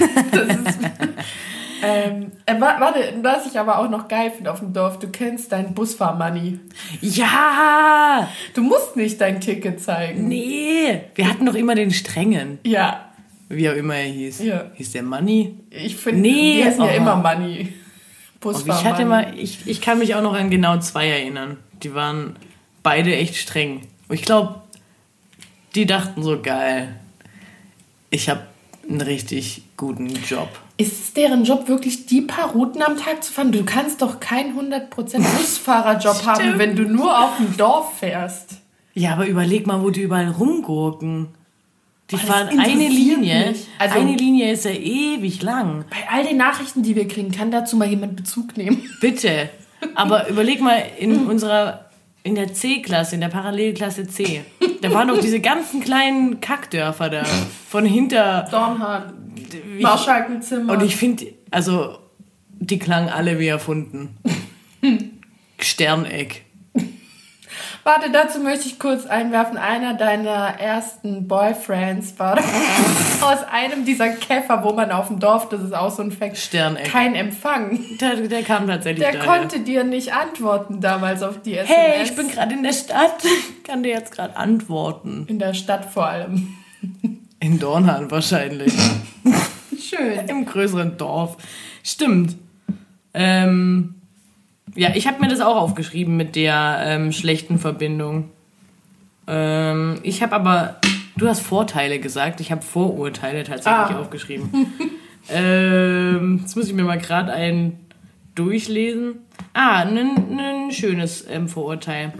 Ähm, 1.83 2.31
äh, 2.45 2.53
wa- 2.59 2.77
warte, 2.79 3.13
was 3.21 3.45
ich 3.45 3.59
aber 3.59 3.77
auch 3.79 3.89
noch 3.89 4.07
geil 4.07 4.31
finde 4.31 4.51
auf 4.51 4.59
dem 4.59 4.73
Dorf, 4.73 4.99
du 4.99 5.09
kennst 5.09 5.51
dein 5.51 5.73
Busfahrmoney. 5.73 6.59
Ja! 7.01 8.27
Du 8.53 8.61
musst 8.63 8.95
nicht 8.95 9.19
dein 9.21 9.39
Ticket 9.41 9.81
zeigen. 9.81 10.27
Nee! 10.27 11.01
Wir 11.15 11.29
hatten 11.29 11.45
doch 11.45 11.55
immer 11.55 11.75
den 11.75 11.91
strengen. 11.91 12.59
Ja, 12.63 13.09
Wie 13.49 13.69
auch 13.69 13.73
immer 13.75 13.95
er 13.95 14.05
hieß. 14.07 14.39
Ja. 14.43 14.71
Hieß 14.75 14.91
der 14.93 15.03
Money? 15.03 15.55
ich 15.69 15.95
finde, 15.95 16.21
Nee, 16.21 16.57
die 16.57 16.65
heißen 16.65 16.83
ja 16.83 16.91
oh. 16.91 16.95
immer 16.95 17.15
Money. 17.15 17.73
Oh, 17.73 18.51
Busfahrmoney. 18.51 18.79
ich 18.79 18.85
hatte 18.85 19.05
mal, 19.05 19.33
ich, 19.37 19.67
ich 19.67 19.81
kann 19.81 19.99
mich 19.99 20.15
auch 20.15 20.21
noch 20.21 20.33
an 20.33 20.49
genau 20.49 20.77
zwei 20.79 21.07
erinnern. 21.09 21.57
Die 21.83 21.93
waren 21.93 22.35
beide 22.83 23.15
echt 23.15 23.35
streng. 23.35 23.81
Und 24.07 24.15
ich 24.15 24.21
glaube, 24.23 24.61
die 25.75 25.85
dachten 25.85 26.23
so 26.23 26.41
geil. 26.41 26.95
Ich 28.09 28.29
habe 28.29 28.41
einen 28.89 29.01
richtig 29.01 29.63
guten 29.75 30.07
Job. 30.27 30.49
Ist 30.79 30.91
es 31.01 31.13
deren 31.13 31.43
Job 31.43 31.67
wirklich, 31.67 32.05
die 32.05 32.21
paar 32.21 32.51
Routen 32.51 32.81
am 32.83 32.97
Tag 32.97 33.23
zu 33.23 33.33
fahren? 33.33 33.51
Du 33.51 33.63
kannst 33.65 34.01
doch 34.01 34.19
keinen 34.19 34.55
100% 34.57 34.89
Busfahrerjob 35.37 36.25
haben, 36.25 36.59
wenn 36.59 36.75
du 36.75 36.83
nur 36.83 37.17
auf 37.19 37.37
dem 37.37 37.57
Dorf 37.57 37.97
fährst. 37.99 38.57
Ja, 38.93 39.13
aber 39.13 39.27
überleg 39.27 39.65
mal, 39.67 39.81
wo 39.81 39.89
die 39.89 40.01
überall 40.01 40.29
rumgurken. 40.29 41.29
Die 42.11 42.15
Oh, 42.15 42.19
fahren 42.19 42.47
eine 42.59 42.87
Linie. 42.87 43.49
mich. 43.49 43.67
Also- 43.79 43.99
eine 43.99 44.15
Linie 44.15 44.51
ist 44.53 44.65
ja 44.65 44.71
ewig 44.71 45.41
lang. 45.41 45.85
Bei 45.89 45.97
all 46.15 46.23
den 46.23 46.37
Nachrichten, 46.37 46.81
die 46.83 46.95
wir 46.95 47.07
kriegen, 47.07 47.31
kann 47.31 47.51
dazu 47.51 47.75
mal 47.75 47.87
jemand 47.87 48.15
Bezug 48.15 48.55
nehmen. 48.55 48.81
Bitte. 49.01 49.49
Aber 49.95 50.27
überleg 50.29 50.61
mal, 50.61 50.81
in 50.99 51.25
unserer, 51.27 51.85
in 52.23 52.35
der 52.35 52.53
C-Klasse, 52.53 53.15
in 53.15 53.21
der 53.21 53.27
Parallelklasse 53.27 54.07
C, 54.07 54.41
da 54.81 54.91
waren 54.93 55.07
doch 55.09 55.19
diese 55.19 55.39
ganzen 55.39 55.81
kleinen 55.81 56.39
Kackdörfer 56.39 57.09
da. 57.09 57.23
Von 57.69 57.85
hinter. 57.85 58.47
Dornhardt, 58.49 59.11
Ich- 59.11 59.26
Marschalkenzimmer. 59.81 60.73
Und 60.73 60.83
ich 60.83 60.95
finde, 60.95 61.25
also, 61.51 61.97
die 62.59 62.79
klangen 62.79 63.09
alle 63.09 63.39
wie 63.39 63.47
erfunden. 63.47 64.17
Sterneck. 65.59 66.43
Warte, 67.83 68.11
dazu 68.11 68.39
möchte 68.39 68.67
ich 68.67 68.79
kurz 68.79 69.05
einwerfen. 69.05 69.57
Einer 69.57 69.93
deiner 69.93 70.59
ersten 70.59 71.25
Boyfriends 71.25 72.19
war 72.19 72.37
aus 73.21 73.45
einem 73.49 73.85
dieser 73.85 74.09
Käfer, 74.09 74.61
wo 74.65 74.73
man 74.73 74.91
auf 74.91 75.07
dem 75.07 75.19
Dorf, 75.19 75.47
das 75.47 75.61
ist 75.61 75.73
auch 75.73 75.89
so 75.89 76.01
ein 76.01 76.11
Fact, 76.11 76.37
Sterneck. 76.37 76.83
kein 76.83 77.15
Empfang. 77.15 77.79
Der, 78.01 78.17
der 78.17 78.43
kam 78.43 78.67
tatsächlich 78.67 79.07
Der 79.07 79.13
daher. 79.17 79.39
konnte 79.39 79.61
dir 79.61 79.85
nicht 79.85 80.13
antworten 80.13 80.81
damals 80.81 81.23
auf 81.23 81.41
die 81.41 81.53
SMS. 81.57 81.77
Hey, 81.77 82.03
ich 82.03 82.13
bin 82.13 82.27
gerade 82.27 82.53
in 82.55 82.63
der 82.63 82.73
Stadt. 82.73 83.23
Kann 83.63 83.83
dir 83.83 83.91
jetzt 83.93 84.11
gerade 84.11 84.35
antworten. 84.35 85.25
in 85.29 85.39
der 85.39 85.53
Stadt 85.53 85.85
vor 85.85 86.07
allem. 86.07 86.57
In 87.47 87.59
Dornhahn 87.59 88.11
wahrscheinlich. 88.11 88.73
Schön. 89.79 90.27
Im 90.27 90.45
größeren 90.45 90.97
Dorf. 90.97 91.37
Stimmt. 91.81 92.35
Ähm, 93.13 93.95
Ja, 94.75 94.89
ich 94.95 95.07
habe 95.07 95.21
mir 95.21 95.29
das 95.29 95.39
auch 95.39 95.55
aufgeschrieben 95.55 96.17
mit 96.17 96.35
der 96.35 96.79
ähm, 96.83 97.13
schlechten 97.13 97.57
Verbindung. 97.57 98.29
Ähm, 99.27 99.95
ich 100.03 100.21
habe 100.21 100.35
aber, 100.35 100.75
du 101.15 101.29
hast 101.29 101.39
Vorteile 101.39 101.99
gesagt, 101.99 102.41
ich 102.41 102.51
habe 102.51 102.61
Vorurteile 102.63 103.45
tatsächlich 103.45 103.95
Ah. 103.95 104.01
aufgeschrieben. 104.01 104.49
ähm, 105.29 106.39
jetzt 106.41 106.57
muss 106.57 106.67
ich 106.67 106.73
mir 106.73 106.83
mal 106.83 106.99
gerade 106.99 107.31
einen 107.31 107.79
durchlesen. 108.35 109.19
Ah, 109.53 109.83
ein 109.83 110.69
schönes 110.71 111.25
ähm, 111.29 111.47
Vorurteil. 111.47 112.11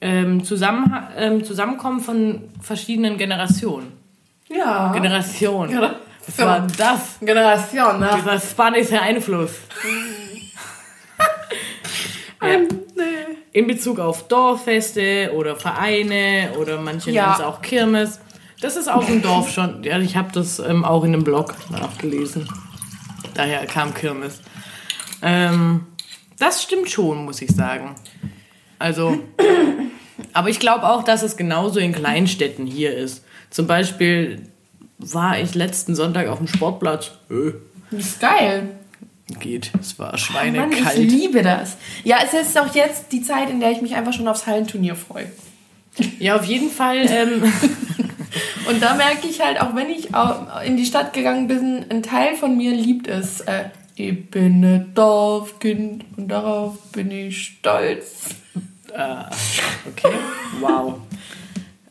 Ähm, 0.00 0.42
Zusammen, 0.42 0.90
ähm, 1.18 1.44
Zusammenkommen 1.44 2.00
von 2.00 2.40
verschiedenen 2.62 3.18
Generationen. 3.18 3.99
Ja. 4.50 4.92
Generation. 4.92 5.68
Generation. 5.68 6.00
Was 6.26 6.38
war 6.38 6.66
das? 6.76 7.00
Generation, 7.20 8.00
ne? 8.00 8.10
Dieser 8.16 8.40
spanische 8.40 9.00
Einfluss. 9.00 9.52
ja. 12.42 12.58
In 13.52 13.66
Bezug 13.66 13.98
auf 13.98 14.28
Dorffeste 14.28 15.32
oder 15.34 15.56
Vereine 15.56 16.50
oder 16.58 16.80
manche 16.80 17.10
Ja. 17.10 17.22
nennen 17.22 17.34
es 17.38 17.44
auch 17.44 17.62
Kirmes. 17.62 18.20
Das 18.60 18.76
ist 18.76 18.88
auch 18.88 19.08
im 19.08 19.22
Dorf 19.22 19.50
schon. 19.50 19.82
Ja, 19.82 19.98
ich 19.98 20.16
habe 20.16 20.30
das 20.32 20.58
ähm, 20.58 20.84
auch 20.84 21.02
in 21.02 21.14
einem 21.14 21.24
Blog 21.24 21.54
nachgelesen. 21.70 22.48
Daher 23.34 23.66
kam 23.66 23.94
Kirmes. 23.94 24.40
Ähm, 25.22 25.86
das 26.38 26.62
stimmt 26.62 26.90
schon, 26.90 27.24
muss 27.24 27.42
ich 27.42 27.50
sagen. 27.50 27.94
Also, 28.78 29.18
aber 30.32 30.48
ich 30.48 30.60
glaube 30.60 30.88
auch, 30.88 31.02
dass 31.02 31.22
es 31.22 31.36
genauso 31.36 31.80
in 31.80 31.92
Kleinstädten 31.92 32.66
hier 32.66 32.96
ist. 32.96 33.24
Zum 33.50 33.66
Beispiel 33.66 34.42
war 34.98 35.38
ich 35.40 35.54
letzten 35.54 35.94
Sonntag 35.94 36.28
auf 36.28 36.38
dem 36.38 36.46
Sportplatz. 36.46 37.10
Äh, 37.30 37.52
Das 37.90 38.00
ist 38.00 38.20
geil. 38.20 38.68
geht, 39.40 39.72
es 39.80 39.98
war 39.98 40.08
Mann, 40.08 40.14
ich 40.16 40.22
schweinekalt. 40.22 40.96
liebe 40.98 41.42
das. 41.42 41.76
Ja, 42.04 42.18
es 42.24 42.32
ist 42.34 42.58
auch 42.58 42.74
jetzt 42.74 43.12
die 43.12 43.22
Zeit, 43.22 43.50
in 43.50 43.60
der 43.60 43.70
ich 43.72 43.80
mich 43.82 43.94
einfach 43.94 44.12
schon 44.12 44.28
aufs 44.28 44.46
Hallenturnier 44.46 44.94
freue. 44.96 45.26
Ja, 46.18 46.36
auf 46.36 46.44
jeden 46.44 46.70
Fall. 46.70 47.06
Ähm, 47.08 47.42
Und 48.68 48.80
da 48.82 48.94
merke 48.94 49.26
ich 49.28 49.40
halt, 49.40 49.60
auch 49.60 49.74
wenn 49.74 49.90
ich 49.90 50.08
in 50.64 50.76
die 50.76 50.86
Stadt 50.86 51.12
gegangen 51.12 51.48
bin, 51.48 51.84
ein 51.90 52.02
Teil 52.02 52.36
von 52.36 52.56
mir 52.56 52.72
liebt 52.72 53.08
es. 53.08 53.40
Äh, 53.40 53.64
ich 53.96 54.30
bin 54.30 54.64
ein 54.64 54.94
Dorfkind 54.94 56.04
und 56.16 56.28
darauf 56.28 56.78
bin 56.92 57.10
ich 57.10 57.44
stolz. 57.58 58.26
okay, 58.88 60.14
wow. 60.60 60.94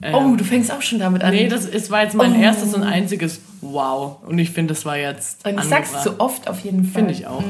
Oh, 0.01 0.35
du 0.35 0.43
fängst 0.43 0.71
auch 0.71 0.81
schon 0.81 0.99
damit 0.99 1.23
an. 1.23 1.31
Nee, 1.33 1.47
das 1.47 1.65
ist, 1.65 1.89
war 1.91 2.03
jetzt 2.03 2.15
mein 2.15 2.35
Oh. 2.35 2.39
erstes 2.41 2.73
und 2.73 2.83
einziges 2.83 3.41
Wow. 3.61 4.17
Und 4.25 4.39
ich 4.39 4.51
finde, 4.51 4.73
das 4.73 4.85
war 4.85 4.97
jetzt. 4.97 5.45
und 5.45 5.57
ich 5.59 5.65
sag's 5.65 6.01
zu 6.03 6.19
oft 6.19 6.47
auf 6.47 6.61
jeden 6.61 6.85
Fall. 6.85 7.03
Finde 7.03 7.13
ich 7.13 7.27
auch. 7.27 7.43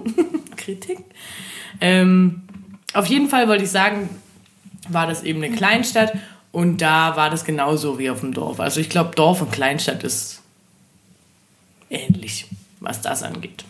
Kritik. 0.56 0.98
Ähm, 1.80 2.42
auf 2.94 3.06
jeden 3.06 3.28
Fall 3.28 3.48
wollte 3.48 3.64
ich 3.64 3.70
sagen, 3.70 4.08
war 4.88 5.06
das 5.06 5.22
eben 5.24 5.42
eine 5.42 5.54
Kleinstadt 5.54 6.12
und 6.52 6.80
da 6.80 7.16
war 7.16 7.30
das 7.30 7.44
genauso 7.44 7.98
wie 7.98 8.08
auf 8.10 8.20
dem 8.20 8.32
Dorf. 8.32 8.60
Also 8.60 8.80
ich 8.80 8.88
glaube, 8.88 9.14
Dorf 9.14 9.42
und 9.42 9.50
Kleinstadt 9.52 10.02
ist 10.04 10.40
ähnlich, 11.90 12.46
was 12.80 13.00
das 13.02 13.22
angeht. 13.22 13.64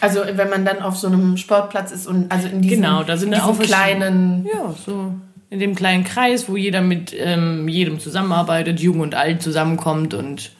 Also 0.00 0.20
wenn 0.32 0.50
man 0.50 0.64
dann 0.64 0.80
auf 0.82 0.96
so 0.96 1.06
einem 1.06 1.36
Sportplatz 1.36 1.90
ist 1.90 2.06
und 2.06 2.30
also 2.30 2.48
in 2.48 2.60
diesem, 2.62 2.82
Genau, 2.82 3.02
da 3.04 3.16
sind 3.16 3.32
diesem 3.34 3.44
auch 3.44 3.58
kleinen. 3.58 4.46
Ja, 4.52 4.74
so 4.84 5.14
in 5.54 5.60
dem 5.60 5.76
kleinen 5.76 6.02
Kreis, 6.02 6.48
wo 6.48 6.56
jeder 6.56 6.80
mit 6.80 7.14
ähm, 7.16 7.68
jedem 7.68 8.00
zusammenarbeitet, 8.00 8.80
jung 8.80 8.98
und 8.98 9.14
alt 9.14 9.40
zusammenkommt 9.40 10.12
und 10.12 10.50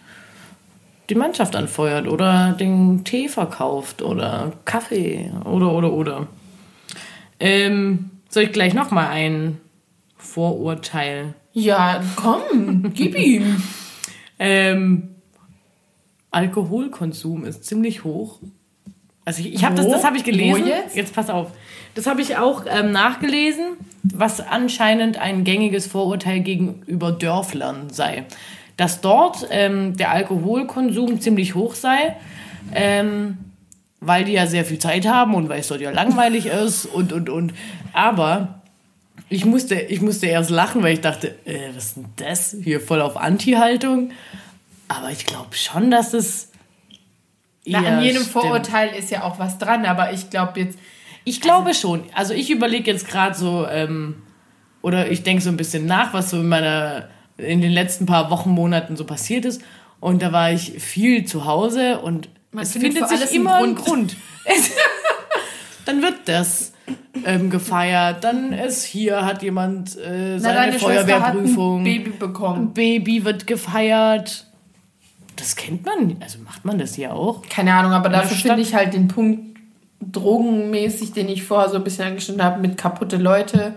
die 1.11 1.16
Mannschaft 1.16 1.57
anfeuert 1.57 2.07
oder 2.07 2.52
den 2.52 3.02
Tee 3.02 3.28
verkauft 3.28 4.02
oder 4.02 4.52
Kaffee 4.64 5.33
oder 5.44 5.72
oder 5.72 5.92
oder. 5.92 6.26
Ähm, 7.40 8.11
soll 8.28 8.44
ich 8.44 8.52
gleich 8.52 8.72
noch 8.72 8.92
mal 8.92 9.09
ein 9.09 9.59
Vorurteil? 10.16 11.35
Ja, 11.52 12.00
komm, 12.16 12.92
gib 12.94 13.18
ihm. 13.18 13.62
Ähm, 14.37 15.14
Alkoholkonsum 16.33 17.44
ist 17.44 17.64
ziemlich 17.64 18.02
hoch. 18.02 18.40
Also 19.24 19.42
ich, 19.42 19.54
ich 19.54 19.64
habe 19.64 19.76
das, 19.76 19.87
das 19.87 20.02
habe 20.02 20.16
ich 20.16 20.24
gelesen. 20.24 20.64
Wo 20.64 20.66
jetzt? 20.66 20.96
Jetzt 20.96 21.14
pass 21.14 21.30
auf. 21.30 21.52
Das 21.94 22.07
habe 22.07 22.22
ich 22.22 22.37
auch 22.37 22.64
ähm, 22.68 22.90
nachgelesen, 22.92 23.76
was 24.02 24.40
anscheinend 24.40 25.16
ein 25.18 25.44
gängiges 25.44 25.87
Vorurteil 25.87 26.40
gegenüber 26.40 27.12
Dörflern 27.12 27.90
sei. 27.90 28.24
Dass 28.76 29.00
dort 29.00 29.46
ähm, 29.50 29.96
der 29.96 30.11
Alkoholkonsum 30.11 31.20
ziemlich 31.20 31.54
hoch 31.54 31.74
sei, 31.74 32.16
ähm, 32.74 33.38
weil 34.00 34.24
die 34.24 34.33
ja 34.33 34.46
sehr 34.46 34.64
viel 34.64 34.78
Zeit 34.78 35.07
haben 35.07 35.35
und 35.35 35.48
weil 35.48 35.61
es 35.61 35.68
dort 35.68 35.80
ja 35.80 35.90
langweilig 35.90 36.46
ist 36.64 36.87
und 36.87 37.12
und 37.12 37.30
und. 37.30 37.54
Aber 37.92 38.61
ich 39.28 39.44
musste, 39.44 39.76
ich 39.76 40.00
musste 40.00 40.26
erst 40.26 40.50
lachen, 40.50 40.83
weil 40.83 40.94
ich 40.94 41.00
dachte, 41.00 41.35
äh, 41.44 41.68
was 41.74 41.87
ist 41.87 41.96
denn 41.96 42.07
das? 42.16 42.57
Hier 42.62 42.80
voll 42.80 43.00
auf 43.00 43.16
Anti-Haltung. 43.16 44.11
Aber 44.88 45.11
ich 45.11 45.26
glaube 45.26 45.54
schon, 45.54 45.90
dass 45.90 46.12
es. 46.12 46.50
Na, 47.64 47.78
an 47.78 48.02
jedem 48.02 48.22
stimmt. 48.22 48.33
Vorurteil 48.33 48.94
ist 48.94 49.11
ja 49.11 49.22
auch 49.22 49.38
was 49.38 49.59
dran, 49.59 49.87
aber 49.87 50.12
ich 50.12 50.28
glaube 50.28 50.61
jetzt, 50.61 50.78
Ich 51.24 51.40
glaube 51.40 51.74
schon. 51.74 52.04
Also 52.14 52.34
ich 52.34 52.50
überlege 52.50 52.90
jetzt 52.90 53.08
gerade 53.08 53.34
so, 53.34 53.66
ähm, 53.66 54.22
oder 54.82 55.10
ich 55.10 55.22
denke 55.22 55.42
so 55.42 55.48
ein 55.50 55.56
bisschen 55.56 55.87
nach, 55.87 56.12
was 56.12 56.30
so 56.30 56.38
in 56.38 56.48
meiner, 56.48 57.08
in 57.38 57.62
den 57.62 57.72
letzten 57.72 58.06
paar 58.06 58.30
Wochen, 58.30 58.50
Monaten 58.50 58.96
so 58.96 59.04
passiert 59.04 59.44
ist. 59.44 59.62
Und 60.00 60.20
da 60.20 60.32
war 60.32 60.52
ich 60.52 60.72
viel 60.82 61.24
zu 61.24 61.46
Hause 61.46 62.00
und 62.00 62.28
Man 62.52 62.64
es 62.64 62.72
findet 62.72 63.08
sich 63.08 63.34
immer 63.34 63.56
ein 63.56 63.74
Grund. 63.74 64.14
Grund. 64.14 64.16
Dann 65.87 66.02
wird 66.02 66.20
das 66.26 66.72
ähm, 67.24 67.48
gefeiert. 67.48 68.22
Dann 68.24 68.52
ist 68.52 68.84
hier, 68.84 69.24
hat 69.24 69.42
jemand 69.42 69.96
äh, 69.96 70.34
na, 70.34 70.38
seine 70.38 70.72
hat 70.72 70.80
Feuerwehrprüfung. 70.80 71.80
ein 71.80 71.84
Baby 71.84 72.10
bekommen. 72.10 72.74
Baby 72.74 73.24
wird 73.24 73.46
gefeiert. 73.46 74.46
Das 75.37 75.56
kennt 75.56 75.84
man, 75.84 76.16
also 76.20 76.38
macht 76.40 76.64
man 76.64 76.78
das 76.78 76.94
hier 76.94 77.12
auch? 77.12 77.42
Keine 77.48 77.74
Ahnung, 77.74 77.92
aber 77.92 78.08
dafür 78.08 78.37
finde 78.37 78.60
ich 78.60 78.74
halt 78.74 78.94
den 78.94 79.08
Punkt 79.08 79.54
drogenmäßig, 80.12 81.12
den 81.12 81.29
ich 81.29 81.45
vorher 81.45 81.69
so 81.71 81.77
ein 81.77 81.85
bisschen 81.85 82.07
angeschnitten 82.07 82.43
habe, 82.43 82.61
mit 82.61 82.77
kaputte 82.77 83.17
Leute. 83.17 83.75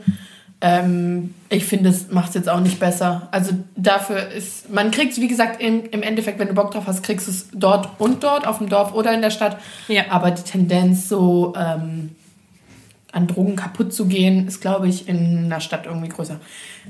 Ähm, 0.60 1.36
ich 1.50 1.66
finde, 1.66 1.90
es 1.90 2.12
macht 2.12 2.30
es 2.30 2.36
jetzt 2.36 2.50
auch 2.50 2.60
nicht 2.60 2.80
besser. 2.80 3.28
Also 3.32 3.52
dafür 3.76 4.30
ist, 4.30 4.74
man 4.74 4.90
kriegt 4.90 5.14
es, 5.14 5.22
wie 5.22 5.28
gesagt, 5.28 5.62
im, 5.62 5.84
im 5.92 6.02
Endeffekt, 6.02 6.40
wenn 6.40 6.48
du 6.48 6.56
Bock 6.56 6.72
drauf 6.72 6.86
hast, 6.88 7.04
kriegst 7.04 7.28
du 7.28 7.32
es 7.32 7.50
dort 7.54 7.90
und 8.00 8.24
dort, 8.24 8.48
auf 8.48 8.58
dem 8.58 8.68
Dorf 8.68 8.94
oder 8.94 9.14
in 9.14 9.22
der 9.22 9.30
Stadt. 9.30 9.58
Ja. 9.88 10.06
Aber 10.10 10.32
die 10.32 10.42
Tendenz, 10.42 11.10
so 11.10 11.54
ähm, 11.56 12.16
an 13.12 13.28
Drogen 13.28 13.56
kaputt 13.56 13.94
zu 13.94 14.08
gehen, 14.08 14.48
ist, 14.48 14.60
glaube 14.60 14.88
ich, 14.88 15.08
in 15.08 15.50
der 15.50 15.60
Stadt 15.60 15.86
irgendwie 15.86 16.10
größer. 16.10 16.40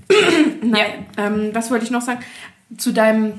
Nein, 0.63 1.05
ähm, 1.17 1.49
was 1.53 1.69
wollte 1.69 1.83
ich 1.83 1.91
noch 1.91 2.01
sagen? 2.01 2.19
Zu 2.77 2.93
deinem 2.93 3.33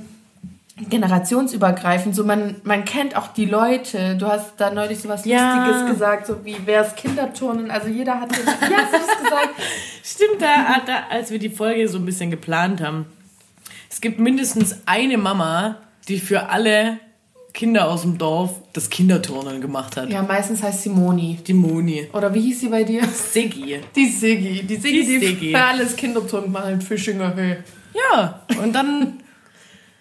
generationsübergreifend, 0.88 2.14
so 2.14 2.24
man, 2.24 2.56
man 2.64 2.84
kennt 2.84 3.16
auch 3.16 3.28
die 3.28 3.44
Leute. 3.46 4.16
Du 4.16 4.26
hast 4.26 4.52
da 4.58 4.70
neulich 4.70 5.00
so 5.00 5.08
was 5.08 5.24
Ja. 5.24 5.66
Lustiges 5.66 5.92
gesagt, 5.92 6.26
so 6.26 6.44
wie 6.44 6.56
wer 6.64 6.82
es 6.86 6.94
Kinderturnen, 6.94 7.70
also 7.70 7.88
jeder 7.88 8.20
hat 8.20 8.34
so, 8.34 8.42
wie 8.42 8.74
hast 8.74 8.92
du 8.92 8.98
das 8.98 9.18
gesagt? 9.22 9.48
Stimmt, 10.04 10.40
da, 10.42 10.80
da, 10.86 11.04
als 11.10 11.30
wir 11.30 11.38
die 11.38 11.50
Folge 11.50 11.88
so 11.88 11.98
ein 11.98 12.04
bisschen 12.06 12.30
geplant 12.30 12.80
haben. 12.80 13.06
Es 13.90 14.00
gibt 14.00 14.18
mindestens 14.20 14.80
eine 14.86 15.18
Mama, 15.18 15.76
die 16.08 16.18
für 16.20 16.48
alle 16.50 16.98
Kinder 17.54 17.88
aus 17.90 18.02
dem 18.02 18.18
Dorf 18.18 18.52
das 18.72 18.88
Kinderturnen 18.90 19.60
gemacht 19.60 19.96
hat. 19.96 20.10
Ja, 20.10 20.22
meistens 20.22 20.62
heißt 20.62 20.82
sie 20.82 20.90
Moni. 20.90 21.38
Die 21.46 21.54
Moni. 21.54 22.06
Oder 22.12 22.32
wie 22.32 22.40
hieß 22.42 22.60
sie 22.60 22.68
bei 22.68 22.84
dir? 22.84 23.02
Siggi. 23.04 23.80
Die 23.96 24.06
Siggi. 24.06 24.62
Die 24.62 24.76
Siggi, 24.76 25.04
Die 25.06 25.18
die, 25.18 25.26
Siggi. 25.26 25.50
für 25.52 25.60
alles 25.64 25.96
Kinderturnen 25.96 26.52
macht 26.52 26.68
in 26.68 26.80
Fischinger 26.80 27.34
Höhe. 27.34 27.64
Ja, 28.12 28.42
und 28.62 28.72
dann 28.74 29.14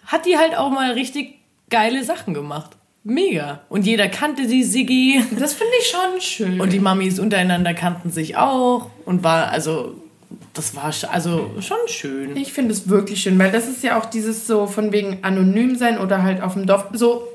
hat 0.08 0.26
die 0.26 0.38
halt 0.38 0.58
auch 0.58 0.72
mal 0.72 0.91
richtig 0.91 1.36
geile 1.70 2.04
Sachen 2.04 2.34
gemacht. 2.34 2.72
Mega. 3.04 3.62
Und 3.70 3.86
jeder 3.86 4.10
kannte 4.10 4.48
die 4.48 4.63
Siggi. 4.63 5.24
Das 5.39 5.54
finde 5.54 5.74
ich 5.80 5.88
schon 5.88 6.22
schön. 6.22 6.60
Und 6.60 6.74
die 6.74 6.80
Mamis 6.80 7.20
untereinander 7.20 7.74
kannten 7.74 8.10
sich 8.12 8.36
auch. 8.36 8.89
Und 9.06 9.24
war, 9.24 9.50
also, 9.50 9.96
das 10.54 10.76
war 10.76 10.91
also 11.10 11.52
schon 11.62 11.78
schön. 11.88 12.36
Ich 12.36 12.52
finde 12.52 12.74
es 12.74 12.89
wirklich 12.89 13.22
schön, 13.22 13.39
weil 13.39 13.52
das 13.52 13.67
ist 13.67 13.82
ja 13.84 13.98
auch 13.98 14.06
dieses 14.06 14.46
so 14.46 14.67
von 14.67 14.91
wegen 14.91 15.20
anonym 15.24 15.78
sein 15.78 16.00
oder 16.00 16.24
halt 16.24 16.41
auf 16.41 16.54
dem 16.54 16.65
Dorf. 16.65 16.88
So, 16.91 17.28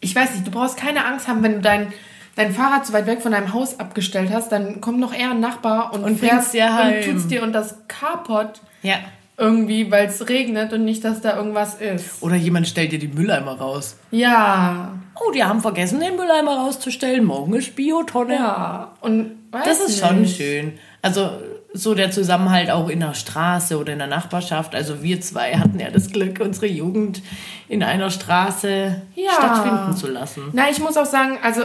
ich 0.00 0.14
weiß 0.14 0.34
nicht, 0.34 0.46
du 0.46 0.52
brauchst 0.52 0.76
keine 0.76 1.04
Angst 1.04 1.26
haben, 1.26 1.42
wenn 1.42 1.54
du 1.54 1.60
dein, 1.60 1.92
dein 2.36 2.52
Fahrrad 2.52 2.86
so 2.86 2.92
weit 2.92 3.06
weg 3.06 3.20
von 3.20 3.32
deinem 3.32 3.52
Haus 3.52 3.80
abgestellt 3.80 4.30
hast, 4.32 4.52
dann 4.52 4.80
kommt 4.80 5.00
noch 5.00 5.12
eher 5.12 5.32
ein 5.32 5.40
Nachbar 5.40 5.92
und, 5.92 6.04
Und 6.04 6.20
fährst 6.20 6.54
dir 6.54 6.66
und 6.66 7.04
tut's 7.04 7.26
dir 7.26 7.42
und 7.42 7.52
das 7.52 7.76
Carport 7.88 8.60
Ja. 8.82 8.98
Irgendwie, 9.38 9.90
weil 9.90 10.06
es 10.08 10.28
regnet 10.28 10.72
und 10.72 10.84
nicht, 10.84 11.04
dass 11.04 11.20
da 11.20 11.36
irgendwas 11.36 11.76
ist. 11.76 12.20
Oder 12.22 12.34
jemand 12.34 12.66
stellt 12.68 12.92
dir 12.92 12.98
die 12.98 13.08
Mülleimer 13.08 13.52
raus. 13.58 13.96
Ja, 14.10 14.92
Oh, 15.20 15.32
die 15.32 15.42
haben 15.42 15.60
vergessen, 15.60 15.98
den 15.98 16.14
Mülleimer 16.14 16.58
rauszustellen. 16.58 17.24
Morgen 17.24 17.52
ist 17.54 17.74
Biotonne. 17.74 18.34
ja. 18.34 18.92
Und 19.00 19.32
weiß 19.50 19.64
Das 19.64 19.80
ist 19.80 19.98
schon 19.98 20.20
nicht. 20.20 20.36
schön. 20.36 20.74
Also 21.02 21.30
so 21.74 21.94
der 21.94 22.12
Zusammenhalt 22.12 22.70
auch 22.70 22.88
in 22.88 23.00
der 23.00 23.14
Straße 23.14 23.76
oder 23.78 23.92
in 23.94 23.98
der 23.98 24.06
Nachbarschaft. 24.06 24.76
Also 24.76 25.02
wir 25.02 25.20
zwei 25.20 25.54
hatten 25.56 25.80
ja 25.80 25.90
das 25.90 26.10
Glück, 26.12 26.38
unsere 26.40 26.66
Jugend 26.66 27.20
in 27.68 27.82
einer 27.82 28.10
Straße 28.10 29.02
Ja. 29.16 29.32
stattfinden 29.32 29.96
zu 29.96 30.06
lassen. 30.08 30.42
Na, 30.52 30.70
ich 30.70 30.78
muss 30.78 30.96
auch 30.96 31.04
sagen, 31.06 31.38
also 31.42 31.62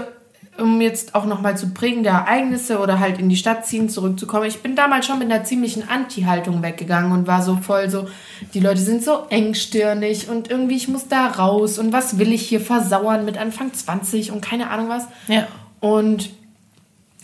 um 0.58 0.82
jetzt 0.82 1.16
auch 1.16 1.26
nochmal 1.26 1.58
zu 1.58 1.74
prägende 1.74 2.10
Ereignisse 2.10 2.80
oder 2.80 3.00
halt 3.00 3.18
in 3.18 3.30
die 3.30 3.36
Stadt 3.36 3.66
ziehen 3.66 3.90
zurückzukommen. 3.90 4.46
Ich 4.46 4.62
bin 4.62 4.76
damals 4.76 5.06
schon 5.06 5.20
mit 5.20 5.32
einer 5.32 5.44
ziemlichen 5.44 5.88
Anti-Haltung 5.88 6.62
weggegangen 6.62 7.12
und 7.12 7.28
war 7.28 7.42
so 7.42 7.56
voll 7.58 7.90
so, 7.90 8.08
die 8.54 8.60
Leute 8.60 8.82
sind 8.82 9.04
so 9.04 9.26
engstirnig 9.30 10.30
und 10.30 10.50
irgendwie 10.50 10.76
ich 10.76 10.88
muss 10.88 11.08
da 11.08 11.28
raus 11.28 11.80
und 11.80 11.92
was 11.92 12.20
will 12.20 12.32
ich 12.32 12.48
hier 12.48 12.62
versauern 12.62 13.26
mit 13.26 13.38
Anfang 13.38 13.74
20 13.74 14.32
und 14.32 14.42
keine 14.42 14.70
Ahnung 14.70 14.90
was. 14.90 15.08
Ja. 15.28 15.48
Und 15.80 16.30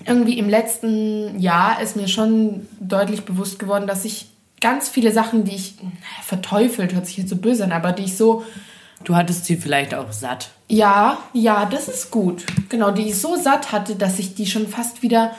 irgendwie 0.06 0.40
im 0.40 0.50
letzten 0.50 1.40
Jahr 1.40 1.82
ist 1.82 1.96
mir 1.96 2.08
schon 2.08 2.68
deutlich 2.80 3.26
bewusst 3.26 3.60
geworden, 3.60 3.86
dass 3.86 4.06
ich 4.06 4.30
ganz 4.60 4.90
viele 4.90 5.12
Sachen, 5.12 5.44
die 5.44 5.56
ich 5.56 5.76
verteufelt, 6.24 6.94
hört 6.94 7.06
sich 7.06 7.18
jetzt 7.18 7.30
so 7.30 7.36
böse 7.36 7.64
an, 7.64 7.72
aber 7.72 7.92
die 7.92 8.04
ich 8.04 8.18
so 8.18 8.44
Du 9.04 9.16
hattest 9.16 9.46
sie 9.46 9.56
vielleicht 9.56 9.94
auch 9.96 10.12
satt. 10.12 10.50
ja, 10.68 11.18
ja, 11.34 11.66
das 11.66 11.88
ist 11.88 12.12
gut. 12.12 12.46
Genau, 12.70 12.92
die 12.92 13.10
ich 13.10 13.20
so 13.20 13.36
satt 13.36 13.72
hatte, 13.72 13.96
dass 13.96 14.20
ich 14.20 14.36
die 14.36 14.46
schon 14.46 14.68
fast 14.68 15.02
wieder 15.02 15.32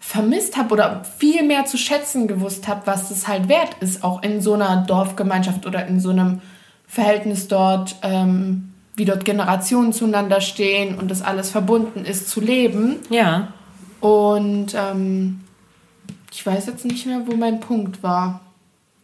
vermisst 0.00 0.56
habe 0.56 0.74
oder 0.74 1.04
viel 1.18 1.42
mehr 1.42 1.64
zu 1.64 1.76
schätzen 1.76 2.28
gewusst 2.28 2.68
habe, 2.68 2.82
was 2.86 3.08
das 3.08 3.28
halt 3.28 3.48
wert 3.48 3.76
ist, 3.80 4.04
auch 4.04 4.22
in 4.22 4.40
so 4.40 4.54
einer 4.54 4.84
Dorfgemeinschaft 4.86 5.66
oder 5.66 5.86
in 5.86 6.00
so 6.00 6.10
einem 6.10 6.40
Verhältnis 6.86 7.48
dort, 7.48 7.96
ähm, 8.02 8.72
wie 8.94 9.04
dort 9.04 9.24
Generationen 9.24 9.92
zueinander 9.92 10.40
stehen 10.40 10.98
und 10.98 11.10
das 11.10 11.22
alles 11.22 11.50
verbunden 11.50 12.04
ist, 12.04 12.28
zu 12.28 12.40
leben. 12.40 12.96
Ja. 13.10 13.48
Und 14.00 14.74
ähm, 14.74 15.40
ich 16.32 16.44
weiß 16.44 16.66
jetzt 16.66 16.84
nicht 16.84 17.06
mehr, 17.06 17.22
wo 17.26 17.34
mein 17.34 17.60
Punkt 17.60 18.02
war. 18.02 18.40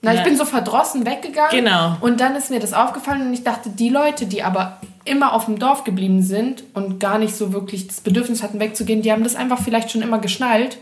Na, 0.05 0.13
ich 0.13 0.19
Ja. 0.19 0.25
bin 0.25 0.37
so 0.37 0.45
verdrossen 0.45 1.07
weggegangen. 1.07 1.51
Genau. 1.51 1.97
Und 2.01 2.21
dann 2.21 2.37
ist 2.37 2.51
mir 2.51 2.61
das 2.61 2.73
aufgefallen 2.73 3.23
und 3.23 3.33
ich 3.33 3.43
dachte, 3.43 3.71
die 3.71 3.89
Leute, 3.89 4.27
die 4.27 4.43
aber 4.43 4.79
immer 5.05 5.33
auf 5.33 5.47
dem 5.47 5.59
Dorf 5.59 5.85
geblieben 5.85 6.23
sind 6.23 6.63
und 6.75 7.01
gar 7.01 7.19
nicht 7.19 7.35
so 7.37 7.53
wirklich 7.53 7.87
das 7.89 8.01
Bedürfnis 8.01 8.43
hatten, 8.43 8.61
wegzugehen, 8.61 9.03
die 9.03 9.13
haben 9.13 9.25
das 9.25 9.37
einfach 9.37 9.61
vielleicht 9.61 9.91
schon 9.91 10.01
immer 10.03 10.19
geschnallt, 10.19 10.79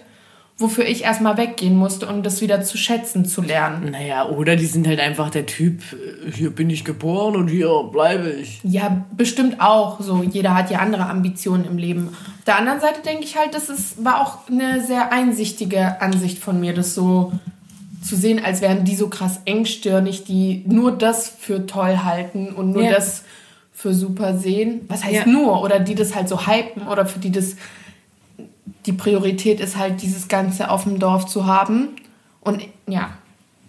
wofür 0.58 0.84
ich 0.86 1.02
erstmal 1.02 1.36
weggehen 1.38 1.74
musste, 1.76 2.06
um 2.06 2.22
das 2.22 2.40
wieder 2.40 2.62
zu 2.62 2.76
schätzen 2.78 3.24
zu 3.24 3.42
lernen. 3.42 3.90
Naja, 3.90 4.28
oder 4.28 4.54
die 4.54 4.66
sind 4.66 4.86
halt 4.86 5.00
einfach 5.00 5.30
der 5.30 5.46
Typ, 5.46 5.82
hier 6.32 6.50
bin 6.50 6.70
ich 6.70 6.84
geboren 6.84 7.34
und 7.36 7.48
hier 7.48 7.68
bleibe 7.90 8.30
ich. 8.30 8.60
Ja, 8.62 9.04
bestimmt 9.16 9.60
auch. 9.60 10.00
So, 10.00 10.22
jeder 10.22 10.54
hat 10.54 10.70
ja 10.70 10.78
andere 10.78 11.06
Ambitionen 11.06 11.64
im 11.64 11.78
Leben. 11.78 12.08
Auf 12.10 12.44
der 12.46 12.58
anderen 12.58 12.80
Seite 12.80 13.00
denke 13.02 13.24
ich 13.24 13.36
halt, 13.36 13.54
das 13.54 13.68
ist, 13.70 14.04
war 14.04 14.20
auch 14.20 14.48
eine 14.48 14.84
sehr 14.84 15.10
einsichtige 15.10 16.00
Ansicht 16.00 16.38
von 16.38 16.60
mir, 16.60 16.74
das 16.74 16.94
so 16.94 17.32
zu 18.02 18.16
sehen, 18.16 18.44
als 18.44 18.60
wären 18.60 18.84
die 18.84 18.96
so 18.96 19.08
krass 19.08 19.40
engstirnig, 19.44 20.24
die 20.24 20.62
nur 20.66 20.92
das 20.92 21.28
für 21.28 21.66
toll 21.66 21.98
halten 22.04 22.48
und 22.48 22.72
nur 22.72 22.82
Ja. 22.84 22.92
das 22.92 23.24
für 23.72 23.94
super 23.94 24.36
sehen. 24.36 24.82
Was 24.88 25.04
heißt 25.04 25.14
Ja. 25.14 25.26
nur? 25.26 25.62
Oder 25.62 25.80
die 25.80 25.94
das 25.94 26.14
halt 26.14 26.28
so 26.28 26.46
hypen 26.46 26.86
oder 26.88 27.06
für 27.06 27.18
die 27.18 27.30
das 27.32 27.56
die 28.86 28.92
Priorität 28.92 29.60
ist 29.60 29.76
halt, 29.76 30.02
dieses 30.02 30.26
Ganze 30.28 30.68
auf 30.70 30.82
dem 30.84 30.98
Dorf 30.98 31.26
zu 31.26 31.46
haben. 31.46 31.88
Und 32.40 32.62
ja. 32.88 33.10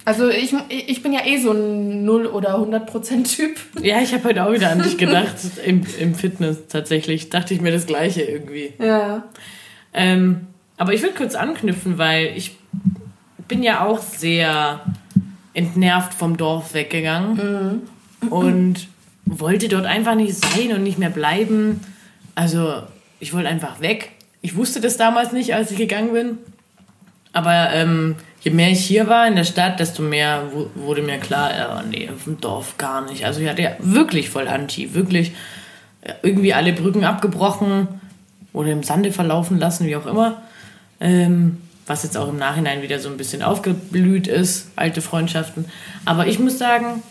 Also 0.06 0.28
ich, 0.30 0.54
ich 0.70 1.02
bin 1.04 1.14
ja 1.14 1.22
eh 1.26 1.38
so 1.38 1.52
ein 1.52 2.04
0 2.04 2.26
oder 2.26 2.56
100% 2.58 3.24
Typ. 3.36 3.56
Ja, 3.82 4.02
ich 4.02 4.14
habe 4.14 4.24
heute 4.26 4.44
auch 4.46 4.52
wieder 4.52 4.70
an 4.72 4.82
dich 4.82 4.98
gedacht, 4.98 5.36
im, 5.66 5.84
im 6.00 6.16
Fitness 6.16 6.58
tatsächlich. 6.68 7.30
Dachte 7.30 7.54
ich 7.54 7.62
mir 7.62 7.72
das 7.72 7.86
Gleiche 7.86 8.22
irgendwie. 8.24 8.74
Ja. 8.80 9.24
Ähm, 9.94 10.48
aber 10.78 10.94
ich 10.94 11.04
will 11.04 11.12
kurz 11.16 11.36
anknüpfen, 11.36 11.98
weil 12.00 12.34
ich 12.36 12.58
bin 13.48 13.64
ja 13.64 13.86
auch 13.86 14.00
sehr 14.00 14.82
entnervt 15.54 16.14
vom 16.14 16.38
Dorf 16.38 16.74
weggegangen 16.74 17.82
und 18.30 18.88
wollte 19.26 19.68
dort 19.70 19.86
einfach 19.86 20.16
nicht 20.16 20.36
sein 20.36 20.74
und 20.74 20.84
nicht 20.84 20.98
mehr 20.98 21.10
bleiben. 21.10 21.80
Also 22.36 22.84
ich 23.20 23.34
wollte 23.34 23.50
einfach 23.50 23.80
weg. 23.80 24.12
Ich 24.42 24.56
wusste 24.56 24.82
das 24.82 24.98
damals 24.98 25.32
nicht, 25.32 25.54
als 25.54 25.72
ich 25.72 25.78
gegangen 25.78 26.14
bin. 26.14 26.38
Aber 27.32 27.72
ähm, 27.74 28.16
je 28.42 28.52
mehr 28.52 28.70
ich 28.70 28.86
hier 28.86 29.08
war 29.08 29.28
in 29.28 29.36
der 29.36 29.44
Stadt, 29.44 29.80
desto 29.80 30.04
mehr 30.04 30.44
wu- 30.52 30.68
wurde 30.76 31.02
mir 31.02 31.18
klar, 31.18 31.52
ja, 31.56 31.84
nee, 31.90 32.10
dem 32.26 32.40
Dorf 32.42 32.78
gar 32.78 33.02
nicht. 33.10 33.26
Also 33.26 33.40
ich 33.42 33.50
hatte 33.50 33.62
ja 33.62 33.72
wirklich 33.80 34.30
voll 34.30 34.48
Anti, 34.48 34.94
wirklich 34.94 35.32
ja, 36.06 36.14
irgendwie 36.22 36.54
alle 36.54 36.74
Brücken 36.74 37.06
abgebrochen 37.06 37.88
oder 38.52 38.70
im 38.72 38.84
Sande 38.84 39.12
verlaufen 39.12 39.58
lassen, 39.58 39.88
wie 39.88 39.96
auch 39.96 40.06
immer. 40.06 40.44
Ähm, 41.00 41.60
was 41.86 42.04
jetzt 42.04 42.18
auch 42.18 42.30
im 42.30 42.38
Nachhinein 42.38 42.82
wieder 42.82 43.00
so 43.00 43.10
ein 43.10 43.18
bisschen 43.18 43.42
aufgeblüht 43.44 44.28
ist, 44.28 44.68
alte 44.76 45.02
Freundschaften. 45.02 45.66
Aber 46.06 46.28
ich 46.28 46.40
muss 46.40 46.58
sagen, 46.58 47.04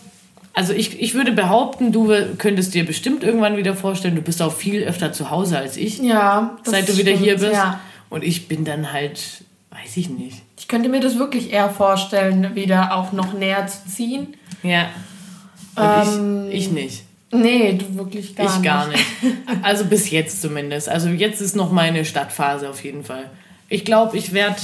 also 0.53 0.73
ich, 0.73 0.99
ich 1.01 1.13
würde 1.13 1.31
behaupten, 1.31 1.91
du 1.91 2.11
könntest 2.37 2.73
dir 2.73 2.85
bestimmt 2.85 3.23
irgendwann 3.23 3.57
wieder 3.57 3.75
vorstellen, 3.75 4.15
du 4.15 4.21
bist 4.21 4.41
auch 4.41 4.53
viel 4.53 4.83
öfter 4.83 5.11
zu 5.13 5.29
Hause 5.31 5.57
als 5.57 5.77
ich, 5.77 5.99
Ja. 5.99 6.57
seit 6.63 6.87
du 6.89 6.93
wieder 6.97 7.11
stimmt, 7.11 7.23
hier 7.25 7.37
bist. 7.37 7.53
Ja. 7.53 7.79
Und 8.09 8.23
ich 8.23 8.47
bin 8.47 8.63
dann 8.65 8.93
halt, 8.93 9.43
weiß 9.71 9.97
ich 9.97 10.09
nicht. 10.09 10.41
Ich 10.59 10.67
könnte 10.67 10.89
mir 10.89 10.99
das 10.99 11.17
wirklich 11.17 11.51
eher 11.51 11.69
vorstellen, 11.69 12.53
wieder 12.55 12.95
auch 12.95 13.11
noch 13.11 13.33
näher 13.33 13.65
zu 13.67 13.87
ziehen. 13.87 14.35
Ja. 14.61 14.85
Ähm, 15.77 16.47
ich, 16.49 16.65
ich 16.67 16.71
nicht. 16.71 17.03
Nee, 17.31 17.73
du 17.73 17.97
wirklich 17.97 18.35
gar 18.35 18.45
ich 18.45 18.51
nicht. 18.53 18.63
gar 18.63 18.87
nicht. 18.87 19.03
Also 19.63 19.85
bis 19.85 20.11
jetzt 20.11 20.41
zumindest. 20.41 20.87
Also 20.87 21.09
jetzt 21.09 21.41
ist 21.41 21.55
noch 21.55 21.71
meine 21.71 22.05
Stadtphase 22.05 22.69
auf 22.69 22.83
jeden 22.83 23.03
Fall. 23.03 23.29
Ich 23.73 23.85
glaube, 23.85 24.15
ich 24.19 24.33
werde 24.33 24.57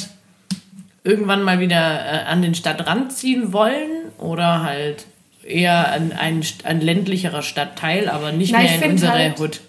irgendwann 1.04 1.42
mal 1.42 1.60
wieder 1.60 1.78
äh, 2.06 2.26
an 2.28 2.44
den 2.44 2.54
Stadtrand 2.54 3.12
ziehen 3.12 3.52
wollen 3.54 3.90
oder 4.20 4.62
halt 4.62 5.08
eher 5.44 5.92
an 5.92 6.12
ein, 6.12 6.44
ein 6.64 6.80
ländlicherer 6.80 7.42
Stadtteil, 7.42 8.08
aber 8.08 8.32
nicht 8.32 8.52
Na, 8.52 8.60
mehr 8.60 8.80
in 8.84 8.92
unsere 8.92 9.12
halt- 9.14 9.40
Hut. 9.40 9.62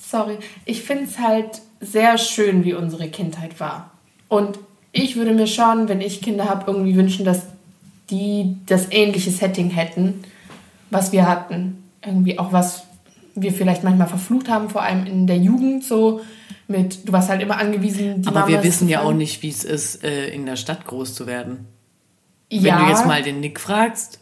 Sorry. 0.00 0.38
Ich 0.64 0.80
finde 0.80 1.04
es 1.04 1.18
halt 1.18 1.60
sehr 1.82 2.16
schön, 2.16 2.64
wie 2.64 2.72
unsere 2.72 3.08
Kindheit 3.08 3.60
war. 3.60 3.90
Und 4.28 4.58
ich 4.92 5.16
würde 5.16 5.32
mir 5.32 5.48
schon, 5.48 5.90
wenn 5.90 6.00
ich 6.00 6.22
Kinder 6.22 6.48
habe, 6.48 6.64
irgendwie 6.66 6.96
wünschen, 6.96 7.26
dass 7.26 7.42
die 8.08 8.56
das 8.64 8.90
ähnliche 8.90 9.30
Setting 9.30 9.68
hätten, 9.68 10.24
was 10.88 11.12
wir 11.12 11.28
hatten. 11.28 11.84
Irgendwie 12.02 12.38
auch 12.38 12.54
was 12.54 12.84
wir 13.34 13.52
vielleicht 13.52 13.84
manchmal 13.84 14.08
verflucht 14.08 14.48
haben, 14.48 14.70
vor 14.70 14.80
allem 14.80 15.04
in 15.04 15.26
der 15.26 15.36
Jugend 15.36 15.84
so 15.84 16.22
mit, 16.68 17.08
du 17.08 17.12
warst 17.12 17.30
halt 17.30 17.42
immer 17.42 17.58
angewiesen, 17.58 18.22
die 18.22 18.28
Aber 18.28 18.40
Mama 18.40 18.52
wir 18.52 18.62
wissen 18.62 18.88
ja 18.88 19.02
auch 19.02 19.14
nicht, 19.14 19.42
wie 19.42 19.48
es 19.48 19.64
ist, 19.64 20.04
äh, 20.04 20.28
in 20.28 20.46
der 20.46 20.56
Stadt 20.56 20.84
groß 20.84 21.14
zu 21.14 21.26
werden. 21.26 21.66
ja, 22.50 22.76
Wenn 22.76 22.84
du 22.84 22.90
jetzt 22.90 23.06
mal 23.06 23.22
den 23.22 23.40
Nick 23.40 23.58
fragst, 23.58 24.20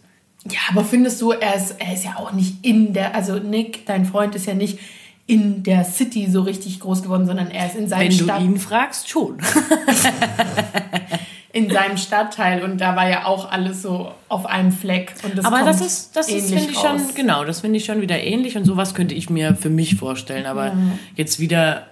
Ja, 0.49 0.59
aber 0.71 0.85
findest 0.85 1.21
du, 1.21 1.33
er 1.33 1.57
ist, 1.57 1.75
er 1.81 1.93
ist 1.93 2.05
ja 2.05 2.17
auch 2.17 2.33
nicht 2.33 2.65
in 2.65 2.93
der, 2.93 3.15
also 3.15 3.39
Nick, 3.39 3.85
dein 3.87 4.05
Freund, 4.05 4.37
ist 4.37 4.47
ja 4.47 4.55
nicht 4.55 4.79
in 5.27 5.65
der 5.65 5.85
City 5.85 6.29
so 6.31 6.43
richtig 6.43 6.79
groß 6.79 7.03
geworden, 7.03 7.27
sondern 7.27 7.51
er 7.51 7.67
ist 7.67 7.75
in 7.75 7.89
seinem, 7.89 8.11
wenn 8.11 8.19
du 8.19 8.25
Stadt, 8.25 8.41
ihn 8.41 8.59
fragst, 8.59 9.09
schon. 9.09 9.39
in 11.53 11.69
seinem 11.69 11.97
Stadtteil 11.97 12.63
und 12.63 12.81
da 12.81 12.95
war 12.95 13.09
ja 13.09 13.25
auch 13.25 13.51
alles 13.51 13.83
so 13.83 14.13
auf 14.29 14.47
einem 14.47 14.71
Fleck. 14.71 15.15
Und 15.25 15.37
das 15.37 15.45
Aber 15.45 15.57
kommt 15.57 15.69
das 15.69 15.81
ist, 15.81 16.15
das 16.15 16.29
ist 16.29 16.51
ähnlich 16.51 16.61
finde 16.61 16.73
ich 16.75 16.79
schon, 16.79 17.15
genau, 17.17 17.45
das 17.45 17.63
finde 17.63 17.79
ich 17.79 17.87
schon 17.87 18.01
wieder 18.03 18.23
ähnlich 18.23 18.57
und 18.57 18.67
sowas 18.67 18.95
könnte 18.95 19.17
ich 19.17 19.31
mir 19.31 19.57
für 19.57 19.71
mich 19.71 19.97
vorstellen. 19.97 20.47
Aber 20.47 20.77
jetzt 21.17 21.41
wieder 21.41 21.87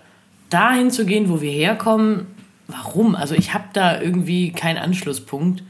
dahin 0.54 0.90
zu 0.92 1.04
gehen, 1.04 1.28
wo 1.28 1.40
wir 1.40 1.50
herkommen, 1.50 2.26
warum? 2.68 3.16
Also 3.16 3.34
ich 3.34 3.52
habe 3.54 3.64
da 3.72 4.00
irgendwie 4.00 4.52
keinen 4.52 4.78
Anschlusspunkt 4.78 5.64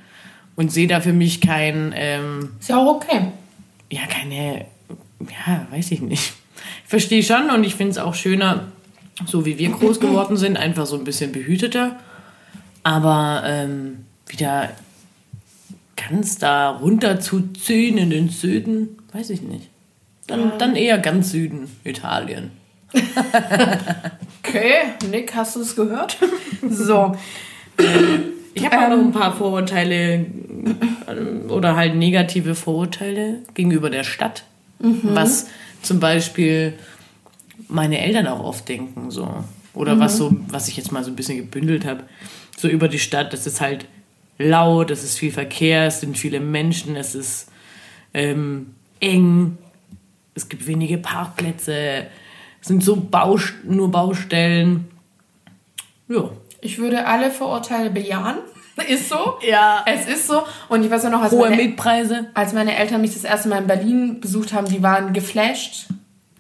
und 0.57 0.71
sehe 0.71 0.87
da 0.87 1.01
für 1.01 1.15
mich 1.15 1.41
kein, 1.41 1.95
ähm, 1.97 2.51
Ist 2.61 2.69
ja 2.69 2.77
auch 2.77 2.97
okay. 2.97 3.29
ja, 3.91 4.03
keine, 4.07 4.67
ja, 5.21 5.67
weiß 5.71 5.91
ich 5.91 6.03
nicht. 6.03 6.35
Ich 6.85 6.91
verstehe 6.91 7.23
schon 7.23 7.51
und 7.51 7.65
ich 7.65 7.75
finde 7.75 7.93
es 7.93 7.99
auch 7.99 8.15
schöner, 8.15 8.67
so 9.27 9.47
wie 9.47 9.59
wir 9.59 9.71
groß 9.71 10.01
geworden 10.01 10.37
sind, 10.37 10.59
einfach 10.59 10.87
so 10.87 10.97
ein 10.97 11.05
bisschen 11.05 11.33
behüteter. 11.33 11.99
Aber 12.83 13.43
ähm, 13.47 14.05
wieder 14.27 14.71
ganz 15.97 16.37
da 16.37 16.71
runter 16.71 17.21
zu 17.21 17.41
ziehen 17.55 17.97
in 17.97 18.11
den 18.11 18.29
Süden, 18.29 18.99
weiß 19.13 19.31
ich 19.31 19.41
nicht. 19.41 19.69
Dann, 20.27 20.59
dann 20.59 20.77
eher 20.77 20.99
ganz 20.99 21.31
Süden, 21.31 21.69
Italien. 21.85 22.51
Okay, 24.47 24.93
Nick, 25.11 25.35
hast 25.35 25.57
du 25.57 25.61
es 25.61 25.75
gehört? 25.75 26.19
so. 26.69 27.17
Ich 28.53 28.65
habe 28.65 28.79
auch 28.79 28.91
noch 28.91 28.99
ein 28.99 29.13
paar 29.13 29.35
Vorurteile 29.35 30.27
ähm, 31.09 31.49
oder 31.49 31.75
halt 31.77 31.97
negative 31.97 32.55
Vorurteile 32.55 33.39
gegenüber 33.55 33.91
der 33.91 34.05
Stadt. 34.05 34.45
Was 34.79 35.47
zum 35.83 35.99
Beispiel 35.99 36.75
meine 37.69 37.99
Eltern 38.01 38.27
auch 38.27 38.45
oft 38.45 38.69
denken. 38.69 39.11
So. 39.11 39.45
Oder 39.73 39.99
was 39.99 40.19
so, 40.19 40.37
was 40.49 40.69
ich 40.69 40.77
jetzt 40.77 40.93
mal 40.93 41.03
so 41.03 41.11
ein 41.11 41.17
bisschen 41.17 41.39
gebündelt 41.39 41.85
habe. 41.85 42.05
So 42.57 42.69
über 42.69 42.89
die 42.89 42.99
Stadt, 42.99 43.33
das 43.33 43.47
ist 43.47 43.61
halt 43.61 43.87
laut, 44.39 44.91
es 44.91 45.05
ist 45.05 45.19
viel 45.19 45.33
Verkehr, 45.33 45.87
es 45.87 46.01
sind 46.01 46.19
viele 46.19 46.41
Menschen, 46.41 46.97
es 46.97 47.15
ist 47.15 47.49
ähm, 48.13 48.75
eng, 49.01 49.59
es 50.35 50.49
gibt 50.49 50.67
wenige 50.67 50.99
Parkplätze, 50.99 52.07
sind 52.65 52.83
so 52.83 52.97
Baust 52.97 53.53
nur 53.65 53.91
Baustellen. 53.91 54.89
Ja. 56.09 56.31
Ich 56.61 56.79
würde 56.79 57.07
alle 57.07 57.31
Vorurteile 57.31 57.91
bejahen. 57.91 58.39
Ist 58.89 59.09
so. 59.11 59.39
Ja. 59.47 59.85
Es 59.87 60.07
ist 60.07 60.27
so. 60.27 60.43
Und 60.69 60.83
ich 60.83 60.91
weiß 60.91 61.05
ja 61.05 61.11
noch, 61.11 61.23
als 61.23 61.33
Hohe 61.33 61.51
meine, 61.51 61.63
Mietpreise. 61.63 62.27
als 62.35 62.53
meine 62.55 62.75
Eltern 62.75 63.03
mich 63.03 63.13
das 63.15 63.23
erste 63.23 63.49
Mal 63.49 63.59
in 63.59 63.67
Berlin 63.69 64.21
besucht 64.21 64.53
haben, 64.53 64.67
die 64.67 64.83
waren 64.83 65.13
geflasht. 65.13 65.87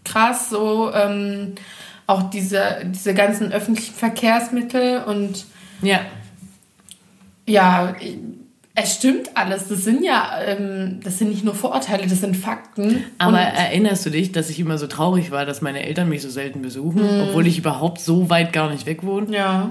Krass, 0.05 0.51
so, 0.51 0.93
ähm, 0.93 1.55
auch 2.09 2.31
diese, 2.31 2.83
diese 2.87 3.14
ganzen 3.14 3.53
öffentlichen 3.53 3.95
Verkehrsmittel 3.95 5.05
und 5.05 5.47
Ja. 5.81 6.01
ja, 7.47 7.95
es 8.77 8.95
stimmt 8.97 9.37
alles. 9.37 9.68
Das 9.68 9.85
sind 9.85 10.03
ja, 10.05 10.41
ähm, 10.45 10.99
das 11.05 11.18
sind 11.18 11.29
nicht 11.31 11.45
nur 11.45 11.55
Vorurteile, 11.55 12.07
das 12.07 12.20
sind 12.20 12.37
Fakten. 12.37 13.05
Aber 13.18 13.39
erinnerst 13.39 14.05
du 14.05 14.11
dich, 14.11 14.33
dass 14.33 14.51
ich 14.51 14.59
immer 14.59 14.79
so 14.79 14.87
traurig 14.89 15.31
war, 15.31 15.47
dass 15.47 15.62
meine 15.62 15.85
Eltern 15.85 16.09
mich 16.09 16.22
so 16.22 16.29
selten 16.29 16.61
besuchen, 16.62 17.03
obwohl 17.22 17.47
ich 17.47 17.59
überhaupt 17.59 18.01
so 18.01 18.31
weit 18.31 18.53
gar 18.53 18.70
nicht 18.70 18.87
weg 18.87 19.05
wohne? 19.05 19.35
ja. 19.37 19.70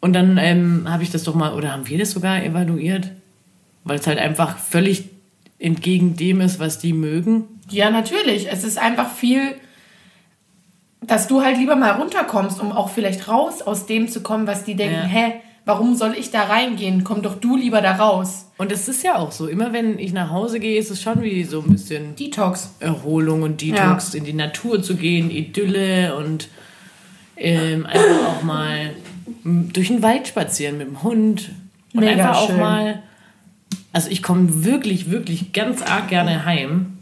Und 0.00 0.12
dann 0.12 0.36
ähm, 0.36 0.84
habe 0.86 1.02
ich 1.02 1.10
das 1.10 1.22
doch 1.22 1.34
mal, 1.34 1.54
oder 1.54 1.72
haben 1.72 1.88
wir 1.88 1.96
das 1.98 2.10
sogar 2.10 2.42
evaluiert? 2.44 3.10
Weil 3.84 3.98
es 3.98 4.06
halt 4.06 4.18
einfach 4.18 4.58
völlig 4.58 5.04
entgegen 5.58 6.14
dem 6.14 6.42
ist, 6.42 6.58
was 6.60 6.78
die 6.78 6.92
mögen. 6.92 7.44
Ja, 7.70 7.88
natürlich. 7.90 8.52
Es 8.52 8.64
ist 8.64 8.76
einfach 8.78 9.10
viel, 9.10 9.54
dass 11.00 11.26
du 11.26 11.42
halt 11.42 11.56
lieber 11.56 11.74
mal 11.74 11.92
runterkommst, 11.92 12.60
um 12.60 12.70
auch 12.70 12.90
vielleicht 12.90 13.28
raus 13.28 13.62
aus 13.62 13.86
dem 13.86 14.08
zu 14.08 14.20
kommen, 14.22 14.46
was 14.46 14.64
die 14.64 14.74
denken, 14.74 14.94
Ja. 14.94 15.04
hä, 15.04 15.32
warum 15.64 15.96
soll 15.96 16.14
ich 16.18 16.30
da 16.30 16.42
reingehen? 16.44 17.04
Komm 17.04 17.22
doch 17.22 17.36
du 17.36 17.56
lieber 17.56 17.80
da 17.80 17.96
raus. 17.96 18.46
Und 18.58 18.70
es 18.70 18.88
ist 18.88 19.02
ja 19.02 19.16
auch 19.16 19.32
so, 19.32 19.46
immer 19.48 19.72
wenn 19.72 19.98
ich 19.98 20.12
nach 20.12 20.30
Hause 20.30 20.60
gehe, 20.60 20.78
ist 20.78 20.90
es 20.90 21.02
schon 21.02 21.22
wie 21.22 21.44
so 21.44 21.60
ein 21.60 21.72
bisschen 21.72 22.14
Detox. 22.16 22.70
Erholung 22.80 23.42
und 23.42 23.60
Detox, 23.62 24.14
in 24.14 24.24
die 24.24 24.32
Natur 24.32 24.82
zu 24.82 24.96
gehen, 24.96 25.30
Idylle 25.30 26.16
und 26.16 26.48
ähm, 27.36 27.86
einfach 27.86 28.28
auch 28.28 28.42
mal 28.42 28.90
durch 29.44 29.88
den 29.88 30.02
Wald 30.02 30.28
spazieren 30.28 30.78
mit 30.78 30.86
dem 30.86 31.02
Hund. 31.02 31.50
Und 31.94 32.00
Mega 32.00 32.12
einfach 32.12 32.42
auch 32.42 32.46
schön. 32.48 32.60
mal. 32.60 33.02
Also 33.92 34.10
ich 34.10 34.22
komme 34.22 34.64
wirklich, 34.64 35.10
wirklich 35.10 35.52
ganz 35.52 35.80
arg 35.82 36.08
gerne 36.08 36.44
heim 36.44 36.96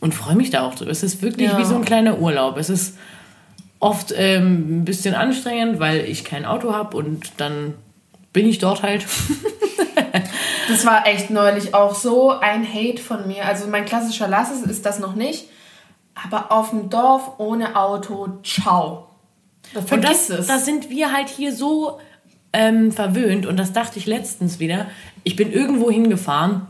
und 0.00 0.14
freue 0.14 0.36
mich 0.36 0.50
da 0.50 0.62
auch 0.62 0.74
drüber. 0.74 0.90
Es 0.90 1.02
ist 1.02 1.20
wirklich 1.22 1.48
Ja. 1.50 1.58
wie 1.58 1.64
so 1.64 1.74
ein 1.76 1.84
kleiner 1.84 2.18
Urlaub. 2.18 2.56
Es 2.56 2.70
ist 2.70 2.96
oft 3.80 4.12
ähm, 4.16 4.80
ein 4.80 4.84
bisschen 4.84 5.14
anstrengend, 5.14 5.80
weil 5.80 6.04
ich 6.04 6.24
kein 6.24 6.44
Auto 6.44 6.72
habe 6.72 6.96
und 6.96 7.32
dann 7.38 7.74
bin 8.32 8.46
ich 8.46 8.58
dort 8.58 8.82
halt. 8.82 9.04
Das 10.68 10.86
war 10.86 11.04
echt 11.06 11.30
neulich 11.30 11.74
auch 11.74 11.96
so 11.96 12.30
ein 12.30 12.64
Hate 12.64 13.02
von 13.02 13.26
mir. 13.26 13.44
Also 13.44 13.66
mein 13.66 13.84
klassischer 13.84 14.28
Lasses 14.28 14.62
ist 14.62 14.86
das 14.86 15.00
noch 15.00 15.16
nicht. 15.16 15.48
Aber 16.14 16.52
auf 16.52 16.70
dem 16.70 16.90
Dorf 16.90 17.38
ohne 17.38 17.74
Auto, 17.76 18.38
ciao. 18.44 19.08
Und 19.74 19.88
Vergiss 19.88 20.28
das, 20.28 20.38
es. 20.40 20.46
da 20.46 20.58
sind 20.58 20.90
wir 20.90 21.12
halt 21.12 21.28
hier 21.28 21.52
so 21.52 21.98
ähm, 22.52 22.92
verwöhnt 22.92 23.46
und 23.46 23.56
das 23.56 23.72
dachte 23.72 23.98
ich 23.98 24.06
letztens 24.06 24.58
wieder. 24.58 24.86
Ich 25.24 25.36
bin 25.36 25.52
irgendwo 25.52 25.90
hingefahren, 25.90 26.66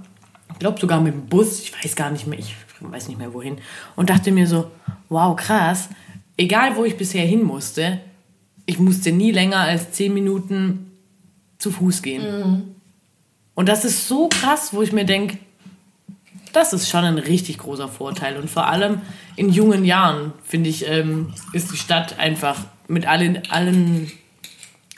ich 0.52 0.58
glaube 0.58 0.80
sogar 0.80 1.00
mit 1.00 1.14
dem 1.14 1.26
Bus, 1.26 1.60
ich 1.60 1.72
weiß 1.72 1.96
gar 1.96 2.10
nicht 2.10 2.26
mehr, 2.26 2.38
ich 2.38 2.54
weiß 2.80 3.08
nicht 3.08 3.18
mehr 3.18 3.32
wohin, 3.32 3.58
und 3.96 4.10
dachte 4.10 4.32
mir 4.32 4.46
so, 4.46 4.70
wow, 5.08 5.34
krass, 5.36 5.88
egal 6.36 6.76
wo 6.76 6.84
ich 6.84 6.96
bisher 6.96 7.24
hin 7.26 7.42
musste, 7.42 8.00
ich 8.66 8.78
musste 8.78 9.12
nie 9.12 9.32
länger 9.32 9.58
als 9.58 9.92
10 9.92 10.12
Minuten 10.14 10.90
zu 11.58 11.70
Fuß 11.70 12.02
gehen. 12.02 12.74
Und 13.54 13.68
das 13.68 13.84
ist 13.84 14.08
so 14.08 14.28
krass, 14.28 14.72
wo 14.72 14.82
ich 14.82 14.92
mir 14.92 15.04
denke, 15.04 15.38
das 16.52 16.72
ist 16.72 16.88
schon 16.88 17.04
ein 17.04 17.18
richtig 17.18 17.58
großer 17.58 17.88
Vorteil. 17.88 18.36
Und 18.36 18.48
vor 18.50 18.66
allem 18.66 19.02
in 19.36 19.50
jungen 19.50 19.84
Jahren, 19.84 20.32
finde 20.44 20.70
ich, 20.70 20.88
ähm, 20.88 21.32
ist 21.52 21.70
die 21.72 21.76
Stadt 21.76 22.18
einfach 22.18 22.58
mit 22.88 23.06
allen, 23.06 23.42
allen 23.50 24.10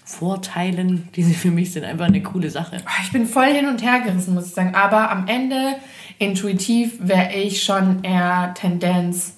Vorteilen, 0.05 1.09
die 1.17 1.23
sie 1.23 1.35
für 1.35 1.51
mich 1.51 1.73
sind, 1.73 1.85
einfach 1.85 2.07
eine 2.07 2.23
coole 2.23 2.51
Sache. 2.51 2.77
Ah, 2.85 3.03
Ich 3.05 3.13
bin 3.13 3.27
voll 3.27 3.53
hin 3.53 3.67
und 3.67 3.83
her 3.83 4.01
gerissen, 4.01 4.35
muss 4.35 4.47
ich 4.47 4.55
sagen. 4.55 4.75
Aber 4.75 5.11
am 5.11 5.27
Ende, 5.29 5.77
intuitiv, 6.19 6.93
wäre 7.01 7.33
ich 7.35 7.63
schon 7.63 8.05
eher 8.05 8.55
Tendenz 8.55 9.37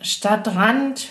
Stadtrand, 0.00 1.08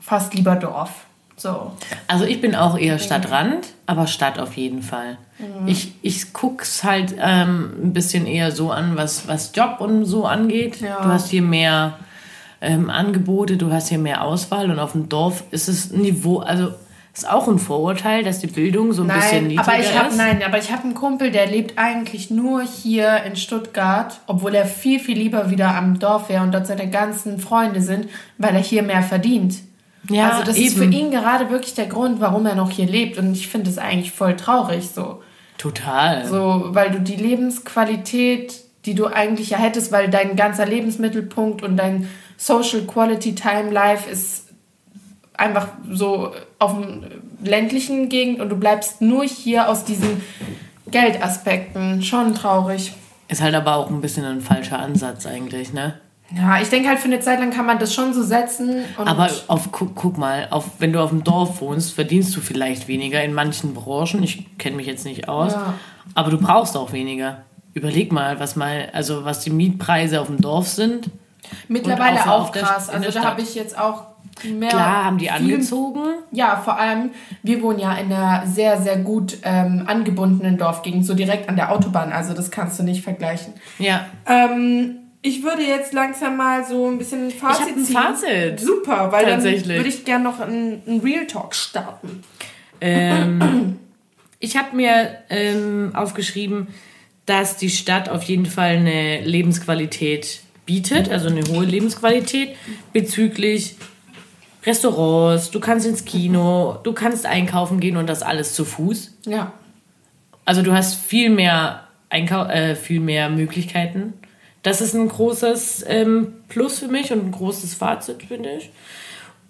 fast 0.00 0.34
lieber 0.34 0.56
Dorf. 0.56 0.90
So. 1.36 1.72
Also 2.06 2.24
ich 2.24 2.40
bin 2.40 2.54
auch 2.54 2.78
eher 2.78 2.98
Stadtrand, 2.98 3.66
aber 3.86 4.06
Stadt 4.06 4.38
auf 4.38 4.56
jeden 4.56 4.82
Fall. 4.82 5.18
Ich, 5.66 5.92
ich 6.00 6.32
guck's 6.32 6.84
halt 6.84 7.16
ähm, 7.18 7.72
ein 7.82 7.92
bisschen 7.92 8.26
eher 8.26 8.52
so 8.52 8.70
an, 8.70 8.96
was, 8.96 9.26
was 9.26 9.50
Job 9.52 9.80
und 9.80 10.04
so 10.04 10.26
angeht. 10.26 10.80
Ja. 10.80 11.02
Du 11.02 11.08
hast 11.08 11.30
hier 11.30 11.42
mehr 11.42 11.98
ähm, 12.60 12.88
Angebote, 12.88 13.56
du 13.56 13.72
hast 13.72 13.88
hier 13.88 13.98
mehr 13.98 14.22
Auswahl 14.22 14.70
und 14.70 14.78
auf 14.78 14.92
dem 14.92 15.08
Dorf 15.08 15.42
ist 15.50 15.68
es 15.68 15.90
Niveau, 15.90 16.38
also 16.38 16.72
ist 17.14 17.30
auch 17.30 17.46
ein 17.46 17.60
Vorurteil, 17.60 18.24
dass 18.24 18.40
die 18.40 18.48
Bildung 18.48 18.92
so 18.92 19.02
ein 19.02 19.08
bisschen 19.08 19.30
Nein, 19.30 19.46
niedriger 19.46 19.68
aber 19.72 19.78
ich 19.80 19.96
habe 19.96 20.08
ist. 20.08 20.16
nein, 20.16 20.42
aber 20.44 20.58
ich 20.58 20.72
habe 20.72 20.82
einen 20.82 20.94
Kumpel, 20.94 21.30
der 21.30 21.46
lebt 21.46 21.78
eigentlich 21.78 22.30
nur 22.30 22.62
hier 22.62 23.22
in 23.22 23.36
Stuttgart, 23.36 24.20
obwohl 24.26 24.54
er 24.54 24.66
viel 24.66 24.98
viel 24.98 25.16
lieber 25.16 25.48
wieder 25.50 25.76
am 25.76 25.98
Dorf 26.00 26.28
wäre 26.28 26.42
und 26.42 26.52
dort 26.52 26.66
seine 26.66 26.90
ganzen 26.90 27.38
Freunde 27.38 27.80
sind, 27.80 28.08
weil 28.38 28.54
er 28.54 28.60
hier 28.60 28.82
mehr 28.82 29.02
verdient. 29.02 29.58
Ja, 30.10 30.30
also 30.30 30.44
das 30.44 30.58
ist 30.58 30.76
für 30.76 30.84
eben. 30.84 30.92
ihn 30.92 31.10
gerade 31.12 31.50
wirklich 31.50 31.74
der 31.74 31.86
Grund, 31.86 32.20
warum 32.20 32.46
er 32.46 32.56
noch 32.56 32.70
hier 32.70 32.86
lebt 32.86 33.16
und 33.16 33.32
ich 33.32 33.48
finde 33.48 33.70
es 33.70 33.78
eigentlich 33.78 34.10
voll 34.12 34.36
traurig 34.36 34.90
so. 34.90 35.22
Total. 35.56 36.26
So, 36.26 36.70
weil 36.70 36.90
du 36.90 37.00
die 37.00 37.16
Lebensqualität, 37.16 38.54
die 38.86 38.94
du 38.94 39.06
eigentlich 39.06 39.50
ja 39.50 39.58
hättest, 39.58 39.92
weil 39.92 40.10
dein 40.10 40.34
ganzer 40.36 40.66
Lebensmittelpunkt 40.66 41.62
und 41.62 41.76
dein 41.76 42.08
Social 42.36 42.82
Quality 42.82 43.34
Time 43.34 43.70
Life 43.70 44.10
ist 44.10 44.43
einfach 45.36 45.68
so 45.90 46.32
auf 46.58 46.74
dem 46.74 47.04
ländlichen 47.42 48.08
Gegend 48.08 48.40
und 48.40 48.48
du 48.48 48.56
bleibst 48.56 49.00
nur 49.00 49.24
hier 49.24 49.68
aus 49.68 49.84
diesen 49.84 50.22
Geldaspekten. 50.90 52.02
Schon 52.02 52.34
traurig. 52.34 52.92
Ist 53.28 53.42
halt 53.42 53.54
aber 53.54 53.76
auch 53.76 53.90
ein 53.90 54.00
bisschen 54.00 54.24
ein 54.24 54.40
falscher 54.40 54.78
Ansatz 54.78 55.26
eigentlich, 55.26 55.72
ne? 55.72 55.94
Ja, 56.34 56.60
ich 56.60 56.68
denke 56.68 56.88
halt, 56.88 56.98
für 56.98 57.08
eine 57.08 57.20
Zeit 57.20 57.38
lang 57.38 57.50
kann 57.50 57.66
man 57.66 57.78
das 57.78 57.94
schon 57.94 58.14
so 58.14 58.22
setzen. 58.22 58.84
Aber 58.96 59.30
auf, 59.46 59.70
guck, 59.72 59.94
guck 59.94 60.18
mal, 60.18 60.48
auf, 60.50 60.64
wenn 60.78 60.92
du 60.92 61.00
auf 61.00 61.10
dem 61.10 61.22
Dorf 61.22 61.60
wohnst, 61.60 61.94
verdienst 61.94 62.34
du 62.34 62.40
vielleicht 62.40 62.88
weniger 62.88 63.22
in 63.22 63.34
manchen 63.34 63.74
Branchen. 63.74 64.22
Ich 64.22 64.58
kenne 64.58 64.76
mich 64.76 64.86
jetzt 64.86 65.04
nicht 65.04 65.28
aus. 65.28 65.52
Ja. 65.52 65.74
Aber 66.14 66.30
du 66.30 66.38
brauchst 66.38 66.76
auch 66.76 66.92
weniger. 66.92 67.42
Überleg 67.74 68.10
mal, 68.10 68.40
was 68.40 68.56
mal, 68.56 68.88
also 68.92 69.24
was 69.24 69.40
die 69.40 69.50
Mietpreise 69.50 70.20
auf 70.20 70.28
dem 70.28 70.40
Dorf 70.40 70.68
sind. 70.68 71.10
Mittlerweile 71.68 72.30
auch 72.30 72.50
der- 72.50 72.62
krass. 72.62 72.88
Also 72.88 73.02
der 73.02 73.12
da 73.12 73.20
Stadt. 73.20 73.24
habe 73.32 73.42
ich 73.42 73.54
jetzt 73.54 73.78
auch 73.78 74.04
mehr. 74.42 74.68
Klar 74.70 75.04
haben 75.04 75.18
die 75.18 75.26
viel 75.26 75.34
angezogen. 75.34 76.00
Ja, 76.32 76.56
vor 76.56 76.78
allem, 76.78 77.10
wir 77.42 77.62
wohnen 77.62 77.78
ja 77.78 77.94
in 77.94 78.12
einer 78.12 78.46
sehr, 78.46 78.80
sehr 78.82 78.96
gut 78.96 79.38
ähm, 79.44 79.84
angebundenen 79.86 80.58
Dorfgegend, 80.58 81.06
so 81.06 81.14
direkt 81.14 81.48
an 81.48 81.56
der 81.56 81.70
Autobahn. 81.70 82.12
Also 82.12 82.34
das 82.34 82.50
kannst 82.50 82.78
du 82.78 82.82
nicht 82.82 83.02
vergleichen. 83.02 83.54
Ja. 83.78 84.06
Ähm, 84.26 84.96
ich 85.22 85.42
würde 85.42 85.62
jetzt 85.62 85.92
langsam 85.94 86.36
mal 86.36 86.64
so 86.66 86.86
ein 86.86 86.98
bisschen 86.98 87.26
ein 87.26 87.30
Fazit 87.30 87.60
hab 87.62 87.68
ein 87.76 87.84
ziehen. 87.84 87.94
Fazit. 87.96 88.60
Super, 88.60 89.10
weil 89.12 89.24
dann 89.24 89.42
würde 89.42 89.88
ich 89.88 90.04
gerne 90.04 90.24
noch 90.24 90.40
einen, 90.40 90.82
einen 90.86 91.00
Real 91.00 91.26
Talk 91.26 91.54
starten. 91.54 92.22
Ähm, 92.80 93.78
ich 94.40 94.56
habe 94.58 94.76
mir 94.76 95.18
ähm, 95.30 95.92
aufgeschrieben, 95.94 96.66
dass 97.24 97.56
die 97.56 97.70
Stadt 97.70 98.10
auf 98.10 98.22
jeden 98.24 98.44
Fall 98.44 98.76
eine 98.76 99.22
Lebensqualität 99.22 100.40
bietet, 100.66 101.10
also 101.10 101.28
eine 101.28 101.42
hohe 101.44 101.64
Lebensqualität 101.64 102.56
bezüglich 102.92 103.76
Restaurants, 104.64 105.50
du 105.50 105.60
kannst 105.60 105.86
ins 105.86 106.04
Kino, 106.04 106.78
du 106.82 106.92
kannst 106.92 107.26
einkaufen 107.26 107.80
gehen 107.80 107.96
und 107.96 108.06
das 108.08 108.22
alles 108.22 108.54
zu 108.54 108.64
Fuß. 108.64 109.18
Ja. 109.26 109.52
Also 110.46 110.62
du 110.62 110.72
hast 110.72 110.94
viel 110.94 111.30
mehr, 111.30 111.84
Einkau 112.08 112.44
äh, 112.46 112.74
viel 112.74 113.00
mehr 113.00 113.28
Möglichkeiten. 113.28 114.14
Das 114.62 114.80
ist 114.80 114.94
ein 114.94 115.08
großes 115.08 115.84
ähm, 115.86 116.34
Plus 116.48 116.78
für 116.78 116.88
mich 116.88 117.12
und 117.12 117.26
ein 117.26 117.32
großes 117.32 117.74
Fazit, 117.74 118.22
finde 118.22 118.50
ich. 118.56 118.70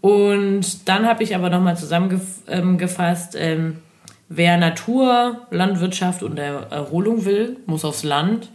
Und 0.00 0.88
dann 0.88 1.06
habe 1.06 1.22
ich 1.22 1.34
aber 1.36 1.48
nochmal 1.48 1.76
zusammengefasst, 1.76 3.36
ähm, 3.38 3.78
wer 4.28 4.56
Natur, 4.56 5.46
Landwirtschaft 5.50 6.22
und 6.24 6.38
Er- 6.38 6.66
Erholung 6.70 7.24
will, 7.24 7.58
muss 7.66 7.84
aufs 7.84 8.02
Land. 8.02 8.50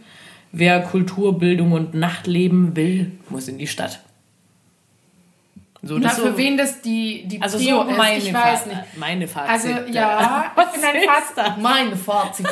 Wer 0.52 0.80
Kultur, 0.82 1.38
Bildung 1.38 1.72
und 1.72 1.94
Nachtleben 1.94 2.74
will, 2.76 3.12
muss 3.28 3.48
in 3.48 3.58
die 3.58 3.66
Stadt. 3.66 4.00
So, 5.82 5.96
Na, 5.98 6.08
das 6.08 6.18
für 6.18 6.32
so, 6.32 6.36
wen 6.36 6.56
das 6.58 6.82
die, 6.82 7.24
die 7.26 7.40
also 7.40 7.56
Prio 7.56 7.84
so 7.84 7.88
ist, 7.90 7.96
meine, 7.96 8.18
ich 8.18 8.34
weiß 8.34 8.66
nicht. 8.66 8.80
meine 8.98 9.28
Fazit. 9.28 9.50
Also 9.50 9.68
ja, 9.92 10.52
Was 10.54 10.66
ich 10.76 10.80
bin 10.82 11.00
ist 11.00 11.06
Fazit. 11.08 11.62
Meine 11.62 11.96
Fazit. 11.96 12.46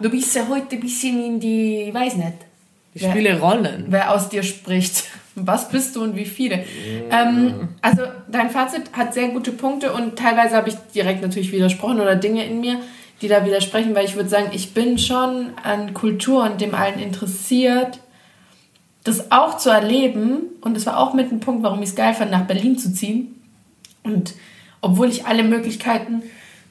Du 0.00 0.10
bist 0.10 0.34
ja 0.34 0.48
heute 0.48 0.74
ein 0.76 0.80
bisschen 0.80 1.24
in 1.24 1.38
die, 1.40 1.82
ich 1.88 1.94
weiß 1.94 2.16
nicht, 2.16 2.32
Ich 2.94 3.02
spiele 3.04 3.38
Rollen. 3.38 3.84
wer 3.88 4.12
aus 4.12 4.28
dir 4.28 4.42
spricht. 4.42 5.04
Was 5.34 5.70
bist 5.70 5.96
du 5.96 6.02
und 6.02 6.14
wie 6.14 6.26
viele? 6.26 6.62
Ähm, 7.10 7.68
also 7.80 8.02
dein 8.28 8.50
Fazit 8.50 8.82
hat 8.92 9.14
sehr 9.14 9.28
gute 9.28 9.52
Punkte 9.52 9.90
und 9.94 10.18
teilweise 10.18 10.56
habe 10.56 10.68
ich 10.68 10.74
direkt 10.94 11.22
natürlich 11.22 11.52
widersprochen 11.52 12.00
oder 12.00 12.16
Dinge 12.16 12.44
in 12.44 12.60
mir, 12.60 12.80
die 13.22 13.28
da 13.28 13.46
widersprechen, 13.46 13.94
weil 13.94 14.04
ich 14.04 14.16
würde 14.16 14.28
sagen, 14.28 14.50
ich 14.52 14.74
bin 14.74 14.98
schon 14.98 15.52
an 15.62 15.94
Kultur 15.94 16.44
und 16.44 16.60
dem 16.60 16.74
allen 16.74 16.98
interessiert, 16.98 18.00
das 19.04 19.32
auch 19.32 19.56
zu 19.56 19.70
erleben. 19.70 20.42
Und 20.60 20.74
das 20.74 20.86
war 20.86 20.98
auch 20.98 21.14
mit 21.14 21.32
ein 21.32 21.40
Punkt, 21.40 21.62
warum 21.62 21.82
ich 21.82 21.90
es 21.90 21.94
geil 21.94 22.14
fand, 22.14 22.30
nach 22.30 22.46
Berlin 22.46 22.78
zu 22.78 22.92
ziehen. 22.92 23.40
Und 24.02 24.34
obwohl 24.80 25.08
ich 25.08 25.26
alle 25.26 25.44
Möglichkeiten, 25.44 26.22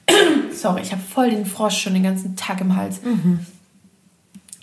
sorry, 0.51 0.81
ich 0.81 0.91
habe 0.91 1.01
voll 1.01 1.31
den 1.31 1.45
Frosch 1.45 1.79
schon 1.79 1.93
den 1.93 2.03
ganzen 2.03 2.35
Tag 2.35 2.61
im 2.61 2.75
Hals 2.75 2.99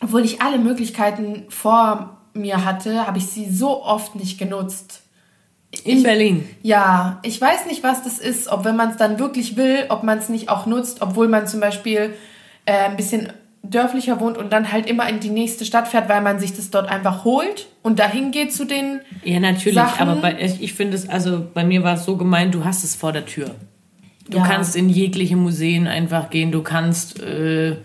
obwohl 0.01 0.25
ich 0.25 0.41
alle 0.43 0.59
Möglichkeiten 0.59 1.45
vor 1.49 2.19
mir 2.35 2.65
hatte, 2.65 3.07
habe 3.07 3.19
ich 3.19 3.27
sie 3.27 3.51
so 3.51 3.83
oft 3.83 4.15
nicht 4.15 4.39
genutzt. 4.39 5.03
In 5.85 6.03
Berlin. 6.03 6.49
Ja, 6.63 7.21
ich 7.23 7.41
weiß 7.41 7.67
nicht, 7.67 7.83
was 7.83 8.03
das 8.03 8.19
ist, 8.19 8.49
ob 8.49 8.65
wenn 8.65 8.77
man 8.77 8.91
es 8.91 8.97
dann 8.97 9.19
wirklich 9.19 9.57
will, 9.57 9.85
ob 9.91 10.03
man 10.03 10.19
es 10.19 10.29
nicht 10.29 10.49
auch 10.49 10.67
nutzt, 10.67 11.03
obwohl 11.03 11.29
man 11.29 11.47
zum 11.47 11.61
Beispiel 11.61 12.15
äh, 12.65 12.73
ein 12.73 12.97
bisschen 12.97 13.33
dörflicher 13.63 14.21
wohnt 14.21 14.39
und 14.39 14.53
dann 14.53 14.73
halt 14.73 14.87
immer 14.87 15.09
in 15.09 15.21
die 15.21 15.31
nächste 15.31 15.65
Stadt 15.65 15.89
fährt, 15.89 16.09
weil 16.09 16.23
man 16.23 16.39
sich 16.39 16.57
das 16.57 16.71
dort 16.71 16.89
einfach 16.89 17.25
holt 17.25 17.69
und 17.83 17.99
dahin 17.99 18.31
geht 18.31 18.53
zu 18.53 18.65
den. 18.65 19.01
Ja, 19.25 19.41
natürlich, 19.41 19.75
Sachen. 19.75 20.09
aber 20.09 20.21
bei, 20.21 20.37
ich 20.61 20.73
finde 20.73 20.97
es, 20.97 21.09
also 21.09 21.47
bei 21.53 21.65
mir 21.65 21.83
war 21.83 21.95
es 21.95 22.05
so 22.05 22.17
gemeint, 22.17 22.55
du 22.55 22.65
hast 22.65 22.85
es 22.85 22.95
vor 22.95 23.13
der 23.13 23.27
Tür. 23.27 23.55
Du 24.29 24.39
ja. 24.39 24.47
kannst 24.47 24.77
in 24.77 24.89
jegliche 24.89 25.37
Museen 25.37 25.87
einfach 25.87 26.31
gehen, 26.31 26.53
du 26.53 26.63
kannst 26.63 27.21
äh, 27.21 27.77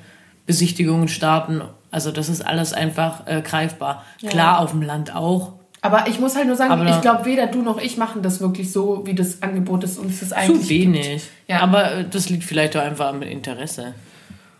Besichtigungen 0.45 1.07
starten. 1.07 1.61
Also 1.89 2.11
das 2.11 2.29
ist 2.29 2.45
alles 2.45 2.73
einfach 2.73 3.27
äh, 3.27 3.41
greifbar. 3.41 4.03
Ja. 4.19 4.29
Klar, 4.29 4.59
auf 4.59 4.71
dem 4.71 4.81
Land 4.81 5.15
auch. 5.15 5.53
Aber 5.83 6.07
ich 6.07 6.17
muss 6.17 6.37
halt 6.37 6.47
nur 6.47 6.55
sagen, 6.55 6.71
aber 6.71 6.89
ich 6.89 7.01
glaube, 7.01 7.25
weder 7.25 7.45
du 7.47 7.61
noch 7.61 7.77
ich 7.77 7.97
machen 7.97 8.21
das 8.21 8.39
wirklich 8.39 8.71
so, 8.71 9.01
wie 9.05 9.13
das 9.13 9.43
Angebot 9.43 9.83
ist 9.83 9.99
uns 9.99 10.21
das 10.21 10.31
eigentlich. 10.31 10.61
Zu 10.61 10.69
wenig. 10.69 11.23
Ja. 11.49 11.59
Aber 11.59 11.91
äh, 11.91 12.05
das 12.09 12.29
liegt 12.29 12.45
vielleicht 12.45 12.77
auch 12.77 12.81
einfach 12.81 13.07
am 13.07 13.21
Interesse. 13.21 13.93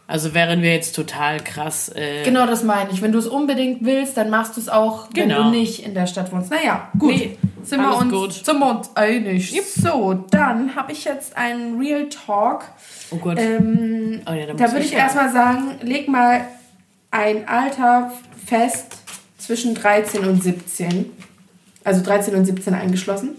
Also 0.06 0.34
wären 0.34 0.62
wir 0.62 0.74
jetzt 0.74 0.98
total 0.98 1.40
krass. 1.40 1.90
Äh 1.96 2.26
genau, 2.26 2.46
das 2.46 2.64
meine 2.64 2.92
ich. 2.92 3.02
Wenn 3.02 3.14
du 3.14 3.20
es 3.20 3.28
unbedingt 3.28 3.86
willst, 3.86 4.18
dann 4.18 4.30
machst 4.30 4.58
du 4.58 4.62
es 4.62 4.68
auch, 4.68 5.10
genau. 5.12 5.16
wenn 5.16 5.30
du 5.30 5.36
genau. 5.36 5.50
nicht 5.52 5.86
in 5.86 5.94
der 5.94 6.08
Stadt 6.08 6.30
wohnst. 6.34 6.52
Naja, 6.52 6.90
gut. 7.00 7.16
Nee, 7.16 7.38
sind 7.64 7.80
wir 7.80 7.96
uns 7.96 8.12
gut. 8.12 8.34
zum 8.34 8.60
Mond 8.60 8.90
einig. 8.96 9.56
Yep. 9.56 9.64
So, 9.64 10.26
dann 10.30 10.76
habe 10.76 10.92
ich 10.92 11.06
jetzt 11.06 11.38
einen 11.38 11.80
Real 11.80 12.10
Talk. 12.10 12.66
Oh 13.12 13.16
Gott. 13.16 13.40
Ähm, 13.40 14.20
oh 14.30 14.34
ja, 14.34 14.48
da 14.48 14.72
würde 14.74 14.84
ich 14.84 14.92
erstmal 14.92 15.32
sagen, 15.32 15.76
leg 15.82 16.10
mal 16.10 16.42
ein 17.12 17.48
Alter 17.48 18.12
fest 18.46 19.03
zwischen 19.46 19.76
13 19.76 20.26
und 20.26 20.42
17. 20.42 21.12
Also 21.84 22.04
13 22.04 22.36
und 22.36 22.46
17 22.46 22.74
eingeschlossen. 22.74 23.32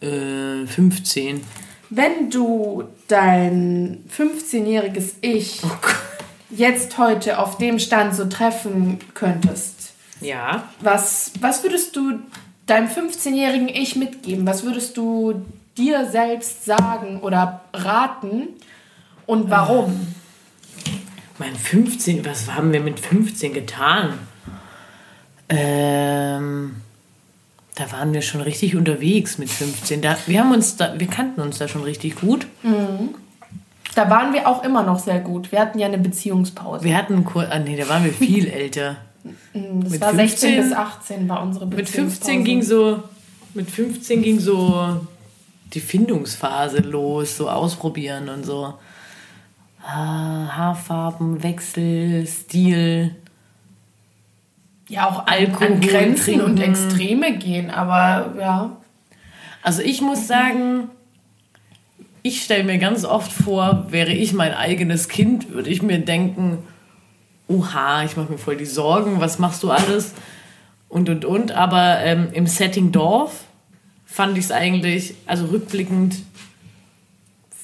Äh, 0.00 0.66
15. 0.66 1.42
Wenn 1.90 2.30
du 2.30 2.84
dein 3.08 4.04
15-jähriges 4.08 5.16
Ich 5.20 5.60
oh 5.62 5.68
jetzt 6.50 6.96
heute 6.96 7.38
auf 7.38 7.58
dem 7.58 7.78
Stand 7.78 8.14
so 8.14 8.24
treffen 8.24 8.98
könntest, 9.14 9.92
ja. 10.22 10.68
Was, 10.80 11.32
was 11.40 11.62
würdest 11.62 11.96
du 11.96 12.20
deinem 12.66 12.88
15-jährigen 12.88 13.68
Ich 13.68 13.96
mitgeben? 13.96 14.46
Was 14.46 14.62
würdest 14.62 14.96
du 14.96 15.44
dir 15.76 16.08
selbst 16.08 16.64
sagen 16.64 17.20
oder 17.20 17.62
raten 17.74 18.48
und 19.26 19.50
warum? 19.50 20.14
Mein 21.38 21.56
15, 21.56 22.24
was 22.24 22.52
haben 22.52 22.72
wir 22.72 22.80
mit 22.80 23.00
15 23.00 23.52
getan? 23.52 24.18
Ähm, 25.54 26.76
da 27.74 27.92
waren 27.92 28.12
wir 28.12 28.22
schon 28.22 28.40
richtig 28.40 28.74
unterwegs 28.74 29.36
mit 29.36 29.50
15. 29.50 30.00
Da, 30.00 30.16
wir, 30.26 30.40
haben 30.40 30.52
uns 30.52 30.76
da, 30.76 30.98
wir 30.98 31.06
kannten 31.06 31.40
uns 31.42 31.58
da 31.58 31.68
schon 31.68 31.82
richtig 31.82 32.16
gut. 32.16 32.46
Mhm. 32.62 33.14
Da 33.94 34.08
waren 34.08 34.32
wir 34.32 34.48
auch 34.48 34.64
immer 34.64 34.82
noch 34.82 34.98
sehr 34.98 35.20
gut. 35.20 35.52
Wir 35.52 35.60
hatten 35.60 35.78
ja 35.78 35.86
eine 35.86 35.98
Beziehungspause. 35.98 36.84
Wir 36.84 36.96
hatten, 36.96 37.26
ah 37.34 37.58
nee, 37.58 37.76
da 37.76 37.86
waren 37.88 38.04
wir 38.04 38.12
viel 38.12 38.48
älter. 38.48 38.96
Mhm, 39.52 39.82
das 39.82 39.92
mit 39.92 40.00
war 40.00 40.14
15, 40.14 40.28
16 40.28 40.62
bis 40.62 40.72
18 40.72 41.28
war 41.28 41.42
unsere 41.42 41.66
Beziehungspause. 41.66 42.02
Mit 42.02 42.14
15 42.14 42.44
ging 42.44 42.62
so, 42.62 43.02
mit 43.52 43.70
15 43.70 44.22
ging 44.22 44.40
so 44.40 45.06
die 45.74 45.80
Findungsphase 45.80 46.78
los, 46.78 47.36
so 47.36 47.50
ausprobieren 47.50 48.30
und 48.30 48.44
so. 48.46 48.74
Ah, 49.84 50.56
Haarfarben, 50.56 51.42
Wechsel, 51.42 52.26
Stil 52.26 53.16
ja 54.92 55.08
auch 55.08 55.26
Alkohol 55.26 55.68
an 55.68 55.80
Grenzen 55.80 56.24
trinken. 56.24 56.44
und 56.44 56.60
Extreme 56.60 57.38
gehen, 57.38 57.70
aber 57.70 58.34
ja. 58.38 58.76
Also 59.62 59.80
ich 59.80 60.02
muss 60.02 60.26
sagen, 60.26 60.90
ich 62.22 62.42
stelle 62.42 62.64
mir 62.64 62.78
ganz 62.78 63.04
oft 63.04 63.32
vor, 63.32 63.86
wäre 63.88 64.12
ich 64.12 64.34
mein 64.34 64.52
eigenes 64.52 65.08
Kind, 65.08 65.50
würde 65.50 65.70
ich 65.70 65.82
mir 65.82 65.98
denken, 65.98 66.58
oha, 67.48 68.04
ich 68.04 68.16
mache 68.16 68.32
mir 68.32 68.38
voll 68.38 68.56
die 68.56 68.66
Sorgen, 68.66 69.20
was 69.20 69.38
machst 69.38 69.62
du 69.62 69.70
alles 69.70 70.12
und 70.88 71.08
und 71.08 71.24
und. 71.24 71.52
Aber 71.52 72.00
ähm, 72.00 72.28
im 72.32 72.46
Setting 72.46 72.92
Dorf 72.92 73.44
fand 74.04 74.36
ich 74.36 74.44
es 74.44 74.52
eigentlich, 74.52 75.14
also 75.26 75.46
rückblickend, 75.46 76.16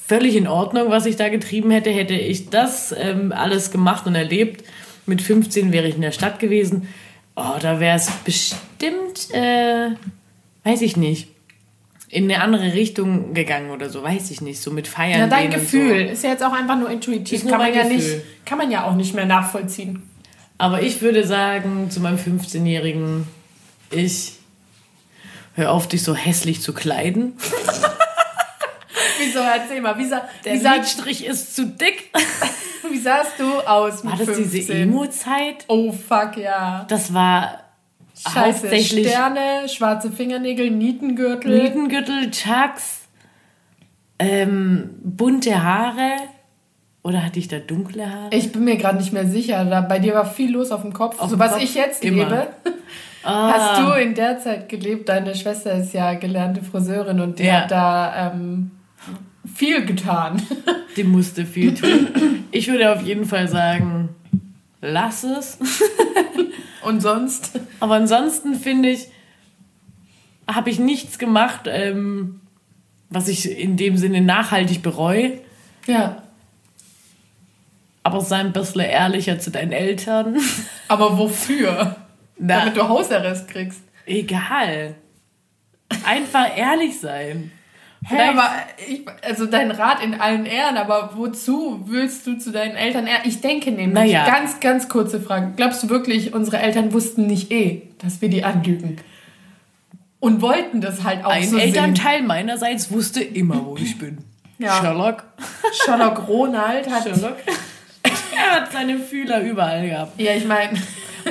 völlig 0.06 0.34
in 0.34 0.48
Ordnung, 0.48 0.88
was 0.88 1.04
ich 1.04 1.16
da 1.16 1.28
getrieben 1.28 1.70
hätte. 1.70 1.90
Hätte 1.90 2.14
ich 2.14 2.48
das 2.48 2.94
ähm, 2.98 3.32
alles 3.32 3.70
gemacht 3.70 4.06
und 4.06 4.14
erlebt, 4.14 4.64
mit 5.04 5.20
15 5.20 5.72
wäre 5.72 5.88
ich 5.88 5.96
in 5.96 6.02
der 6.02 6.12
Stadt 6.12 6.38
gewesen 6.38 6.88
Oh, 7.38 7.58
da 7.60 7.78
wäre 7.78 7.96
es 7.96 8.10
bestimmt, 8.24 9.32
äh, 9.32 9.90
weiß 10.64 10.82
ich 10.82 10.96
nicht, 10.96 11.28
in 12.08 12.24
eine 12.24 12.42
andere 12.42 12.72
Richtung 12.72 13.32
gegangen 13.32 13.70
oder 13.70 13.90
so, 13.90 14.02
weiß 14.02 14.30
ich 14.32 14.40
nicht, 14.40 14.60
so 14.60 14.72
mit 14.72 14.88
Feiern. 14.88 15.20
Ja, 15.20 15.26
dein 15.28 15.50
Gefühl 15.50 16.06
so. 16.06 16.12
ist 16.12 16.24
ja 16.24 16.30
jetzt 16.30 16.42
auch 16.42 16.52
einfach 16.52 16.76
nur 16.76 16.90
intuitiv, 16.90 17.44
nur 17.44 17.52
kann 17.52 17.60
man 17.60 17.74
ja 17.74 17.84
nicht, 17.84 18.08
kann 18.44 18.58
man 18.58 18.70
ja 18.70 18.84
auch 18.84 18.94
nicht 18.94 19.14
mehr 19.14 19.26
nachvollziehen. 19.26 20.02
Aber 20.56 20.82
ich 20.82 21.00
würde 21.00 21.24
sagen 21.24 21.90
zu 21.90 22.00
meinem 22.00 22.18
15-jährigen, 22.18 23.28
ich 23.90 24.32
hör 25.54 25.70
auf, 25.72 25.86
dich 25.86 26.02
so 26.02 26.14
hässlich 26.14 26.60
zu 26.60 26.72
kleiden. 26.72 27.34
Wieso 29.18 29.40
erzähl 29.40 29.80
mal, 29.80 29.98
wie 29.98 30.06
sah, 30.06 30.28
der 30.44 30.54
wie 30.54 30.58
Lidstrich 30.58 31.26
ist 31.26 31.54
zu 31.54 31.66
dick. 31.66 32.10
Wie 32.90 32.98
sahst 32.98 33.32
du 33.38 33.60
aus 33.66 34.02
mit 34.02 34.12
War 34.12 34.18
das 34.18 34.36
15? 34.36 34.50
diese 34.50 34.74
Emo-Zeit? 34.74 35.64
Oh 35.68 35.92
fuck, 35.92 36.36
ja. 36.36 36.86
Das 36.88 37.12
war 37.12 37.60
Scheiße, 38.16 38.40
hauptsächlich 38.40 39.08
Sterne, 39.08 39.68
schwarze 39.68 40.10
Fingernägel, 40.10 40.70
Nietengürtel. 40.70 41.62
Nietengürtel, 41.62 42.30
Chucks, 42.30 43.08
ähm, 44.18 44.90
bunte 45.02 45.62
Haare. 45.62 46.16
Oder 47.02 47.24
hatte 47.24 47.38
ich 47.38 47.48
da 47.48 47.58
dunkle 47.58 48.10
Haare? 48.10 48.34
Ich 48.34 48.52
bin 48.52 48.64
mir 48.64 48.76
gerade 48.76 48.98
nicht 48.98 49.12
mehr 49.12 49.26
sicher. 49.26 49.64
Da, 49.64 49.80
bei 49.80 49.98
dir 49.98 50.14
war 50.14 50.26
viel 50.26 50.52
los 50.52 50.72
auf 50.72 50.82
dem 50.82 50.92
Kopf. 50.92 51.18
Auf 51.20 51.30
so 51.30 51.38
was 51.38 51.52
Kopf? 51.52 51.62
ich 51.62 51.74
jetzt 51.74 52.04
Immer. 52.04 52.24
lebe. 52.24 52.48
Ah. 53.22 53.52
Hast 53.52 53.80
du 53.82 54.00
in 54.00 54.14
der 54.14 54.38
Zeit 54.38 54.68
gelebt? 54.68 55.08
Deine 55.08 55.34
Schwester 55.34 55.72
ist 55.74 55.92
ja 55.92 56.14
gelernte 56.14 56.62
Friseurin 56.62 57.20
und 57.20 57.38
die 57.38 57.44
ja. 57.44 57.62
hat 57.62 57.70
da 57.70 58.32
ähm, 58.32 58.70
viel 59.54 59.84
getan. 59.84 60.42
Die 60.96 61.04
musste 61.04 61.46
viel 61.46 61.74
tun. 61.74 62.44
Ich 62.50 62.68
würde 62.68 62.92
auf 62.92 63.02
jeden 63.02 63.24
Fall 63.24 63.48
sagen, 63.48 64.08
lass 64.80 65.24
es. 65.24 65.58
Und 66.82 67.00
sonst? 67.00 67.58
Aber 67.80 67.94
ansonsten 67.94 68.54
finde 68.54 68.90
ich, 68.90 69.08
habe 70.46 70.70
ich 70.70 70.78
nichts 70.78 71.18
gemacht, 71.18 71.62
ähm, 71.66 72.40
was 73.10 73.28
ich 73.28 73.50
in 73.58 73.76
dem 73.76 73.96
Sinne 73.96 74.20
nachhaltig 74.20 74.82
bereue. 74.82 75.40
Ja. 75.86 76.22
Aber 78.02 78.20
sei 78.20 78.38
ein 78.38 78.52
bisschen 78.52 78.80
ehrlicher 78.80 79.38
zu 79.38 79.50
deinen 79.50 79.72
Eltern. 79.72 80.38
Aber 80.88 81.18
wofür? 81.18 81.96
Na, 82.38 82.60
Damit 82.60 82.76
du 82.76 82.88
Hausarrest 82.88 83.48
kriegst. 83.48 83.82
Egal. 84.06 84.94
Einfach 86.04 86.56
ehrlich 86.56 86.98
sein. 87.00 87.50
Hä, 88.04 88.28
aber 88.28 88.50
ich, 88.88 89.02
also 89.22 89.46
dein 89.46 89.70
Rat 89.70 90.02
in 90.02 90.20
allen 90.20 90.46
Ehren, 90.46 90.76
aber 90.76 91.10
wozu 91.16 91.82
willst 91.86 92.26
du 92.26 92.38
zu 92.38 92.52
deinen 92.52 92.76
Eltern? 92.76 93.08
Ich 93.24 93.40
denke 93.40 93.72
nämlich, 93.72 93.92
naja. 93.92 94.24
ganz, 94.24 94.60
ganz 94.60 94.88
kurze 94.88 95.20
Frage. 95.20 95.52
Glaubst 95.56 95.82
du 95.82 95.88
wirklich, 95.88 96.32
unsere 96.32 96.58
Eltern 96.58 96.92
wussten 96.92 97.26
nicht 97.26 97.50
eh, 97.50 97.82
dass 97.98 98.22
wir 98.22 98.28
die 98.28 98.44
anlügen? 98.44 98.98
Und 100.20 100.42
wollten 100.42 100.80
das 100.80 101.04
halt 101.04 101.24
auch 101.24 101.30
Ein 101.30 101.48
so 101.48 101.58
Elternteil 101.58 102.18
sehen. 102.18 102.26
meinerseits 102.26 102.90
wusste 102.90 103.22
immer, 103.22 103.64
wo 103.66 103.76
ich 103.76 103.98
bin. 103.98 104.18
Ja. 104.58 104.80
Sherlock. 104.80 105.24
Sherlock 105.84 106.26
Ronald 106.28 106.90
hat... 106.90 107.04
Sherlock. 107.04 107.36
er 108.02 108.60
hat 108.60 108.72
seine 108.72 108.98
Fühler 108.98 109.42
überall 109.42 109.88
gehabt. 109.88 110.20
Ja, 110.20 110.32
ich 110.34 110.46
meine... 110.46 110.80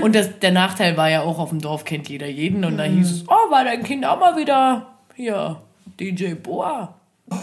Und 0.02 0.16
das, 0.16 0.40
der 0.40 0.52
Nachteil 0.52 0.96
war 0.96 1.10
ja 1.10 1.22
auch, 1.22 1.40
auf 1.40 1.50
dem 1.50 1.60
Dorf 1.60 1.84
kennt 1.84 2.08
jeder 2.08 2.28
jeden. 2.28 2.64
Und 2.64 2.74
mhm. 2.74 2.78
da 2.78 2.84
hieß 2.84 3.12
es, 3.12 3.24
oh, 3.28 3.52
war 3.52 3.64
dein 3.64 3.84
Kind 3.84 4.06
auch 4.06 4.20
mal 4.20 4.38
wieder 4.38 4.94
hier 5.16 5.62
DJ 6.00 6.34
Boa. 6.34 7.00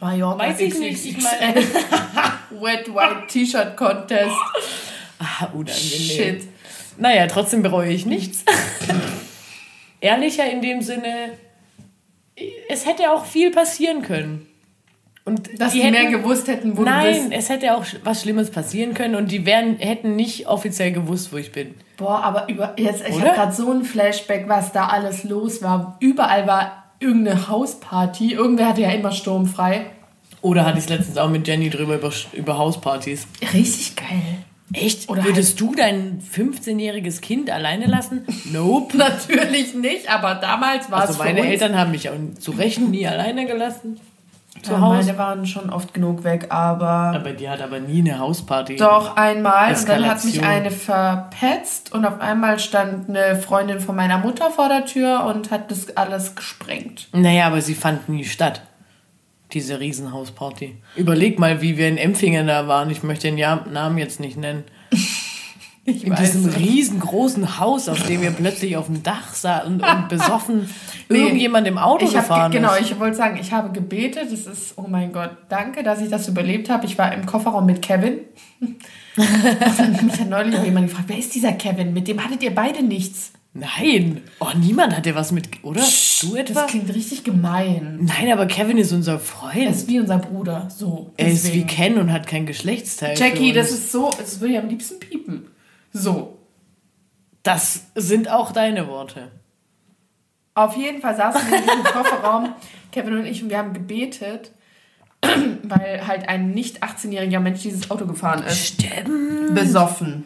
Mallorca 0.00 0.38
Weiß 0.38 0.60
ich 0.60 0.78
nicht. 0.78 1.04
Ich 1.04 1.22
meine, 1.22 1.56
Wet 2.50 2.88
White 2.88 3.26
T-Shirt 3.28 3.76
Contest. 3.76 4.36
Ah, 5.18 5.46
unangenehm. 5.46 5.74
Shit. 5.74 6.48
Naja, 6.96 7.26
trotzdem 7.26 7.62
bereue 7.62 7.92
ich 7.92 8.06
nichts. 8.06 8.44
Ehrlicher 10.00 10.50
in 10.50 10.62
dem 10.62 10.82
Sinne, 10.82 11.32
es 12.68 12.86
hätte 12.86 13.10
auch 13.12 13.24
viel 13.24 13.50
passieren 13.50 14.02
können. 14.02 14.46
Und 15.24 15.60
Dass 15.60 15.72
die, 15.72 15.82
hätten, 15.82 15.92
mehr 15.92 16.10
gewusst 16.10 16.48
hätten, 16.48 16.76
wo 16.76 16.82
nein, 16.82 17.04
du 17.04 17.10
bist. 17.10 17.22
Nein, 17.28 17.38
es 17.38 17.48
hätte 17.48 17.74
auch 17.74 17.84
was 18.04 18.22
Schlimmes 18.22 18.50
passieren 18.50 18.94
können 18.94 19.14
und 19.14 19.30
die 19.30 19.44
wären, 19.44 19.76
hätten 19.78 20.16
nicht 20.16 20.46
offiziell 20.46 20.92
gewusst, 20.92 21.32
wo 21.32 21.36
ich 21.36 21.52
bin. 21.52 21.74
Boah, 21.98 22.22
aber 22.22 22.48
über, 22.48 22.74
jetzt, 22.78 23.02
ich 23.06 23.20
habe 23.20 23.34
gerade 23.34 23.52
so 23.52 23.70
ein 23.72 23.84
Flashback, 23.84 24.48
was 24.48 24.72
da 24.72 24.86
alles 24.86 25.24
los 25.24 25.62
war. 25.62 25.96
Überall 25.98 26.46
war 26.46 26.84
irgendeine 27.00 27.48
Hausparty. 27.48 28.32
Irgendwer 28.32 28.68
hatte 28.68 28.82
ja 28.82 28.90
immer 28.90 29.10
sturmfrei. 29.10 29.86
Oder 30.40 30.64
hatte 30.64 30.78
ich 30.78 30.84
es 30.84 30.90
letztens 30.90 31.18
auch 31.18 31.28
mit 31.28 31.46
Jenny 31.46 31.70
drüber 31.70 31.96
über, 31.96 32.12
über 32.32 32.56
Hauspartys. 32.56 33.26
Richtig 33.52 33.96
geil. 33.96 34.44
Echt? 34.72 35.08
Oder 35.08 35.24
Würdest 35.24 35.60
du 35.60 35.74
dein 35.74 36.20
15-jähriges 36.20 37.20
Kind 37.20 37.50
alleine 37.50 37.86
lassen? 37.86 38.24
Nope. 38.52 38.96
Natürlich 38.96 39.74
nicht, 39.74 40.08
aber 40.08 40.36
damals 40.36 40.90
war 40.90 41.00
Also 41.00 41.14
es 41.14 41.18
für 41.18 41.24
meine 41.24 41.40
uns 41.40 41.50
Eltern 41.50 41.76
haben 41.76 41.90
mich 41.90 42.08
auch 42.10 42.14
zu 42.38 42.52
Recht 42.52 42.78
nie 42.80 43.06
alleine 43.06 43.46
gelassen. 43.46 43.98
Zu 44.62 44.72
Ja, 44.72 44.80
Hause. 44.80 45.06
meine 45.06 45.18
waren 45.18 45.46
schon 45.46 45.70
oft 45.70 45.94
genug 45.94 46.24
weg, 46.24 46.46
aber 46.50 46.88
Aber 47.14 47.32
die 47.32 47.48
hat 47.48 47.60
aber 47.62 47.80
nie 47.80 48.00
eine 48.00 48.18
Hausparty. 48.18 48.76
doch 48.76 49.16
einmal. 49.16 49.72
Und 49.74 49.88
dann 49.88 50.06
hat 50.06 50.24
mich 50.24 50.34
Eskalation. 50.34 50.44
eine 50.44 50.70
verpetzt 50.70 51.92
und 51.92 52.04
auf 52.04 52.20
einmal 52.20 52.58
stand 52.58 53.08
eine 53.08 53.36
Freundin 53.36 53.80
von 53.80 53.96
meiner 53.96 54.18
Mutter 54.18 54.50
vor 54.50 54.68
der 54.68 54.84
Tür 54.86 55.24
und 55.24 55.50
hat 55.50 55.70
das 55.70 55.96
alles 55.96 56.34
gesprengt. 56.34 57.08
Naja, 57.12 57.46
aber 57.46 57.60
sie 57.60 57.74
fand 57.74 58.08
nie 58.08 58.24
statt. 58.24 58.62
Diese 59.52 59.80
Riesenhausparty. 59.80 60.76
Überleg 60.96 61.38
mal, 61.38 61.62
wie 61.62 61.78
wir 61.78 61.88
in 61.88 61.96
Empfingen 61.96 62.46
da 62.46 62.68
waren. 62.68 62.90
Ich 62.90 63.02
möchte 63.02 63.30
den 63.32 63.36
Namen 63.72 63.96
jetzt 63.96 64.20
nicht 64.20 64.36
nennen. 64.36 64.64
Ich 65.88 66.04
In 66.04 66.14
diesem 66.14 66.44
riesengroßen 66.46 67.58
Haus, 67.58 67.88
auf 67.88 68.06
dem 68.06 68.20
wir 68.20 68.30
plötzlich 68.30 68.76
auf 68.76 68.86
dem 68.86 69.02
Dach 69.02 69.32
saßen 69.34 69.72
und, 69.74 69.82
und 69.82 70.08
besoffen 70.08 70.68
Nee. 71.08 71.20
irgendjemand 71.20 71.66
im 71.66 71.78
Auto 71.78 72.04
ich 72.04 72.14
hab 72.14 72.24
gefahren 72.24 72.50
ge 72.52 72.60
genau, 72.60 72.74
ich 72.78 72.98
wollte 73.00 73.16
sagen, 73.16 73.38
ich 73.40 73.52
habe 73.52 73.70
gebetet. 73.72 74.30
Das 74.30 74.46
ist, 74.46 74.74
oh 74.76 74.84
mein 74.86 75.12
Gott, 75.12 75.30
danke, 75.48 75.82
dass 75.82 76.02
ich 76.02 76.10
das 76.10 76.28
überlebt 76.28 76.68
habe. 76.68 76.84
Ich 76.84 76.98
war 76.98 77.12
im 77.14 77.24
Kofferraum 77.24 77.64
mit 77.64 77.80
Kevin. 77.80 78.18
und 79.16 80.02
mich 80.02 80.20
hat 80.20 80.28
neulich 80.28 80.62
jemand 80.62 80.88
gefragt, 80.88 81.08
wer 81.08 81.18
ist 81.18 81.34
dieser 81.34 81.52
Kevin? 81.52 81.94
Mit 81.94 82.08
dem 82.08 82.22
hattet 82.22 82.42
ihr 82.42 82.54
beide 82.54 82.82
nichts. 82.82 83.32
Nein. 83.54 84.20
Oh, 84.40 84.48
niemand 84.56 84.94
hatte 84.94 85.14
was 85.14 85.32
mit, 85.32 85.48
oder? 85.62 85.80
du 86.20 86.36
etwa? 86.36 86.52
Das 86.62 86.70
klingt 86.70 86.94
richtig 86.94 87.24
gemein. 87.24 87.98
Nein, 88.02 88.30
aber 88.30 88.46
Kevin 88.46 88.76
ist 88.78 88.92
unser 88.92 89.14
Er 89.14 89.18
Freund. 89.18 89.70
ist 89.70 89.88
wie 89.88 89.98
unser 89.98 90.18
Bruder. 90.18 90.68
So. 90.70 91.12
Er 91.16 91.28
ist 91.28 91.44
wie 91.46 91.60
deswegen. 91.62 91.66
Ken 91.66 91.98
und 91.98 92.12
hat 92.12 92.26
kein 92.26 92.44
Geschlechtsteil. 92.46 93.16
Jackie, 93.18 93.52
das 93.52 93.70
ist 93.70 93.90
so, 93.90 94.10
das 94.18 94.40
würde 94.40 94.52
ich 94.54 94.58
am 94.60 94.68
liebsten 94.68 95.00
piepen. 95.00 95.46
So. 95.92 96.38
Das 97.42 97.86
sind 97.94 98.28
auch 98.28 98.52
deine 98.52 98.88
Worte. 98.88 99.30
Auf 100.54 100.76
jeden 100.76 101.00
Fall 101.00 101.16
saßen 101.16 101.48
wir 101.48 101.58
in 101.58 101.64
diesem 101.64 101.84
Kofferraum, 101.92 102.54
Kevin 102.90 103.18
und 103.18 103.26
ich, 103.26 103.42
und 103.42 103.50
wir 103.50 103.58
haben 103.58 103.72
gebetet, 103.72 104.50
weil 105.62 106.06
halt 106.06 106.28
ein 106.28 106.50
nicht 106.50 106.82
18-jähriger 106.82 107.40
Mensch 107.40 107.62
dieses 107.62 107.90
Auto 107.90 108.06
gefahren 108.06 108.42
ist. 108.44 108.66
Stimmt. 108.66 109.54
Besoffen. 109.54 110.24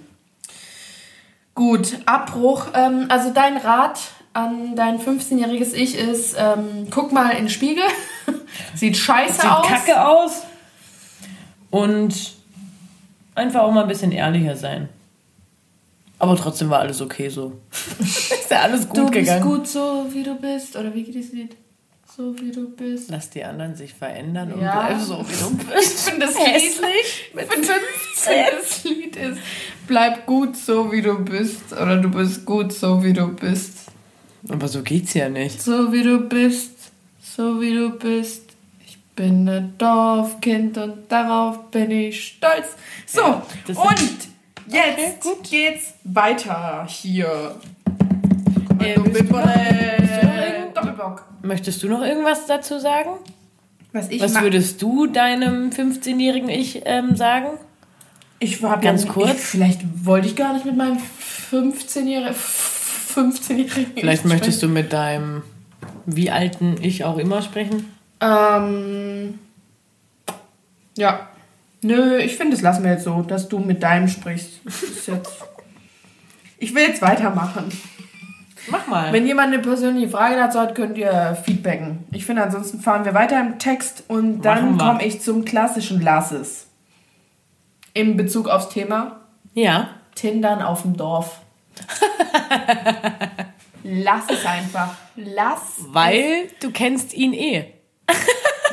Gut, 1.54 1.98
Abbruch. 2.06 2.68
Ähm, 2.74 3.06
also 3.08 3.30
dein 3.32 3.58
Rat 3.58 4.00
an 4.32 4.74
dein 4.74 4.98
15-jähriges 4.98 5.74
Ich 5.74 5.96
ist, 5.96 6.34
ähm, 6.38 6.88
guck 6.90 7.12
mal 7.12 7.30
in 7.32 7.44
den 7.44 7.48
Spiegel. 7.50 7.84
Sieht 8.74 8.96
scheiße 8.96 9.42
Sieht 9.42 9.50
aus. 9.50 9.66
kacke 9.66 10.06
aus. 10.06 10.42
Und 11.70 12.32
einfach 13.34 13.60
auch 13.60 13.72
mal 13.72 13.82
ein 13.82 13.88
bisschen 13.88 14.12
ehrlicher 14.12 14.56
sein. 14.56 14.88
Aber 16.22 16.36
trotzdem 16.36 16.70
war 16.70 16.78
alles 16.78 17.00
okay 17.00 17.28
so. 17.28 17.52
ist 17.98 18.48
ja 18.48 18.60
alles 18.60 18.88
gut 18.88 18.96
Du 18.96 19.02
bist 19.06 19.14
gegangen. 19.14 19.42
gut 19.44 19.66
so, 19.66 20.06
wie 20.12 20.22
du 20.22 20.36
bist. 20.36 20.76
Oder 20.76 20.94
wie 20.94 21.02
geht 21.02 21.16
das 21.16 21.32
Lied? 21.32 21.56
So, 22.16 22.38
wie 22.38 22.52
du 22.52 22.68
bist. 22.68 23.10
Lass 23.10 23.28
die 23.30 23.42
anderen 23.42 23.74
sich 23.74 23.92
verändern 23.92 24.52
und 24.52 24.60
Ja. 24.62 24.86
bleib 24.86 25.00
so, 25.00 25.18
wie 25.28 25.34
du 25.34 25.56
bist. 25.56 25.94
Ich 26.06 26.12
finde 26.12 26.26
das 26.26 26.38
Hässlich 26.38 27.30
mit 27.34 27.46
15 27.52 27.74
das 28.60 28.84
Lied 28.84 29.16
ist, 29.16 29.38
bleib 29.88 30.24
gut 30.26 30.56
so, 30.56 30.92
wie 30.92 31.02
du 31.02 31.18
bist. 31.24 31.72
Oder 31.72 31.96
du 31.96 32.08
bist 32.08 32.44
gut 32.44 32.72
so, 32.72 33.02
wie 33.02 33.12
du 33.14 33.26
bist. 33.28 33.78
Aber 34.48 34.68
so 34.68 34.82
geht's 34.82 35.14
ja 35.14 35.28
nicht. 35.28 35.60
So 35.60 35.92
wie 35.92 36.04
du 36.04 36.18
bist, 36.20 36.72
so 37.20 37.60
wie 37.60 37.74
du 37.74 37.90
bist. 37.90 38.42
Ich 38.86 38.96
bin 39.16 39.48
ein 39.48 39.74
Dorfkind 39.78 40.78
und 40.78 41.10
darauf 41.10 41.70
bin 41.72 41.90
ich 41.90 42.24
stolz. 42.36 42.76
So, 43.06 43.20
Ja, 43.22 43.42
und 43.74 44.31
jetzt 44.72 44.98
Okay, 44.98 45.14
gut. 45.22 45.50
geht's 45.50 45.94
weiter 46.04 46.86
hier. 46.88 47.56
Äh, 48.78 48.96
willst 49.02 49.20
du 49.20 49.34
noch- 49.34 50.74
Doppelbock. 50.74 51.24
Möchtest 51.42 51.82
du 51.82 51.88
noch 51.88 52.02
irgendwas 52.02 52.46
dazu 52.46 52.78
sagen? 52.78 53.10
Was 53.92 54.08
ich 54.08 54.22
Was 54.22 54.40
würdest 54.40 54.80
du 54.80 55.06
deinem 55.06 55.70
15-jährigen 55.70 56.48
Ich 56.48 56.82
ähm, 56.86 57.14
sagen? 57.16 57.48
Ich 58.38 58.62
war 58.62 58.80
Ganz 58.80 59.06
kurz? 59.06 59.34
Ich, 59.34 59.40
vielleicht 59.40 59.80
wollte 60.04 60.26
ich 60.26 60.34
gar 60.36 60.54
nicht 60.54 60.64
mit 60.64 60.76
meinem 60.76 60.98
15-jährigen 61.50 62.34
15-jährigen 62.34 63.92
Vielleicht 63.94 64.24
möchtest 64.24 64.62
du 64.62 64.68
mit 64.68 64.92
deinem 64.92 65.42
wie 66.06 66.30
alten 66.30 66.76
Ich 66.80 67.04
auch 67.04 67.18
immer 67.18 67.42
sprechen? 67.42 67.92
Ähm, 68.20 69.38
ja. 70.96 71.28
Nö, 71.82 72.18
ich 72.18 72.36
finde, 72.36 72.52
das 72.52 72.62
lassen 72.62 72.84
wir 72.84 72.92
jetzt 72.92 73.04
so, 73.04 73.22
dass 73.22 73.48
du 73.48 73.58
mit 73.58 73.82
deinem 73.82 74.08
sprichst. 74.08 74.60
Ich 76.58 76.74
will 76.74 76.82
jetzt 76.82 77.02
weitermachen. 77.02 77.72
Mach 78.68 78.86
mal. 78.86 79.12
Wenn 79.12 79.26
jemand 79.26 79.52
eine 79.52 79.60
persönliche 79.60 80.08
Frage 80.08 80.36
dazu 80.36 80.60
hat, 80.60 80.76
könnt 80.76 80.96
ihr 80.96 81.36
feedbacken. 81.44 82.04
Ich 82.12 82.24
finde, 82.24 82.44
ansonsten 82.44 82.80
fahren 82.80 83.04
wir 83.04 83.14
weiter 83.14 83.40
im 83.40 83.58
Text 83.58 84.04
und 84.06 84.42
dann 84.42 84.78
komme 84.78 85.04
ich 85.04 85.20
zum 85.20 85.44
klassischen 85.44 86.00
Lasses. 86.00 86.68
In 87.94 88.16
Bezug 88.16 88.48
aufs 88.48 88.68
Thema 88.68 89.20
ja. 89.54 89.88
Tindern 90.14 90.62
auf 90.62 90.82
dem 90.82 90.96
Dorf. 90.96 91.40
Lass 93.82 94.24
es 94.30 94.46
einfach. 94.46 94.94
Lass 95.16 95.78
Weil 95.88 96.48
du 96.60 96.70
kennst 96.70 97.12
ihn 97.14 97.32
eh. 97.32 97.72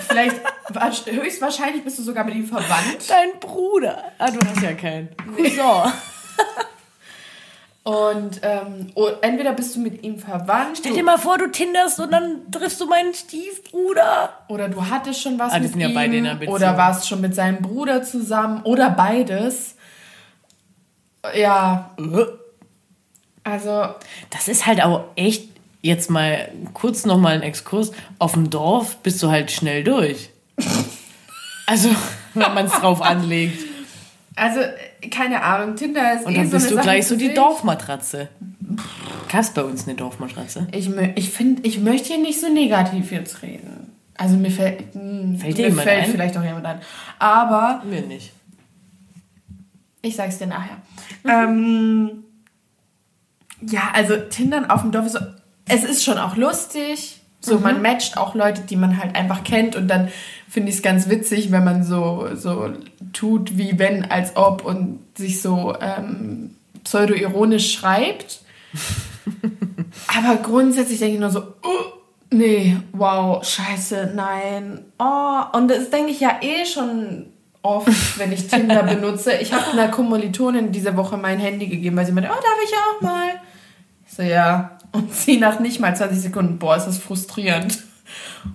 Vielleicht, 0.10 0.36
wahrsch- 0.70 1.06
höchstwahrscheinlich 1.12 1.84
bist 1.84 2.00
du 2.00 2.04
sogar 2.04 2.24
mit 2.24 2.36
ihm 2.36 2.46
verwandt. 2.48 3.08
Dein 3.10 3.40
Bruder. 3.40 4.04
Ah, 4.18 4.30
du 4.32 4.40
hast 4.46 4.62
ja 4.62 4.74
keinen. 4.74 5.10
Cousin. 5.36 5.60
Und 7.84 8.42
ähm, 8.44 8.92
o- 8.94 9.08
entweder 9.22 9.54
bist 9.54 9.76
du 9.76 9.80
mit 9.80 10.04
ihm 10.04 10.20
verwandt 10.20 10.78
Stell 10.80 10.94
dir 10.94 11.04
mal 11.04 11.18
vor, 11.18 11.38
du 11.38 11.48
tinderst 11.50 12.00
und 12.00 12.12
dann 12.12 12.52
triffst 12.52 12.80
du 12.82 12.86
meinen 12.86 13.14
Stiefbruder. 13.14 14.34
oder 14.48 14.68
du 14.70 14.86
hattest 14.86 15.22
schon 15.22 15.40
was 15.40 15.54
Ah, 15.54 15.60
mit 15.60 15.72
sind 15.72 15.80
ja 15.82 15.88
ihm 15.88 15.96
beide 15.96 16.18
in 16.18 16.26
einer 16.28 16.36
Beziehung. 16.36 16.56
oder 16.56 16.78
warst 16.78 17.08
schon 17.08 17.22
mit 17.22 17.34
seinem 17.34 17.62
Bruder 17.62 18.04
zusammen 18.04 18.62
oder 18.64 18.90
beides. 18.92 19.76
Ja, 21.36 21.90
also 23.44 23.88
Das 24.30 24.48
ist 24.48 24.66
halt 24.68 24.84
auch 24.84 25.06
echt, 25.16 25.49
jetzt 25.82 26.10
mal 26.10 26.50
kurz 26.74 27.06
nochmal 27.06 27.36
ein 27.36 27.42
Exkurs. 27.42 27.92
Auf 28.18 28.34
dem 28.34 28.50
Dorf 28.50 28.98
bist 28.98 29.22
du 29.24 29.30
halt 29.30 29.52
schnell 29.52 29.84
durch. 29.84 30.30
Also, 31.66 31.90
wenn 32.34 32.54
man 32.54 32.66
es 32.66 32.74
drauf 32.74 33.02
anlegt. 33.02 33.60
also 34.36 34.60
keine 35.12 35.42
Ahnung, 35.44 35.76
Tinder 35.76 36.14
ist 36.16 36.26
Und 36.26 36.34
eh 36.34 36.38
dann 36.38 36.46
so 36.48 36.52
bist 36.58 36.68
eine 36.68 36.76
du 36.78 36.82
gleich 36.82 37.08
so 37.08 37.16
die. 37.16 37.34
Dorfmatratze. 37.34 38.30
Gab's 39.32 39.52
bei 39.52 39.64
uns 39.64 39.88
eine 39.88 39.96
Dorfmatratze? 39.96 40.68
Ich, 40.72 40.90
ich 41.16 41.30
finde, 41.30 41.62
ich 41.68 41.80
möchte 41.80 42.10
hier 42.14 42.18
nicht 42.22 42.40
so 42.40 42.52
negativ 42.52 43.12
jetzt 43.12 43.42
reden. 43.42 43.94
Also 44.16 44.36
mir 44.36 44.52
fällt, 44.52 44.94
mh, 44.96 45.40
Fällt 45.40 45.58
dir 45.58 45.72
mir 45.72 45.82
fällt 45.82 46.04
ein? 46.06 46.12
vielleicht 46.12 46.38
auch 46.38 46.44
jemand 46.44 46.66
ein. 46.66 46.82
Aber 47.20 47.82
Mir 47.86 48.02
nicht. 48.02 48.34
Ich 50.02 50.16
sag's 50.16 50.38
dir 50.40 50.48
nachher. 50.48 50.78
Ähm, 51.26 52.24
ja, 53.62 53.90
also 53.94 54.16
Tindern 54.18 54.70
auf 54.70 54.82
dem 54.82 54.92
Dorf 54.92 55.06
ist 55.06 55.14
so, 55.14 55.20
es 55.70 55.84
ist 55.84 56.04
schon 56.04 56.18
auch 56.18 56.36
lustig. 56.36 57.22
So, 57.42 57.56
Mhm. 57.56 57.64
man 57.64 57.82
matcht 57.82 58.18
auch 58.18 58.36
Leute, 58.36 58.62
die 58.62 58.76
man 58.76 59.02
halt 59.02 59.16
einfach 59.16 59.46
kennt 59.46 59.78
und 59.78 59.88
dann 59.88 60.10
finde 60.50 60.70
ich 60.70 60.76
es 60.76 60.82
ganz 60.82 61.08
witzig, 61.08 61.52
wenn 61.52 61.64
man 61.64 61.84
so, 61.84 62.28
so 62.36 62.70
tut, 63.14 63.58
wie 63.58 63.80
wenn, 63.80 64.04
als 64.12 64.36
ob 64.36 64.66
und 64.66 65.00
sich 65.18 65.42
so 65.42 65.74
ähm, 65.80 66.56
pseudo-ironisch 66.84 67.72
schreibt. 67.74 68.42
Aber 70.08 70.36
grundsätzlich 70.42 71.00
denke 71.00 71.14
ich 71.16 71.20
nur 71.22 71.30
so, 71.30 71.40
uh, 71.40 71.92
nee, 72.32 72.76
wow, 72.92 73.44
scheiße, 73.46 74.12
nein. 74.16 74.82
Oh, 74.98 75.42
und 75.54 75.70
das 75.70 75.90
denke 75.90 76.12
ich 76.12 76.20
ja 76.20 76.40
eh 76.42 76.66
schon 76.66 77.28
oft, 77.62 78.20
wenn 78.20 78.32
ich 78.32 78.48
Tinder 78.48 78.84
benutze. 78.96 79.34
Ich 79.34 79.54
habe 79.54 79.72
einer 79.72 79.88
Kommilitonin 79.90 80.72
diese 80.72 80.98
Woche 80.98 81.16
mein 81.18 81.40
Handy 81.40 81.68
gegeben, 81.68 81.96
weil 81.96 82.06
sie 82.06 82.12
meinte, 82.12 82.30
oh, 82.32 82.36
darf 82.36 82.58
ich 82.66 82.74
auch 82.74 83.02
mal? 83.02 83.30
Ich 84.08 84.14
so, 84.14 84.24
ja. 84.24 84.78
Und 84.92 85.14
sie 85.14 85.38
nach 85.38 85.60
nicht 85.60 85.80
mal 85.80 85.96
20 85.96 86.20
Sekunden, 86.20 86.58
boah, 86.58 86.76
ist 86.76 86.86
das 86.86 86.98
frustrierend. 86.98 87.80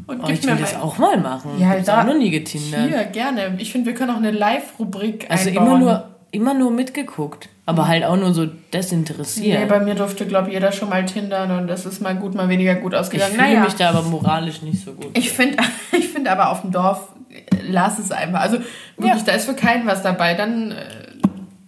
Und 0.09 0.21
Oh, 0.25 0.29
ich 0.29 0.45
will 0.45 0.57
das 0.57 0.75
auch 0.75 0.99
mal 0.99 1.17
machen. 1.19 1.53
Ja, 1.61 1.77
ich 1.77 1.89
auch 1.89 2.05
noch 2.05 2.17
nie 2.19 2.31
getindert. 2.31 2.89
Hier, 2.89 3.05
gerne. 3.05 3.55
Ich 3.59 3.71
finde, 3.71 3.87
wir 3.87 3.95
können 3.95 4.11
auch 4.11 4.17
eine 4.17 4.33
Live-Rubrik 4.33 5.27
Also 5.31 5.49
einbauen. 5.51 5.67
immer 5.67 5.79
nur, 5.79 6.09
immer 6.33 6.55
nur 6.55 6.71
mitgeguckt. 6.73 7.49
Aber 7.67 7.87
halt 7.89 8.05
auch 8.05 8.17
nur 8.17 8.35
so 8.35 8.47
desinteressiert. 8.73 9.61
Nee, 9.61 9.67
bei 9.67 9.81
mir 9.81 9.95
durfte, 9.95 10.27
glaube 10.27 10.49
ich, 10.49 10.55
jeder 10.55 10.73
schon 10.73 10.89
mal 10.91 11.05
tindern 11.07 11.51
und 11.61 11.67
das 11.69 11.87
ist 11.87 12.03
mal 12.03 12.15
gut, 12.17 12.35
mal 12.35 12.49
weniger 12.49 12.75
gut 12.75 12.93
ich 12.93 12.99
ausgegangen. 12.99 13.33
fühle 13.35 13.47
naja. 13.47 13.61
mich 13.61 13.75
da 13.75 13.89
aber 13.91 14.03
moralisch 14.03 14.61
nicht 14.63 14.85
so 14.85 14.93
gut. 14.93 15.17
Ich 15.17 15.31
finde 15.33 15.57
ich 15.93 16.09
find 16.09 16.27
aber 16.29 16.51
auf 16.51 16.61
dem 16.63 16.73
Dorf, 16.73 17.09
äh, 17.31 17.41
lass 17.71 17.99
es 18.01 18.11
einfach. 18.11 18.41
Also 18.41 18.59
wirklich, 18.99 19.17
Ja. 19.21 19.23
da 19.25 19.33
ist 19.33 19.47
für 19.47 19.55
keinen 19.55 19.87
was 19.87 20.03
dabei. 20.03 20.35
Dann, 20.35 20.73
äh, 20.73 20.85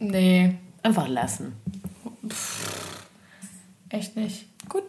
nee, 0.01 0.57
Einfach 0.83 1.09
lassen. 1.09 1.53
echt 3.89 4.17
nicht. 4.17 4.46
Gut. 4.69 4.85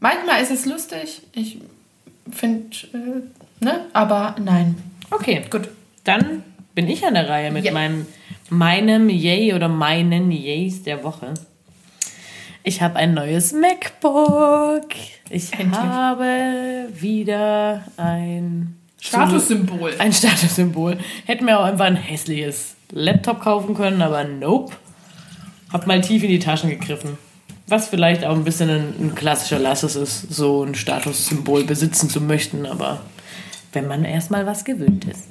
Manchmal 0.00 0.42
ist 0.42 0.50
es 0.50 0.66
lustig. 0.66 1.22
Ich 1.32 1.58
finde, 2.30 2.76
äh, 2.92 3.64
ne? 3.64 3.86
Aber 3.92 4.36
nein. 4.42 4.76
Okay, 5.10 5.42
Gut. 5.50 5.68
dann 6.04 6.42
bin 6.74 6.88
ich 6.88 7.06
an 7.06 7.14
der 7.14 7.28
Reihe 7.28 7.50
mit 7.50 7.64
Ja. 7.64 7.72
meinem 7.72 8.06
meinem 8.48 9.08
Yay 9.08 9.54
oder 9.54 9.68
meinen 9.68 10.30
Yays 10.30 10.82
der 10.84 11.02
Woche. 11.02 11.34
Ich 12.62 12.80
habe 12.82 12.96
ein 12.96 13.14
neues 13.14 13.52
MacBook. 13.52 14.88
Ich 15.30 15.52
Endlich. 15.52 15.76
habe 15.80 16.88
wieder 16.92 17.84
ein 17.96 18.76
Statussymbol. 19.00 19.94
Ein 19.98 20.12
Statussymbol. 20.12 20.98
Hätten 21.26 21.46
wir 21.46 21.58
auch 21.60 21.64
einfach 21.64 21.86
ein 21.86 21.96
hässliches 21.96 22.74
Laptop 22.90 23.40
kaufen 23.40 23.74
können, 23.74 24.02
aber 24.02 24.24
nope. 24.24 24.72
Hab 25.72 25.86
mal 25.86 26.00
tief 26.00 26.22
in 26.22 26.30
die 26.30 26.38
Taschen 26.38 26.70
gegriffen. 26.70 27.18
Was 27.68 27.88
vielleicht 27.88 28.24
auch 28.24 28.34
ein 28.34 28.44
bisschen 28.44 28.70
ein, 28.70 28.94
ein 29.00 29.14
klassischer 29.14 29.58
Lasses 29.58 29.96
ist, 29.96 30.32
so 30.32 30.62
ein 30.62 30.74
Statussymbol 30.74 31.64
besitzen 31.64 32.08
zu 32.08 32.20
möchten, 32.20 32.64
aber 32.64 33.00
wenn 33.72 33.88
man 33.88 34.04
erstmal 34.04 34.46
was 34.46 34.64
gewöhnt 34.64 35.04
ist. 35.04 35.24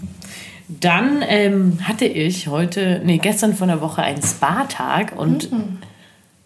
Dann 0.67 1.21
ähm, 1.21 1.79
hatte 1.83 2.05
ich 2.05 2.47
heute, 2.47 3.01
nee, 3.05 3.19
gestern 3.19 3.55
von 3.55 3.67
der 3.67 3.81
Woche 3.81 4.01
einen 4.01 4.21
Spa-Tag 4.21 5.13
und 5.15 5.49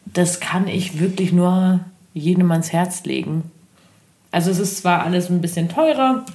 das 0.06 0.40
kann 0.40 0.68
ich 0.68 1.00
wirklich 1.00 1.32
nur 1.32 1.80
jedem 2.14 2.52
ans 2.52 2.72
Herz 2.72 3.04
legen. 3.06 3.50
Also 4.32 4.52
es 4.52 4.60
ist 4.60 4.78
zwar 4.78 5.04
alles 5.04 5.30
ein 5.30 5.42
bisschen 5.42 5.70
teurer, 5.70 6.26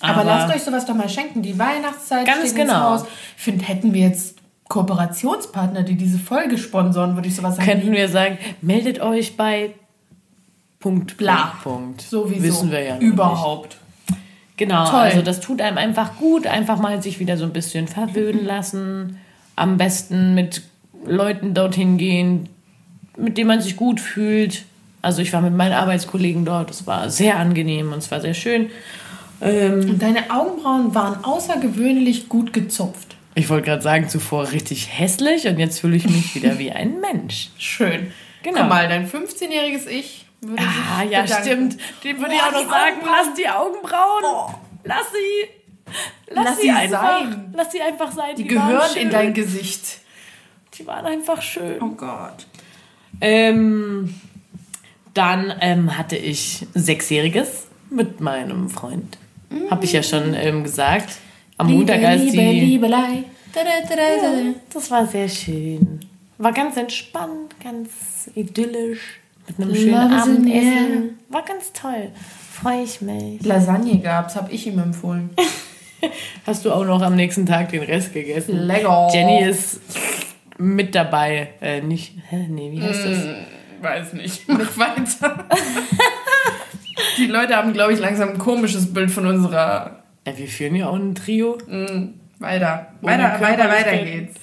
Aber, 0.00 0.24
lasst 0.24 0.54
euch 0.54 0.62
sowas 0.62 0.86
doch 0.86 0.94
mal 0.94 1.08
schenken. 1.08 1.42
Die 1.42 1.58
Weihnachtszeit 1.58 2.24
Ganz 2.24 2.38
steht 2.38 2.50
ins 2.50 2.60
genau. 2.60 2.80
Haus. 2.80 3.04
Ich 3.36 3.42
finde, 3.42 3.64
hätten 3.64 3.92
wir 3.92 4.02
jetzt 4.02 4.37
Kooperationspartner, 4.68 5.82
die 5.82 5.94
diese 5.96 6.18
Folge 6.18 6.58
sponsoren, 6.58 7.14
würde 7.14 7.28
ich 7.28 7.36
sowas 7.36 7.56
sagen. 7.56 7.68
könnten 7.68 7.92
wir 7.92 8.08
sagen, 8.08 8.38
meldet 8.60 9.00
euch 9.00 9.36
bei 9.36 9.70
Punkt, 10.78 11.16
Bla. 11.16 11.54
Punkt. 11.62 12.02
Sowieso. 12.02 12.42
Wissen 12.42 12.70
wir 12.70 12.82
ja 12.82 12.98
Überhaupt. 12.98 13.76
Nicht. 14.10 14.18
Genau, 14.58 14.84
Toll. 14.90 15.00
also 15.00 15.22
das 15.22 15.40
tut 15.40 15.60
einem 15.60 15.78
einfach 15.78 16.16
gut, 16.16 16.46
einfach 16.46 16.78
mal 16.78 17.02
sich 17.02 17.18
wieder 17.20 17.36
so 17.36 17.44
ein 17.44 17.52
bisschen 17.52 17.88
verwöhnen 17.88 18.44
lassen. 18.46 19.18
Am 19.56 19.76
besten 19.76 20.34
mit 20.34 20.62
Leuten 21.06 21.54
dorthin 21.54 21.96
gehen, 21.96 22.48
mit 23.16 23.38
denen 23.38 23.48
man 23.48 23.60
sich 23.60 23.76
gut 23.76 24.00
fühlt. 24.00 24.64
Also 25.00 25.22
ich 25.22 25.32
war 25.32 25.40
mit 25.40 25.54
meinen 25.56 25.72
Arbeitskollegen 25.72 26.44
dort, 26.44 26.70
es 26.70 26.86
war 26.86 27.08
sehr 27.08 27.38
angenehm 27.38 27.92
und 27.92 27.98
es 27.98 28.10
war 28.10 28.20
sehr 28.20 28.34
schön. 28.34 28.70
Ähm, 29.40 29.80
Und 29.90 30.02
deine 30.02 30.30
Augenbrauen 30.30 30.94
waren 30.94 31.24
außergewöhnlich 31.24 32.28
gut 32.28 32.52
gezupft. 32.52 33.16
Ich 33.38 33.48
wollte 33.48 33.66
gerade 33.66 33.82
sagen, 33.82 34.08
zuvor 34.08 34.50
richtig 34.52 34.88
hässlich 34.98 35.46
und 35.48 35.58
jetzt 35.58 35.80
fühle 35.80 35.96
ich 35.96 36.08
mich 36.08 36.34
wieder 36.36 36.58
wie 36.58 36.70
ein 36.72 37.00
Mensch. 37.00 37.50
Schön. 37.58 38.12
Genau. 38.42 38.60
Guck 38.60 38.68
mal, 38.68 38.88
dein 38.88 39.08
15-jähriges 39.10 39.86
Ich 39.88 40.26
würde 40.40 40.62
Ah, 40.62 41.02
ja, 41.02 41.22
bedanken. 41.22 41.44
stimmt. 41.44 41.76
Dem 42.04 42.18
würde 42.20 42.34
ich 42.34 42.40
auch 42.42 42.52
noch 42.52 42.60
die 42.62 42.68
sagen, 42.68 42.96
lass 43.04 43.34
die 43.34 43.48
Augenbrauen. 43.48 44.54
Lass 44.84 45.06
sie. 45.12 45.92
Lass, 46.30 46.44
Lass 46.44 46.56
sie, 46.56 46.62
sie 46.62 46.70
einfach. 46.70 47.18
sein. 47.20 47.54
Lass 47.56 47.72
sie 47.72 47.80
einfach 47.82 48.12
sein. 48.12 48.36
Die 48.36 48.54
waren 48.54 48.68
gehören 48.68 48.96
in 48.96 49.10
dein 49.10 49.34
Gesicht. 49.34 49.98
Die 50.78 50.86
waren 50.86 51.06
einfach 51.06 51.42
schön. 51.42 51.82
Oh 51.82 51.88
Gott. 51.88 52.46
Ähm, 53.20 54.14
dann 55.14 55.52
ähm, 55.60 55.96
hatte 55.98 56.16
ich 56.16 56.66
Sechsjähriges 56.74 57.66
mit 57.90 58.20
meinem 58.20 58.68
Freund. 58.68 59.18
Habe 59.70 59.84
ich 59.86 59.92
ja 59.92 60.02
schon 60.02 60.34
ähm, 60.34 60.62
gesagt. 60.62 61.16
Am 61.58 61.72
Montag, 61.72 62.02
als 62.04 62.22
Liebe, 62.22 62.36
die. 62.36 62.60
Liebelei. 62.60 63.24
Da, 63.52 63.60
da, 63.64 63.88
da, 63.88 63.96
da. 63.96 64.54
Das 64.72 64.90
war 64.90 65.06
sehr 65.06 65.28
schön. 65.28 66.00
War 66.38 66.52
ganz 66.52 66.76
entspannt, 66.76 67.56
ganz 67.62 68.30
idyllisch. 68.34 69.20
Mit 69.48 69.60
einem 69.60 69.74
schönen 69.74 70.08
the 70.08 70.16
Abendessen. 70.16 71.18
War 71.28 71.42
ganz 71.42 71.72
toll. 71.72 72.10
Freue 72.52 72.84
ich 72.84 73.00
mich. 73.00 73.44
Lasagne 73.44 73.98
gab's, 73.98 74.36
habe 74.36 74.52
ich 74.52 74.66
ihm 74.66 74.78
empfohlen. 74.78 75.30
Hast 76.46 76.64
du 76.64 76.72
auch 76.72 76.84
noch 76.84 77.02
am 77.02 77.16
nächsten 77.16 77.44
Tag 77.44 77.70
den 77.70 77.82
Rest 77.82 78.12
gegessen? 78.12 78.56
Lecker. 78.56 79.08
Jenny 79.12 79.42
ist 79.42 79.80
mit 80.58 80.94
dabei. 80.94 81.48
Äh, 81.60 81.80
nicht. 81.80 82.14
Hä? 82.28 82.46
Nee, 82.48 82.70
wie 82.72 82.82
heißt 82.82 83.04
das? 83.04 83.18
Weiß 83.80 84.12
nicht. 84.12 84.48
Mach 84.48 84.78
weiter. 84.78 85.44
Die 87.16 87.26
Leute 87.26 87.56
haben, 87.56 87.72
glaube 87.72 87.92
ich, 87.94 87.98
langsam 87.98 88.30
ein 88.30 88.38
komisches 88.38 88.92
Bild 88.92 89.10
von 89.10 89.26
unserer. 89.26 89.97
Ja, 90.28 90.36
wir 90.36 90.48
führen 90.48 90.74
ja 90.74 90.88
auch 90.88 90.94
ein 90.94 91.14
Trio. 91.14 91.56
Mm, 91.66 92.14
weiter. 92.38 92.88
Weiter, 93.00 93.40
weiter, 93.40 93.68
weiter 93.68 93.96
geht's. 93.98 94.34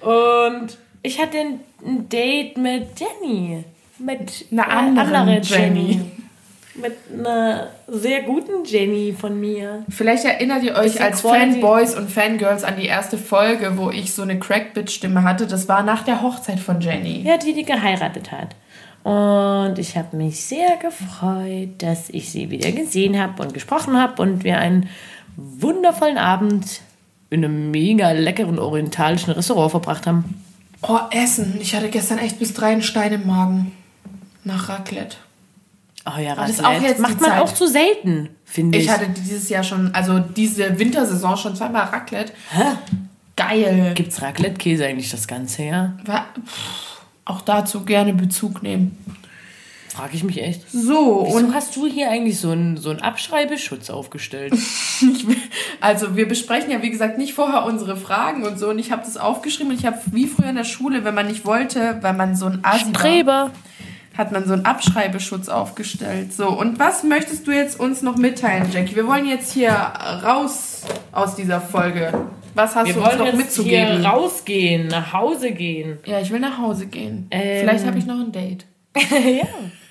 Und 0.00 0.78
ich 1.02 1.20
hatte 1.20 1.38
ein, 1.38 1.60
ein 1.84 2.08
Date 2.08 2.56
mit 2.56 2.86
Jenny. 2.98 3.64
Mit 3.98 4.46
Einer 4.50 4.68
anderen 4.68 5.14
anderen 5.14 5.42
Jenny. 5.42 5.80
Jenny. 5.80 6.00
Mit 6.74 6.96
einer 7.12 7.68
sehr 7.86 8.22
guten 8.22 8.64
Jenny 8.64 9.14
von 9.18 9.38
mir. 9.40 9.84
Vielleicht 9.88 10.24
erinnert 10.24 10.62
ihr 10.62 10.74
euch 10.74 11.00
als 11.02 11.22
Quality. 11.22 11.60
Fanboys 11.60 11.94
und 11.96 12.10
Fangirls 12.10 12.64
an 12.64 12.76
die 12.78 12.86
erste 12.86 13.16
Folge, 13.16 13.78
wo 13.78 13.90
ich 13.90 14.14
so 14.14 14.22
eine 14.22 14.38
Crackbit-Stimme 14.38 15.22
hatte. 15.22 15.46
Das 15.46 15.68
war 15.68 15.82
nach 15.82 16.02
der 16.02 16.22
Hochzeit 16.22 16.60
von 16.60 16.80
Jenny. 16.80 17.22
Ja, 17.22 17.38
die, 17.38 17.54
die 17.54 17.64
geheiratet 17.64 18.32
hat. 18.32 18.54
Und 19.06 19.78
ich 19.78 19.96
habe 19.96 20.16
mich 20.16 20.44
sehr 20.44 20.76
gefreut, 20.76 21.70
dass 21.78 22.10
ich 22.10 22.30
sie 22.30 22.50
wieder 22.50 22.72
gesehen 22.72 23.18
habe 23.18 23.40
und 23.42 23.54
gesprochen 23.54 23.96
habe 23.96 24.20
und 24.20 24.42
wir 24.42 24.58
einen 24.58 24.88
wundervollen 25.36 26.18
Abend 26.18 26.80
in 27.30 27.44
einem 27.44 27.70
mega 27.70 28.10
leckeren 28.12 28.58
orientalischen 28.58 29.32
Restaurant 29.32 29.70
verbracht 29.70 30.06
haben. 30.06 30.42
Oh, 30.82 30.98
Essen. 31.10 31.58
Ich 31.60 31.74
hatte 31.74 31.88
gestern 31.88 32.18
echt 32.18 32.38
bis 32.38 32.54
drei 32.54 32.72
einen 32.72 32.82
Stein 32.82 33.12
im 33.12 33.26
Magen. 33.26 33.72
Nach 34.44 34.68
Raclette. 34.68 35.16
Oh 36.06 36.20
ja, 36.20 36.36
das 36.36 36.62
Raclette. 36.62 36.68
auch 36.68 36.82
jetzt 36.88 37.00
Macht 37.00 37.20
man 37.20 37.30
Zeit. 37.30 37.42
auch 37.42 37.52
zu 37.52 37.66
selten, 37.66 38.28
finde 38.44 38.78
ich. 38.78 38.84
Ich 38.84 38.90
hatte 38.90 39.08
dieses 39.08 39.48
Jahr 39.48 39.64
schon, 39.64 39.92
also 39.92 40.20
diese 40.20 40.78
Wintersaison 40.78 41.36
schon 41.36 41.56
zweimal 41.56 41.86
Raclette. 41.86 42.32
Hä? 42.50 42.62
Geil. 43.34 43.92
Gibt's 43.94 44.22
Raclette-Käse 44.22 44.86
eigentlich 44.86 45.10
das 45.10 45.26
ganze 45.26 45.64
Jahr? 45.64 45.94
Auch 47.24 47.40
dazu 47.40 47.84
gerne 47.84 48.14
Bezug 48.14 48.62
nehmen. 48.62 48.96
Frage 49.96 50.14
ich 50.14 50.24
mich 50.24 50.42
echt. 50.42 50.70
So, 50.70 51.24
Wieso 51.26 51.38
und 51.38 51.54
hast 51.54 51.74
du 51.74 51.86
hier 51.86 52.10
eigentlich 52.10 52.38
so 52.38 52.50
einen, 52.50 52.76
so 52.76 52.90
einen 52.90 53.00
Abschreibeschutz 53.00 53.88
aufgestellt? 53.88 54.52
also 55.80 56.16
wir 56.16 56.28
besprechen 56.28 56.70
ja, 56.70 56.82
wie 56.82 56.90
gesagt, 56.90 57.16
nicht 57.16 57.32
vorher 57.32 57.64
unsere 57.64 57.96
Fragen 57.96 58.44
und 58.44 58.58
so. 58.58 58.68
Und 58.68 58.78
ich 58.78 58.92
habe 58.92 59.02
das 59.04 59.16
aufgeschrieben 59.16 59.72
und 59.72 59.78
ich 59.78 59.86
habe 59.86 59.98
wie 60.12 60.26
früher 60.26 60.50
in 60.50 60.56
der 60.56 60.64
Schule, 60.64 61.04
wenn 61.04 61.14
man 61.14 61.26
nicht 61.26 61.46
wollte, 61.46 61.98
weil 62.02 62.12
man 62.12 62.36
so 62.36 62.44
ein 62.44 62.58
Asi 62.62 62.90
Streber. 62.90 63.52
hat 64.18 64.32
man 64.32 64.46
so 64.46 64.52
einen 64.52 64.66
Abschreibeschutz 64.66 65.48
aufgestellt. 65.48 66.34
So, 66.34 66.48
und 66.48 66.78
was 66.78 67.02
möchtest 67.02 67.46
du 67.46 67.52
jetzt 67.52 67.80
uns 67.80 68.02
noch 68.02 68.16
mitteilen, 68.16 68.70
Jackie? 68.70 68.96
Wir 68.96 69.06
wollen 69.06 69.26
jetzt 69.26 69.52
hier 69.54 69.70
raus 69.70 70.82
aus 71.12 71.36
dieser 71.36 71.62
Folge. 71.62 72.12
Was 72.54 72.74
hast 72.74 72.86
Wir 72.88 72.94
du 72.94 73.00
uns 73.02 73.16
noch 73.16 73.26
jetzt 73.26 73.36
mitzugeben? 73.38 73.98
hier 73.98 74.06
rausgehen, 74.06 74.88
nach 74.88 75.12
Hause 75.14 75.52
gehen. 75.52 75.98
Ja, 76.04 76.20
ich 76.20 76.30
will 76.30 76.40
nach 76.40 76.58
Hause 76.58 76.86
gehen. 76.86 77.28
Ähm. 77.30 77.60
Vielleicht 77.60 77.86
habe 77.86 77.98
ich 77.98 78.04
noch 78.04 78.20
ein 78.20 78.32
Date. 78.32 78.66
ja, 78.96 79.46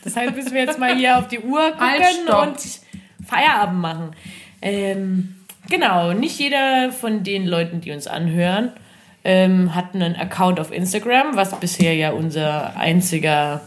deshalb 0.05 0.35
müssen 0.35 0.53
wir 0.53 0.61
jetzt 0.61 0.79
mal 0.79 0.95
hier 0.95 1.17
auf 1.17 1.27
die 1.27 1.39
Uhr 1.39 1.61
Halt, 1.77 2.01
gucken 2.01 2.23
stopp. 2.23 2.47
und 2.47 3.27
Feierabend 3.27 3.81
machen. 3.81 4.11
Ähm, 4.61 5.35
genau, 5.69 6.13
nicht 6.13 6.39
jeder 6.39 6.91
von 6.91 7.23
den 7.23 7.45
Leuten, 7.45 7.81
die 7.81 7.91
uns 7.91 8.07
anhören, 8.07 8.71
ähm, 9.23 9.73
hat 9.73 9.95
einen 9.95 10.15
Account 10.15 10.59
auf 10.59 10.71
Instagram, 10.71 11.35
was 11.35 11.59
bisher 11.59 11.95
ja 11.95 12.11
unser 12.11 12.77
einziger 12.77 13.61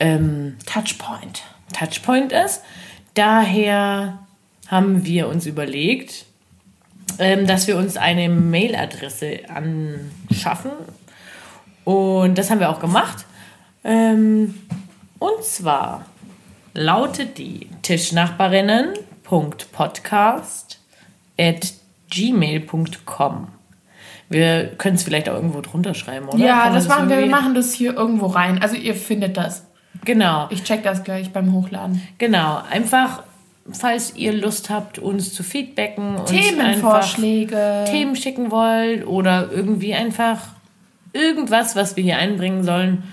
ähm, 0.00 0.56
Touchpoint. 0.66 1.42
Touchpoint 1.72 2.32
ist. 2.32 2.62
Daher 3.14 4.18
haben 4.68 5.04
wir 5.04 5.28
uns 5.28 5.46
überlegt, 5.46 6.24
ähm, 7.18 7.46
dass 7.46 7.66
wir 7.66 7.76
uns 7.76 7.96
eine 7.96 8.28
Mailadresse 8.28 9.40
anschaffen. 9.48 10.70
Und 11.84 12.38
das 12.38 12.50
haben 12.50 12.60
wir 12.60 12.70
auch 12.70 12.80
gemacht. 12.80 13.26
Ähm, 13.84 14.54
und 15.22 15.42
zwar 15.44 16.04
lautet 16.74 17.38
die 17.38 17.68
tischnachbarinnen.podcast 17.82 20.80
at 21.38 21.74
gmail.com. 22.10 23.46
Wir 24.28 24.66
können 24.78 24.96
es 24.96 25.04
vielleicht 25.04 25.28
auch 25.28 25.34
irgendwo 25.34 25.60
drunter 25.60 25.94
schreiben, 25.94 26.28
oder? 26.28 26.38
Ja, 26.38 26.64
man 26.64 26.74
das 26.74 26.88
machen 26.88 27.08
wir. 27.08 27.18
Wir 27.18 27.26
machen 27.26 27.54
das 27.54 27.72
hier 27.72 27.94
irgendwo 27.94 28.26
rein. 28.26 28.60
Also 28.60 28.74
ihr 28.74 28.96
findet 28.96 29.36
das. 29.36 29.64
Genau. 30.04 30.48
Ich 30.50 30.64
check 30.64 30.82
das 30.82 31.04
gleich 31.04 31.32
beim 31.32 31.52
Hochladen. 31.52 32.02
Genau, 32.18 32.60
einfach, 32.68 33.22
falls 33.70 34.16
ihr 34.16 34.32
Lust 34.32 34.70
habt, 34.70 34.98
uns 34.98 35.32
zu 35.34 35.44
feedbacken, 35.44 36.16
uns 36.16 36.30
Themenvorschläge. 36.30 37.84
Themen 37.88 38.16
schicken 38.16 38.50
wollt 38.50 39.06
oder 39.06 39.52
irgendwie 39.52 39.94
einfach 39.94 40.40
irgendwas, 41.12 41.76
was 41.76 41.94
wir 41.94 42.02
hier 42.02 42.16
einbringen 42.16 42.64
sollen, 42.64 43.04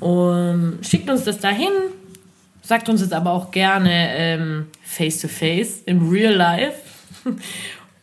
und 0.00 0.78
schickt 0.82 1.08
uns 1.08 1.24
das 1.24 1.38
dahin. 1.38 1.72
Sagt 2.62 2.88
uns 2.88 3.00
jetzt 3.00 3.12
aber 3.12 3.32
auch 3.32 3.50
gerne 3.50 4.16
ähm, 4.16 4.66
face 4.82 5.20
to 5.20 5.28
face, 5.28 5.82
im 5.86 6.10
Real 6.10 6.34
Life. 6.34 6.80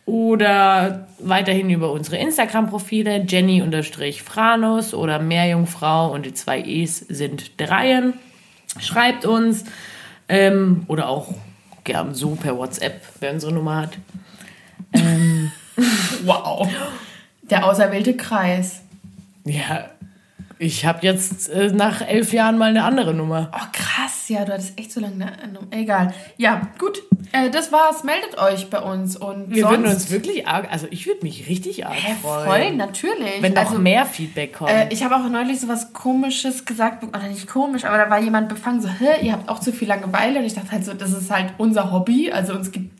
Oder 0.06 1.08
weiterhin 1.18 1.70
über 1.70 1.90
unsere 1.90 2.18
Instagram-Profile, 2.18 3.24
Jenny-Franus 3.26 4.92
oder 4.92 5.18
Meerjungfrau 5.18 6.12
und 6.12 6.26
die 6.26 6.34
zwei 6.34 6.60
E's 6.60 6.98
sind 6.98 7.58
Dreien. 7.58 8.12
Schreibt 8.78 9.24
uns 9.24 9.64
ähm, 10.28 10.84
oder 10.88 11.08
auch 11.08 11.32
gern 11.84 12.14
so 12.14 12.34
per 12.34 12.58
WhatsApp, 12.58 13.00
wer 13.20 13.32
unsere 13.32 13.52
Nummer 13.52 13.82
hat. 13.82 13.98
Wow. 16.24 16.68
Der 17.50 17.66
auserwählte 17.66 18.16
Kreis. 18.16 18.82
Ja, 19.44 19.90
ich 20.58 20.84
habe 20.86 21.00
jetzt 21.02 21.48
äh, 21.50 21.72
nach 21.72 22.00
elf 22.00 22.32
Jahren 22.32 22.58
mal 22.58 22.70
eine 22.70 22.84
andere 22.84 23.14
Nummer. 23.14 23.50
Oh, 23.54 23.66
krass, 23.72 24.28
ja, 24.28 24.44
du 24.44 24.52
hattest 24.52 24.78
echt 24.78 24.92
so 24.92 25.00
lange 25.00 25.26
eine 25.26 25.52
Nummer. 25.52 25.66
Egal. 25.70 26.14
Ja, 26.36 26.62
gut. 26.78 27.02
Äh, 27.32 27.50
das 27.50 27.72
war's. 27.72 28.04
Meldet 28.04 28.38
euch 28.38 28.70
bei 28.70 28.78
uns. 28.80 29.16
Und 29.16 29.50
Wir 29.50 29.62
sonst, 29.62 29.70
würden 29.78 29.86
uns 29.92 30.10
wirklich 30.10 30.46
arg, 30.46 30.70
also 30.70 30.86
ich 30.90 31.06
würde 31.06 31.22
mich 31.22 31.48
richtig 31.48 31.86
arg 31.86 31.94
Hä, 31.94 32.14
freuen. 32.22 32.46
freuen, 32.46 32.76
natürlich. 32.76 33.40
Wenn 33.40 33.56
Also, 33.56 33.78
mehr 33.78 34.06
Feedback 34.06 34.54
kommt. 34.54 34.70
Äh, 34.70 34.88
ich 34.90 35.02
habe 35.02 35.16
auch 35.16 35.28
neulich 35.28 35.60
so 35.60 35.68
was 35.68 35.92
Komisches 35.92 36.64
gesagt, 36.64 37.02
oder 37.04 37.26
nicht 37.26 37.46
komisch, 37.48 37.84
aber 37.84 37.98
da 37.98 38.08
war 38.10 38.20
jemand 38.20 38.48
befangen, 38.48 38.80
so, 38.80 38.88
hä, 38.88 39.24
ihr 39.24 39.32
habt 39.32 39.48
auch 39.48 39.58
zu 39.60 39.72
viel 39.72 39.88
Langeweile. 39.88 40.38
Und 40.38 40.44
ich 40.44 40.54
dachte 40.54 40.70
halt 40.72 40.84
so, 40.84 40.94
das 40.94 41.12
ist 41.12 41.30
halt 41.30 41.52
unser 41.58 41.92
Hobby. 41.92 42.30
Also 42.30 42.54
uns 42.54 42.70
gibt, 42.70 42.90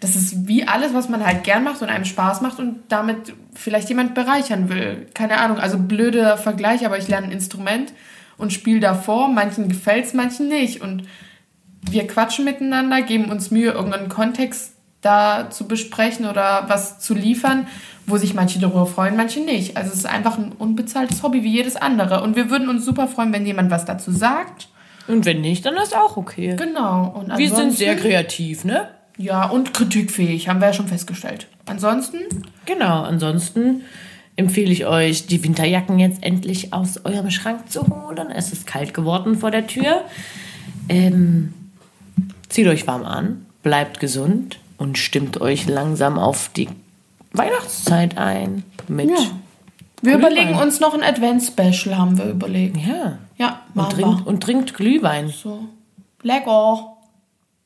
das 0.00 0.14
ist 0.14 0.46
wie 0.46 0.66
alles, 0.66 0.92
was 0.94 1.08
man 1.08 1.24
halt 1.24 1.44
gern 1.44 1.64
macht 1.64 1.80
und 1.82 1.88
einem 1.88 2.04
Spaß 2.04 2.42
macht 2.42 2.58
und 2.58 2.80
damit 2.88 3.34
vielleicht 3.54 3.88
jemand 3.88 4.14
bereichern 4.14 4.68
will. 4.68 5.06
Keine 5.14 5.38
Ahnung, 5.38 5.58
also 5.58 5.78
blöder 5.78 6.36
Vergleich, 6.36 6.84
aber 6.84 6.98
ich 6.98 7.08
lerne 7.08 7.28
ein 7.28 7.32
Instrument 7.32 7.92
und 8.36 8.52
spiele 8.52 8.80
davor. 8.80 9.28
Manchen 9.28 9.68
gefällt's, 9.68 10.12
manchen 10.12 10.48
nicht. 10.48 10.82
Und 10.82 11.04
wir 11.90 12.06
quatschen 12.06 12.44
miteinander, 12.44 13.02
geben 13.02 13.30
uns 13.30 13.50
Mühe, 13.50 13.70
irgendeinen 13.70 14.08
Kontext 14.08 14.74
da 15.00 15.50
zu 15.50 15.68
besprechen 15.68 16.26
oder 16.26 16.64
was 16.68 16.98
zu 16.98 17.14
liefern, 17.14 17.66
wo 18.06 18.16
sich 18.18 18.34
manche 18.34 18.58
darüber 18.58 18.86
freuen, 18.86 19.16
manche 19.16 19.40
nicht. 19.40 19.76
Also 19.76 19.90
es 19.90 19.98
ist 19.98 20.06
einfach 20.06 20.36
ein 20.36 20.52
unbezahltes 20.52 21.22
Hobby 21.22 21.42
wie 21.42 21.52
jedes 21.52 21.76
andere. 21.76 22.22
Und 22.22 22.36
wir 22.36 22.50
würden 22.50 22.68
uns 22.68 22.84
super 22.84 23.08
freuen, 23.08 23.32
wenn 23.32 23.46
jemand 23.46 23.70
was 23.70 23.84
dazu 23.84 24.10
sagt. 24.10 24.68
Und 25.08 25.24
wenn 25.24 25.40
nicht, 25.40 25.64
dann 25.64 25.76
ist 25.76 25.96
auch 25.96 26.16
okay. 26.16 26.56
Genau. 26.56 27.14
Und 27.16 27.36
Wir 27.38 27.54
sind 27.54 27.72
sehr 27.72 27.96
kreativ, 27.96 28.64
ne? 28.64 28.88
Ja, 29.18 29.46
und 29.48 29.72
kritikfähig, 29.72 30.48
haben 30.48 30.60
wir 30.60 30.68
ja 30.68 30.72
schon 30.74 30.88
festgestellt. 30.88 31.46
Ansonsten, 31.66 32.18
Genau, 32.66 33.02
ansonsten 33.02 33.82
empfehle 34.36 34.70
ich 34.72 34.86
euch, 34.86 35.26
die 35.26 35.42
Winterjacken 35.42 35.98
jetzt 35.98 36.22
endlich 36.22 36.72
aus 36.74 37.04
eurem 37.04 37.30
Schrank 37.30 37.70
zu 37.70 37.86
holen. 37.86 38.30
Es 38.30 38.52
ist 38.52 38.66
kalt 38.66 38.92
geworden 38.92 39.36
vor 39.38 39.50
der 39.50 39.66
Tür. 39.66 40.02
Ähm, 40.88 41.54
zieht 42.48 42.66
euch 42.66 42.86
warm 42.86 43.04
an, 43.04 43.46
bleibt 43.62 44.00
gesund 44.00 44.58
und 44.78 44.98
stimmt 44.98 45.40
euch 45.40 45.66
langsam 45.66 46.18
auf 46.18 46.50
die 46.54 46.68
Weihnachtszeit 47.32 48.18
ein. 48.18 48.62
Mit 48.88 49.08
Ja. 49.10 49.16
wir 50.02 50.18
Glühwein. 50.18 50.18
überlegen 50.20 50.54
uns 50.58 50.80
noch 50.80 50.92
ein 50.94 51.02
Advent-Special, 51.02 51.96
haben 51.96 52.18
wir 52.18 52.26
überlegt. 52.26 52.76
Ja. 52.76 53.18
Ja, 53.38 53.60
Und 53.68 53.76
machen 53.76 53.90
trinkt, 53.94 54.20
wir. 54.20 54.26
und 54.26 54.42
trinkt 54.42 54.74
Glühwein. 54.74 55.28
So. 55.28 55.64
Lecker. 56.22 56.95